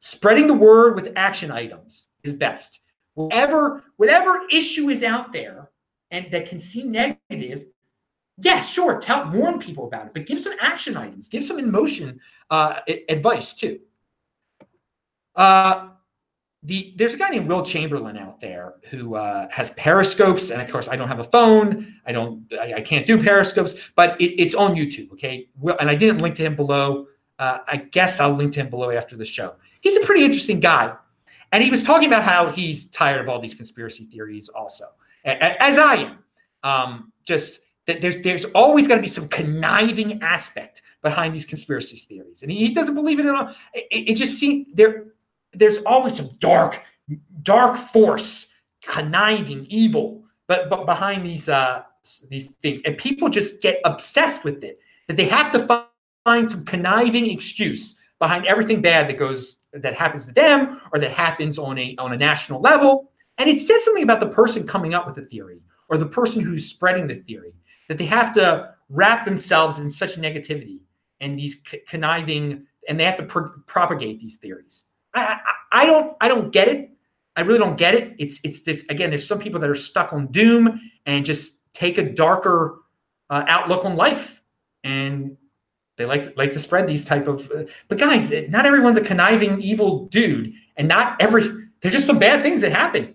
Spreading 0.00 0.46
the 0.46 0.54
word 0.54 0.94
with 0.94 1.12
action 1.16 1.50
items 1.50 2.08
is 2.24 2.32
best. 2.32 2.80
Whatever, 3.14 3.84
whatever 3.96 4.42
issue 4.50 4.88
is 4.88 5.02
out 5.02 5.32
there 5.32 5.70
and 6.10 6.30
that 6.30 6.48
can 6.48 6.58
seem 6.58 6.90
negative, 6.90 7.66
yes, 8.38 8.70
sure, 8.70 8.98
tell 8.98 9.30
warn 9.30 9.58
people 9.58 9.86
about 9.86 10.06
it, 10.06 10.14
but 10.14 10.26
give 10.26 10.40
some 10.40 10.54
action 10.60 10.96
items, 10.96 11.28
give 11.28 11.44
some 11.44 11.58
emotion 11.58 12.18
uh, 12.50 12.80
advice 13.08 13.52
too. 13.52 13.78
Uh, 15.36 15.90
the 16.62 16.92
there's 16.96 17.14
a 17.14 17.16
guy 17.16 17.30
named 17.30 17.48
Will 17.48 17.64
Chamberlain 17.64 18.18
out 18.18 18.40
there 18.40 18.74
who 18.90 19.14
uh, 19.14 19.48
has 19.50 19.70
periscopes, 19.70 20.50
and 20.50 20.60
of 20.60 20.70
course 20.70 20.88
I 20.88 20.96
don't 20.96 21.08
have 21.08 21.20
a 21.20 21.24
phone. 21.24 21.94
I 22.06 22.12
don't, 22.12 22.44
I, 22.52 22.74
I 22.74 22.80
can't 22.82 23.06
do 23.06 23.22
periscopes, 23.22 23.74
but 23.94 24.20
it, 24.20 24.40
it's 24.40 24.54
on 24.54 24.74
YouTube. 24.74 25.12
Okay, 25.12 25.48
Will, 25.58 25.76
and 25.80 25.88
I 25.88 25.94
didn't 25.94 26.18
link 26.18 26.34
to 26.36 26.42
him 26.42 26.56
below. 26.56 27.06
Uh, 27.38 27.58
I 27.66 27.76
guess 27.78 28.20
I'll 28.20 28.34
link 28.34 28.52
to 28.54 28.60
him 28.60 28.68
below 28.68 28.90
after 28.90 29.16
the 29.16 29.24
show. 29.24 29.54
He's 29.80 29.96
a 29.96 30.00
pretty 30.00 30.22
interesting 30.22 30.60
guy, 30.60 30.92
and 31.52 31.64
he 31.64 31.70
was 31.70 31.82
talking 31.82 32.08
about 32.08 32.24
how 32.24 32.50
he's 32.50 32.90
tired 32.90 33.22
of 33.22 33.28
all 33.30 33.40
these 33.40 33.54
conspiracy 33.54 34.04
theories, 34.04 34.50
also, 34.50 34.88
as 35.24 35.78
I 35.78 35.94
am. 35.94 36.18
Um, 36.62 37.12
just 37.24 37.60
that 37.86 38.02
there's 38.02 38.20
there's 38.20 38.44
always 38.46 38.86
got 38.86 38.96
to 38.96 39.00
be 39.00 39.08
some 39.08 39.28
conniving 39.28 40.22
aspect 40.22 40.82
behind 41.00 41.34
these 41.34 41.46
conspiracy 41.46 41.96
theories, 41.96 42.42
and 42.42 42.52
he, 42.52 42.66
he 42.66 42.74
doesn't 42.74 42.94
believe 42.94 43.18
it 43.18 43.24
at 43.24 43.34
all. 43.34 43.54
It, 43.72 44.10
it 44.10 44.14
just 44.16 44.38
seems 44.38 44.66
there 44.74 45.06
there's 45.52 45.78
always 45.78 46.14
some 46.16 46.30
dark 46.38 46.82
dark 47.42 47.76
force, 47.76 48.46
conniving, 48.84 49.66
evil, 49.68 50.22
but 50.46 50.70
but 50.70 50.86
behind 50.86 51.24
these 51.26 51.48
uh 51.48 51.82
these 52.28 52.48
things, 52.62 52.80
and 52.84 52.96
people 52.96 53.28
just 53.28 53.60
get 53.62 53.80
obsessed 53.84 54.44
with 54.44 54.64
it 54.64 54.80
that 55.06 55.16
they 55.16 55.26
have 55.26 55.50
to 55.52 55.88
find 56.24 56.48
some 56.48 56.64
conniving 56.64 57.30
excuse 57.30 57.96
behind 58.18 58.46
everything 58.46 58.80
bad 58.80 59.08
that 59.08 59.18
goes 59.18 59.58
that 59.72 59.94
happens 59.94 60.26
to 60.26 60.32
them 60.32 60.80
or 60.92 60.98
that 60.98 61.10
happens 61.10 61.58
on 61.58 61.78
a 61.78 61.94
on 61.98 62.12
a 62.12 62.16
national 62.16 62.60
level. 62.60 63.10
And 63.38 63.48
it 63.48 63.58
says 63.58 63.84
something 63.84 64.02
about 64.02 64.20
the 64.20 64.28
person 64.28 64.66
coming 64.66 64.94
up 64.94 65.06
with 65.06 65.14
the 65.14 65.24
theory 65.24 65.62
or 65.88 65.96
the 65.96 66.06
person 66.06 66.42
who's 66.42 66.66
spreading 66.66 67.06
the 67.06 67.16
theory 67.16 67.54
that 67.88 67.98
they 67.98 68.04
have 68.04 68.32
to 68.34 68.74
wrap 68.88 69.24
themselves 69.24 69.78
in 69.78 69.90
such 69.90 70.16
negativity 70.16 70.78
and 71.20 71.38
these 71.38 71.62
conniving 71.88 72.66
and 72.88 72.98
they 72.98 73.04
have 73.04 73.16
to 73.16 73.24
pro- 73.24 73.50
propagate 73.66 74.20
these 74.20 74.36
theories. 74.38 74.84
I, 75.14 75.38
I, 75.72 75.86
don't 75.86 76.16
I 76.20 76.28
don't 76.28 76.52
get 76.52 76.68
it. 76.68 76.90
I 77.36 77.42
really 77.42 77.58
don't 77.58 77.76
get 77.76 77.94
it. 77.94 78.14
It's 78.18 78.40
it's 78.44 78.62
this 78.62 78.84
again. 78.88 79.10
There's 79.10 79.26
some 79.26 79.38
people 79.38 79.60
that 79.60 79.70
are 79.70 79.74
stuck 79.74 80.12
on 80.12 80.26
doom 80.28 80.80
and 81.06 81.24
just 81.24 81.72
take 81.72 81.98
a 81.98 82.02
darker 82.02 82.80
uh, 83.30 83.44
outlook 83.46 83.84
on 83.84 83.96
life, 83.96 84.42
and 84.84 85.36
they 85.96 86.04
like 86.04 86.24
to, 86.24 86.32
like 86.36 86.52
to 86.52 86.58
spread 86.58 86.86
these 86.86 87.04
type 87.04 87.28
of. 87.28 87.50
Uh, 87.50 87.64
but 87.88 87.98
guys, 87.98 88.32
not 88.48 88.66
everyone's 88.66 88.96
a 88.96 89.00
conniving 89.00 89.60
evil 89.60 90.06
dude, 90.06 90.52
and 90.76 90.88
not 90.88 91.16
every. 91.20 91.42
There's 91.80 91.94
just 91.94 92.06
some 92.06 92.18
bad 92.18 92.42
things 92.42 92.60
that 92.60 92.72
happen, 92.72 93.14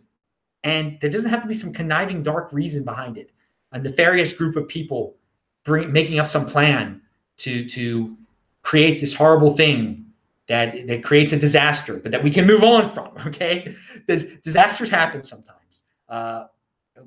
and 0.63 0.97
there 1.01 1.09
doesn't 1.09 1.29
have 1.29 1.41
to 1.41 1.47
be 1.47 1.53
some 1.53 1.73
conniving 1.73 2.23
dark 2.23 2.51
reason 2.51 2.83
behind 2.83 3.17
it. 3.17 3.31
A 3.73 3.79
nefarious 3.79 4.33
group 4.33 4.55
of 4.55 4.67
people 4.67 5.17
bring 5.65 5.91
making 5.91 6.19
up 6.19 6.27
some 6.27 6.45
plan 6.45 7.01
to 7.37 7.67
to 7.69 8.15
create 8.61 9.01
this 9.01 9.13
horrible 9.13 9.55
thing 9.55 10.04
that 10.47 10.87
that 10.87 11.03
creates 11.03 11.33
a 11.33 11.37
disaster, 11.37 11.97
but 11.97 12.11
that 12.11 12.23
we 12.23 12.31
can 12.31 12.45
move 12.45 12.63
on 12.63 12.93
from. 12.93 13.11
Okay, 13.27 13.75
This, 14.07 14.25
disasters 14.43 14.89
happen 14.89 15.23
sometimes. 15.23 15.83
Uh, 16.07 16.45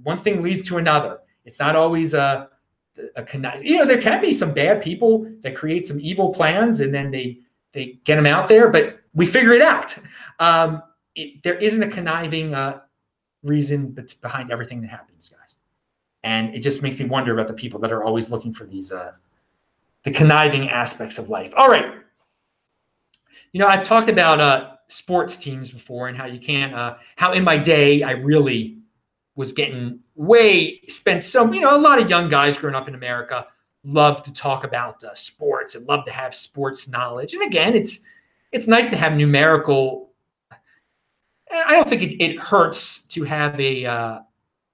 one 0.03 0.23
thing 0.23 0.43
leads 0.43 0.63
to 0.63 0.79
another. 0.79 1.21
It's 1.45 1.61
not 1.61 1.77
always 1.77 2.15
a, 2.15 2.49
a 3.17 3.61
you 3.63 3.79
know 3.79 3.85
there 3.85 4.01
can 4.01 4.21
be 4.21 4.35
some 4.35 4.53
bad 4.53 4.83
people 4.83 5.31
that 5.41 5.55
create 5.55 5.87
some 5.87 6.01
evil 6.01 6.31
plans 6.31 6.81
and 6.81 6.93
then 6.93 7.11
they 7.11 7.39
they 7.73 7.99
get 8.05 8.17
them 8.17 8.27
out 8.27 8.49
there, 8.49 8.69
but 8.69 9.01
we 9.15 9.27
figure 9.27 9.53
it 9.53 9.63
out. 9.63 9.97
Um, 10.41 10.85
it, 11.17 11.43
there 11.43 11.57
isn't 11.57 11.83
a 11.83 11.89
conniving 11.89 12.55
uh, 12.55 12.83
reason 13.43 13.89
behind 14.21 14.53
everything 14.53 14.81
that 14.83 14.87
happens, 14.87 15.29
guys, 15.29 15.57
and 16.23 16.55
it 16.55 16.61
just 16.61 16.81
makes 16.81 17.01
me 17.01 17.07
wonder 17.07 17.33
about 17.33 17.49
the 17.49 17.55
people 17.55 17.81
that 17.81 17.91
are 17.91 18.05
always 18.05 18.31
looking 18.31 18.55
for 18.55 18.65
these 18.65 18.93
uh, 18.93 19.15
the 20.05 20.13
conniving 20.13 20.71
aspects 20.71 21.19
of 21.19 21.29
life. 21.29 21.53
All 21.57 21.69
right. 21.69 21.93
You 23.59 23.65
know, 23.65 23.71
I've 23.71 23.83
talked 23.83 24.09
about 24.09 24.41
uh, 24.41 24.77
sports 24.87 25.37
teams 25.37 25.73
before 25.73 26.07
and 26.07 26.17
how 26.17 26.27
you 26.27 26.39
can't, 26.39 26.73
uh, 26.73 26.95
how 27.17 27.33
in 27.33 27.43
my 27.43 27.59
day 27.59 28.05
I 28.05 28.13
really 28.13 28.79
was 29.35 29.51
getting 29.51 29.99
way 30.15 30.81
spent 30.87 31.25
so, 31.25 31.53
you 31.53 31.61
know, 31.61 31.77
a 31.77 31.77
lot 31.77 32.01
of 32.01 32.09
young 32.09 32.29
guys 32.29 32.57
growing 32.57 32.77
up 32.77 32.87
in 32.87 32.95
America 32.95 33.49
love 33.83 34.23
to 34.23 34.33
talk 34.33 34.63
about 34.63 35.03
uh, 35.03 35.13
sports 35.17 35.75
and 35.75 35.85
love 35.89 36.05
to 36.05 36.13
have 36.13 36.37
sports 36.37 36.87
knowledge. 36.87 37.35
And 37.35 37.43
again, 37.43 37.75
it's 37.75 37.99
it's 38.53 38.69
nice 38.69 38.91
to 38.91 38.97
have 38.97 39.15
numerical. 39.15 40.13
I 41.51 41.75
don't 41.75 41.89
think 41.89 42.03
it, 42.03 42.23
it 42.23 42.39
hurts 42.39 43.01
to 43.07 43.25
have 43.25 43.59
a 43.59 43.85
uh, 43.85 44.21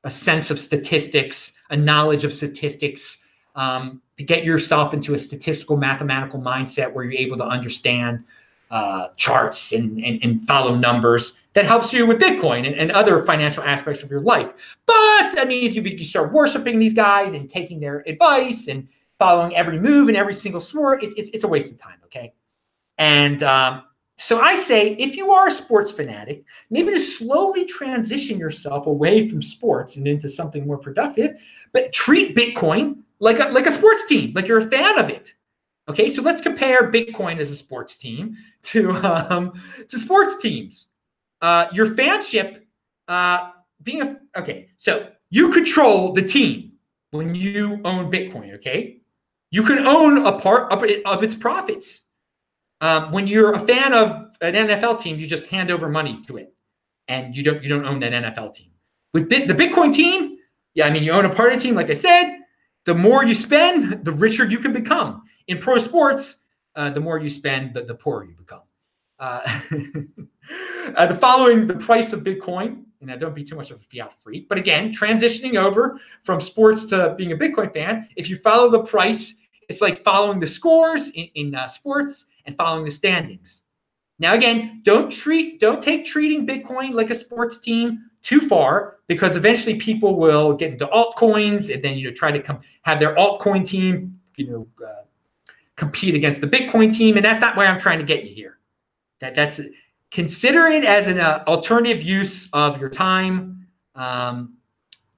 a 0.03 0.11
sense 0.11 0.51
of 0.51 0.59
statistics, 0.59 1.53
a 1.71 1.77
knowledge 1.79 2.25
of 2.25 2.35
statistics, 2.35 3.23
um, 3.57 4.03
to 4.19 4.25
get 4.25 4.45
yourself 4.45 4.93
into 4.93 5.15
a 5.15 5.19
statistical 5.19 5.79
mathematical 5.79 6.39
mindset 6.39 6.93
where 6.93 7.05
you're 7.05 7.19
able 7.19 7.39
to 7.39 7.47
understand 7.47 8.23
uh, 8.75 9.09
charts 9.15 9.73
and, 9.73 10.05
and, 10.05 10.19
and, 10.25 10.45
follow 10.49 10.75
numbers 10.75 11.39
that 11.53 11.65
helps 11.65 11.93
you 11.93 12.05
with 12.05 12.19
Bitcoin 12.19 12.67
and, 12.67 12.75
and, 12.75 12.91
other 12.91 13.25
financial 13.25 13.63
aspects 13.63 14.03
of 14.03 14.11
your 14.11 14.21
life. 14.21 14.51
But 14.85 15.39
I 15.39 15.45
mean, 15.47 15.65
if 15.65 15.77
you, 15.77 15.83
you 15.83 16.05
start 16.05 16.33
worshiping 16.33 16.81
these 16.81 16.93
guys 16.93 17.35
and 17.35 17.49
taking 17.49 17.79
their 17.79 18.03
advice 18.09 18.67
and 18.67 18.89
following 19.21 19.55
every 19.55 19.79
move 19.79 20.09
and 20.09 20.17
every 20.17 20.35
single 20.35 20.61
sport, 20.61 21.05
it's, 21.05 21.15
it's, 21.17 21.31
it's 21.31 21.45
a 21.45 21.49
waste 21.49 21.71
of 21.71 21.79
time, 21.79 21.99
okay? 22.07 22.35
And 22.99 23.45
um, 23.45 23.85
so 24.17 24.41
I 24.41 24.57
say, 24.57 24.97
if 24.97 25.17
you 25.17 25.31
are 25.31 25.47
a 25.47 25.53
sports 25.53 25.93
fanatic, 25.93 26.43
maybe 26.69 26.91
to 26.91 26.99
slowly 26.99 27.67
transition 27.67 28.39
yourself 28.39 28.89
away 28.89 29.29
from 29.29 29.41
sports 29.41 29.97
and 29.97 30.09
into 30.09 30.29
something 30.29 30.67
more 30.67 30.79
productive, 30.79 31.41
but 31.73 31.93
treat 31.93 32.35
Bitcoin 32.35 32.97
like 33.21 33.39
a, 33.39 33.45
like 33.53 33.67
a 33.67 33.71
sports 33.71 34.05
team, 34.07 34.33
like 34.35 34.49
you're 34.49 34.59
a 34.59 34.69
fan 34.69 34.99
of 34.99 35.11
it. 35.11 35.33
Okay, 35.87 36.09
so 36.09 36.23
let's 36.23 36.41
compare 36.41 36.91
Bitcoin 36.91 37.39
as 37.39 37.51
a 37.51 37.57
sports 37.57 37.97
team 37.97 38.37
to 38.63 38.93
um, 38.93 39.53
to 39.89 39.99
sports 39.99 40.41
teams. 40.41 40.87
Uh, 41.43 41.67
your 41.73 41.95
fanship 41.95 42.63
uh, 43.09 43.51
being 43.83 44.03
a 44.03 44.17
okay, 44.39 44.69
so 44.79 45.09
you 45.31 45.53
control 45.53 46.13
the 46.13 46.23
team 46.23 46.73
when 47.11 47.35
you 47.35 47.81
own 47.85 48.11
Bitcoin. 48.11 48.55
Okay, 48.55 49.01
you 49.51 49.63
can 49.63 49.87
own 49.87 50.27
a 50.27 50.39
part 50.39 50.73
of, 50.73 50.83
it, 50.85 51.05
of 51.05 51.23
its 51.23 51.35
profits. 51.35 52.03
Um, 52.81 53.13
when 53.13 53.27
you're 53.27 53.53
a 53.53 53.59
fan 53.59 53.93
of 53.93 54.35
an 54.41 54.55
NFL 54.55 55.01
team, 55.01 55.19
you 55.19 55.27
just 55.27 55.47
hand 55.47 55.71
over 55.71 55.89
money 55.89 56.21
to 56.27 56.39
it, 56.39 56.55
and 57.09 57.37
you 57.37 57.43
don't 57.43 57.63
you 57.63 57.69
don't 57.69 57.85
own 57.85 58.01
that 58.01 58.13
NFL 58.13 58.55
team. 58.55 58.71
With 59.13 59.29
the 59.29 59.55
Bitcoin 59.55 59.93
team, 59.93 60.39
yeah, 60.73 60.87
I 60.87 60.91
mean 60.91 61.03
you 61.03 61.13
own 61.13 61.27
a 61.27 61.35
part 61.35 61.53
of 61.53 61.59
the 61.59 61.63
team. 61.63 61.75
Like 61.75 61.91
I 61.91 61.95
said, 61.95 62.39
the 62.87 62.95
more 62.95 63.23
you 63.27 63.35
spend, 63.35 64.03
the 64.03 64.13
richer 64.13 64.47
you 64.47 64.59
can 64.59 64.73
become 64.73 65.23
in 65.49 65.59
pro 65.59 65.79
sports, 65.79 66.37
uh, 66.77 66.91
the 66.91 67.01
more 67.01 67.19
you 67.19 67.31
spend, 67.31 67.75
the, 67.75 67.83
the 67.83 67.95
poorer 67.95 68.25
you 68.25 68.35
become. 68.35 68.63
Uh, 69.19 69.61
uh, 70.97 71.07
the 71.07 71.15
following, 71.15 71.67
the 71.67 71.77
price 71.77 72.13
of 72.13 72.25
Bitcoin, 72.25 72.85
and 73.01 73.09
now 73.09 73.17
don't 73.17 73.35
be 73.35 73.45
too 73.45 73.57
much 73.57 73.71
of 73.71 73.81
a 73.81 73.85
fiat 73.85 74.13
freak, 74.21 74.49
but 74.49 74.59
again, 74.59 74.93
transitioning 74.93 75.57
over 75.57 76.01
from 76.25 76.41
sports 76.41 76.85
to 76.87 77.15
being 77.17 77.33
a 77.33 77.37
Bitcoin 77.37 77.73
fan, 77.73 78.09
if 78.17 78.29
you 78.29 78.37
follow 78.37 78.71
the 78.71 78.83
price, 78.83 79.35
it's 79.69 79.81
like 79.81 80.03
following 80.03 80.41
the 80.41 80.47
scores 80.47 81.11
in, 81.11 81.29
in 81.35 81.55
uh, 81.55 81.67
sports 81.69 82.27
and 82.47 82.57
following 82.57 82.85
the 82.85 82.91
standings. 82.91 83.63
Now, 84.19 84.35
again, 84.35 84.81
don't 84.85 85.11
treat, 85.11 85.61
don't 85.61 85.83
take 85.83 86.05
treating 86.05 86.47
Bitcoin 86.47 86.93
like 86.93 87.11
a 87.11 87.15
sports 87.15 87.59
team 87.59 88.11
too 88.25 88.41
far 88.41 88.97
because 89.07 89.37
eventually 89.37 89.77
people 89.77 90.17
will 90.17 90.55
get 90.55 90.73
into 90.73 90.87
altcoins 90.87 91.73
and 91.73 91.85
then 91.85 91.97
you 91.97 92.09
know 92.09 92.15
try 92.15 92.33
to 92.33 92.41
come 92.41 92.59
have 92.83 92.99
their 92.99 93.15
altcoin 93.17 93.65
team 93.65 94.19
you 94.37 94.51
know 94.51 94.67
uh, 94.85 95.03
compete 95.77 96.15
against 96.15 96.41
the 96.41 96.47
Bitcoin 96.47 96.95
team. 96.95 97.17
And 97.17 97.25
that's 97.25 97.41
not 97.41 97.57
where 97.57 97.67
I'm 97.67 97.81
trying 97.81 97.99
to 97.99 98.05
get 98.05 98.25
you 98.25 98.35
here. 98.35 98.59
That 99.21 99.35
that's 99.35 99.61
consider 100.11 100.67
it 100.67 100.85
as 100.85 101.09
an 101.09 101.19
uh, 101.19 101.43
alternative 101.47 102.03
use 102.03 102.49
of 102.53 102.81
your 102.81 102.89
time 102.89 103.67
um, 103.95 104.55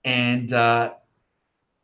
and 0.04 0.52
uh, 0.52 0.94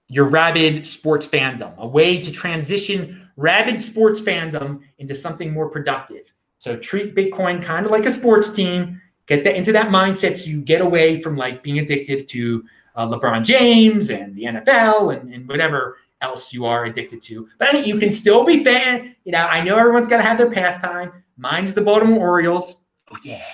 your 0.08 0.26
rabid 0.26 0.86
sports 0.86 1.26
fandom, 1.26 1.76
a 1.78 1.86
way 1.86 2.20
to 2.20 2.30
transition 2.30 3.22
rabid 3.36 3.80
sports 3.80 4.20
fandom 4.20 4.80
into 4.98 5.14
something 5.14 5.52
more 5.52 5.68
productive. 5.68 6.32
So 6.58 6.76
treat 6.76 7.14
Bitcoin 7.14 7.62
kind 7.62 7.86
of 7.86 7.92
like 7.92 8.06
a 8.06 8.10
sports 8.10 8.50
team. 8.50 9.00
Get 9.26 9.44
that 9.44 9.56
into 9.56 9.72
that 9.72 9.88
mindset 9.88 10.36
so 10.36 10.46
you 10.46 10.60
get 10.60 10.80
away 10.80 11.20
from 11.20 11.36
like 11.36 11.62
being 11.62 11.78
addicted 11.78 12.28
to 12.28 12.64
uh, 12.94 13.08
LeBron 13.08 13.44
James 13.44 14.10
and 14.10 14.36
the 14.36 14.44
NFL 14.44 15.18
and, 15.18 15.32
and 15.32 15.48
whatever 15.48 15.96
else 16.22 16.52
you 16.52 16.64
are 16.64 16.86
addicted 16.86 17.20
to. 17.22 17.48
But 17.58 17.68
I 17.68 17.72
mean, 17.72 17.84
you 17.84 17.98
can 17.98 18.10
still 18.10 18.44
be 18.44 18.64
fan. 18.64 19.14
You 19.24 19.32
know, 19.32 19.46
I 19.46 19.62
know 19.62 19.76
everyone's 19.76 20.08
got 20.08 20.18
to 20.18 20.22
have 20.22 20.38
their 20.38 20.50
pastime. 20.50 21.12
Mine's 21.36 21.74
the 21.74 21.82
Baltimore 21.82 22.18
Orioles. 22.18 22.82
Oh 23.10 23.18
yeah, 23.22 23.44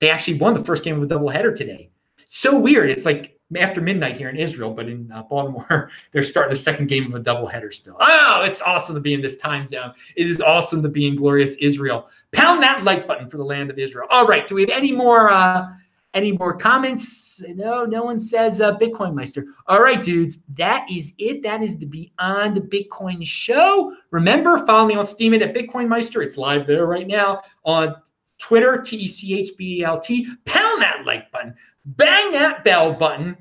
they 0.00 0.10
actually 0.10 0.38
won 0.38 0.54
the 0.54 0.64
first 0.64 0.84
game 0.84 1.02
of 1.02 1.10
a 1.10 1.14
doubleheader 1.14 1.54
today. 1.54 1.90
So 2.28 2.58
weird. 2.58 2.90
It's 2.90 3.04
like 3.04 3.38
after 3.56 3.80
midnight 3.80 4.16
here 4.16 4.28
in 4.28 4.36
Israel, 4.36 4.72
but 4.72 4.88
in 4.88 5.10
uh, 5.12 5.22
Baltimore, 5.22 5.90
they're 6.12 6.22
starting 6.22 6.52
the 6.52 6.58
second 6.58 6.88
game 6.88 7.12
of 7.12 7.20
a 7.20 7.22
doubleheader 7.22 7.72
still. 7.72 7.96
Oh, 8.00 8.42
it's 8.44 8.60
awesome 8.60 8.94
to 8.94 9.00
be 9.00 9.14
in 9.14 9.22
this 9.22 9.36
time 9.36 9.64
zone. 9.66 9.92
It 10.16 10.28
is 10.28 10.40
awesome 10.40 10.82
to 10.82 10.88
be 10.88 11.06
in 11.06 11.16
glorious 11.16 11.54
Israel. 11.56 12.08
Pound 12.32 12.62
that 12.62 12.84
like 12.84 13.06
button 13.06 13.28
for 13.28 13.36
the 13.36 13.44
land 13.44 13.70
of 13.70 13.78
Israel. 13.78 14.06
All 14.10 14.26
right, 14.26 14.46
do 14.46 14.54
we 14.54 14.62
have 14.62 14.70
any 14.70 14.92
more? 14.92 15.30
Uh, 15.30 15.68
any 16.16 16.32
more 16.32 16.56
comments? 16.56 17.42
No, 17.54 17.84
no 17.84 18.02
one 18.02 18.18
says 18.18 18.60
uh, 18.60 18.76
Bitcoin 18.78 19.14
Meister. 19.14 19.46
All 19.66 19.82
right, 19.82 20.02
dudes, 20.02 20.38
that 20.54 20.86
is 20.90 21.12
it. 21.18 21.42
That 21.42 21.62
is 21.62 21.78
the 21.78 21.84
Beyond 21.84 22.56
the 22.56 22.62
Bitcoin 22.62 23.24
show. 23.24 23.92
Remember, 24.10 24.64
follow 24.66 24.88
me 24.88 24.94
on 24.94 25.04
Steemit 25.04 25.42
at 25.42 25.54
Bitcoin 25.54 25.88
Meister. 25.88 26.22
It's 26.22 26.38
live 26.38 26.66
there 26.66 26.86
right 26.86 27.06
now 27.06 27.42
on 27.64 27.94
Twitter, 28.38 28.78
T 28.78 28.96
E 28.96 29.06
C 29.06 29.38
H 29.38 29.50
B 29.58 29.80
E 29.80 29.84
L 29.84 30.00
T. 30.00 30.26
Pound 30.46 30.82
that 30.82 31.02
like 31.04 31.30
button, 31.30 31.54
bang 31.84 32.32
that 32.32 32.64
bell 32.64 32.92
button. 32.92 33.36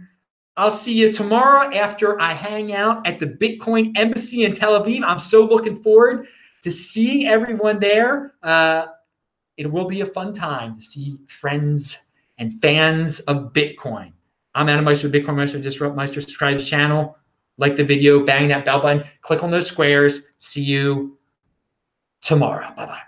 I'll 0.57 0.71
see 0.71 0.93
you 0.93 1.11
tomorrow 1.11 1.73
after 1.73 2.19
I 2.21 2.33
hang 2.33 2.73
out 2.73 3.05
at 3.07 3.19
the 3.19 3.27
Bitcoin 3.27 3.97
Embassy 3.97 4.43
in 4.43 4.53
Tel 4.53 4.79
Aviv. 4.79 5.01
I'm 5.05 5.19
so 5.19 5.43
looking 5.45 5.81
forward 5.81 6.27
to 6.63 6.71
seeing 6.71 7.27
everyone 7.27 7.79
there. 7.79 8.33
Uh, 8.43 8.87
it 9.57 9.71
will 9.71 9.87
be 9.87 10.01
a 10.01 10.05
fun 10.05 10.33
time 10.33 10.75
to 10.75 10.81
see 10.81 11.17
friends 11.27 12.04
and 12.37 12.61
fans 12.61 13.19
of 13.21 13.53
Bitcoin. 13.53 14.11
I'm 14.53 14.69
Adam 14.69 14.85
Meister, 14.85 15.09
Bitcoin 15.09 15.35
Meister, 15.35 15.59
Disrupt 15.59 15.95
Meister. 15.95 16.21
Subscribe 16.21 16.57
to 16.57 16.65
channel, 16.65 17.17
like 17.57 17.75
the 17.75 17.83
video, 17.83 18.25
bang 18.25 18.47
that 18.49 18.65
bell 18.65 18.81
button, 18.81 19.03
click 19.21 19.43
on 19.43 19.51
those 19.51 19.67
squares. 19.67 20.21
See 20.37 20.63
you 20.63 21.17
tomorrow. 22.21 22.73
Bye 22.75 22.85
bye. 22.85 23.01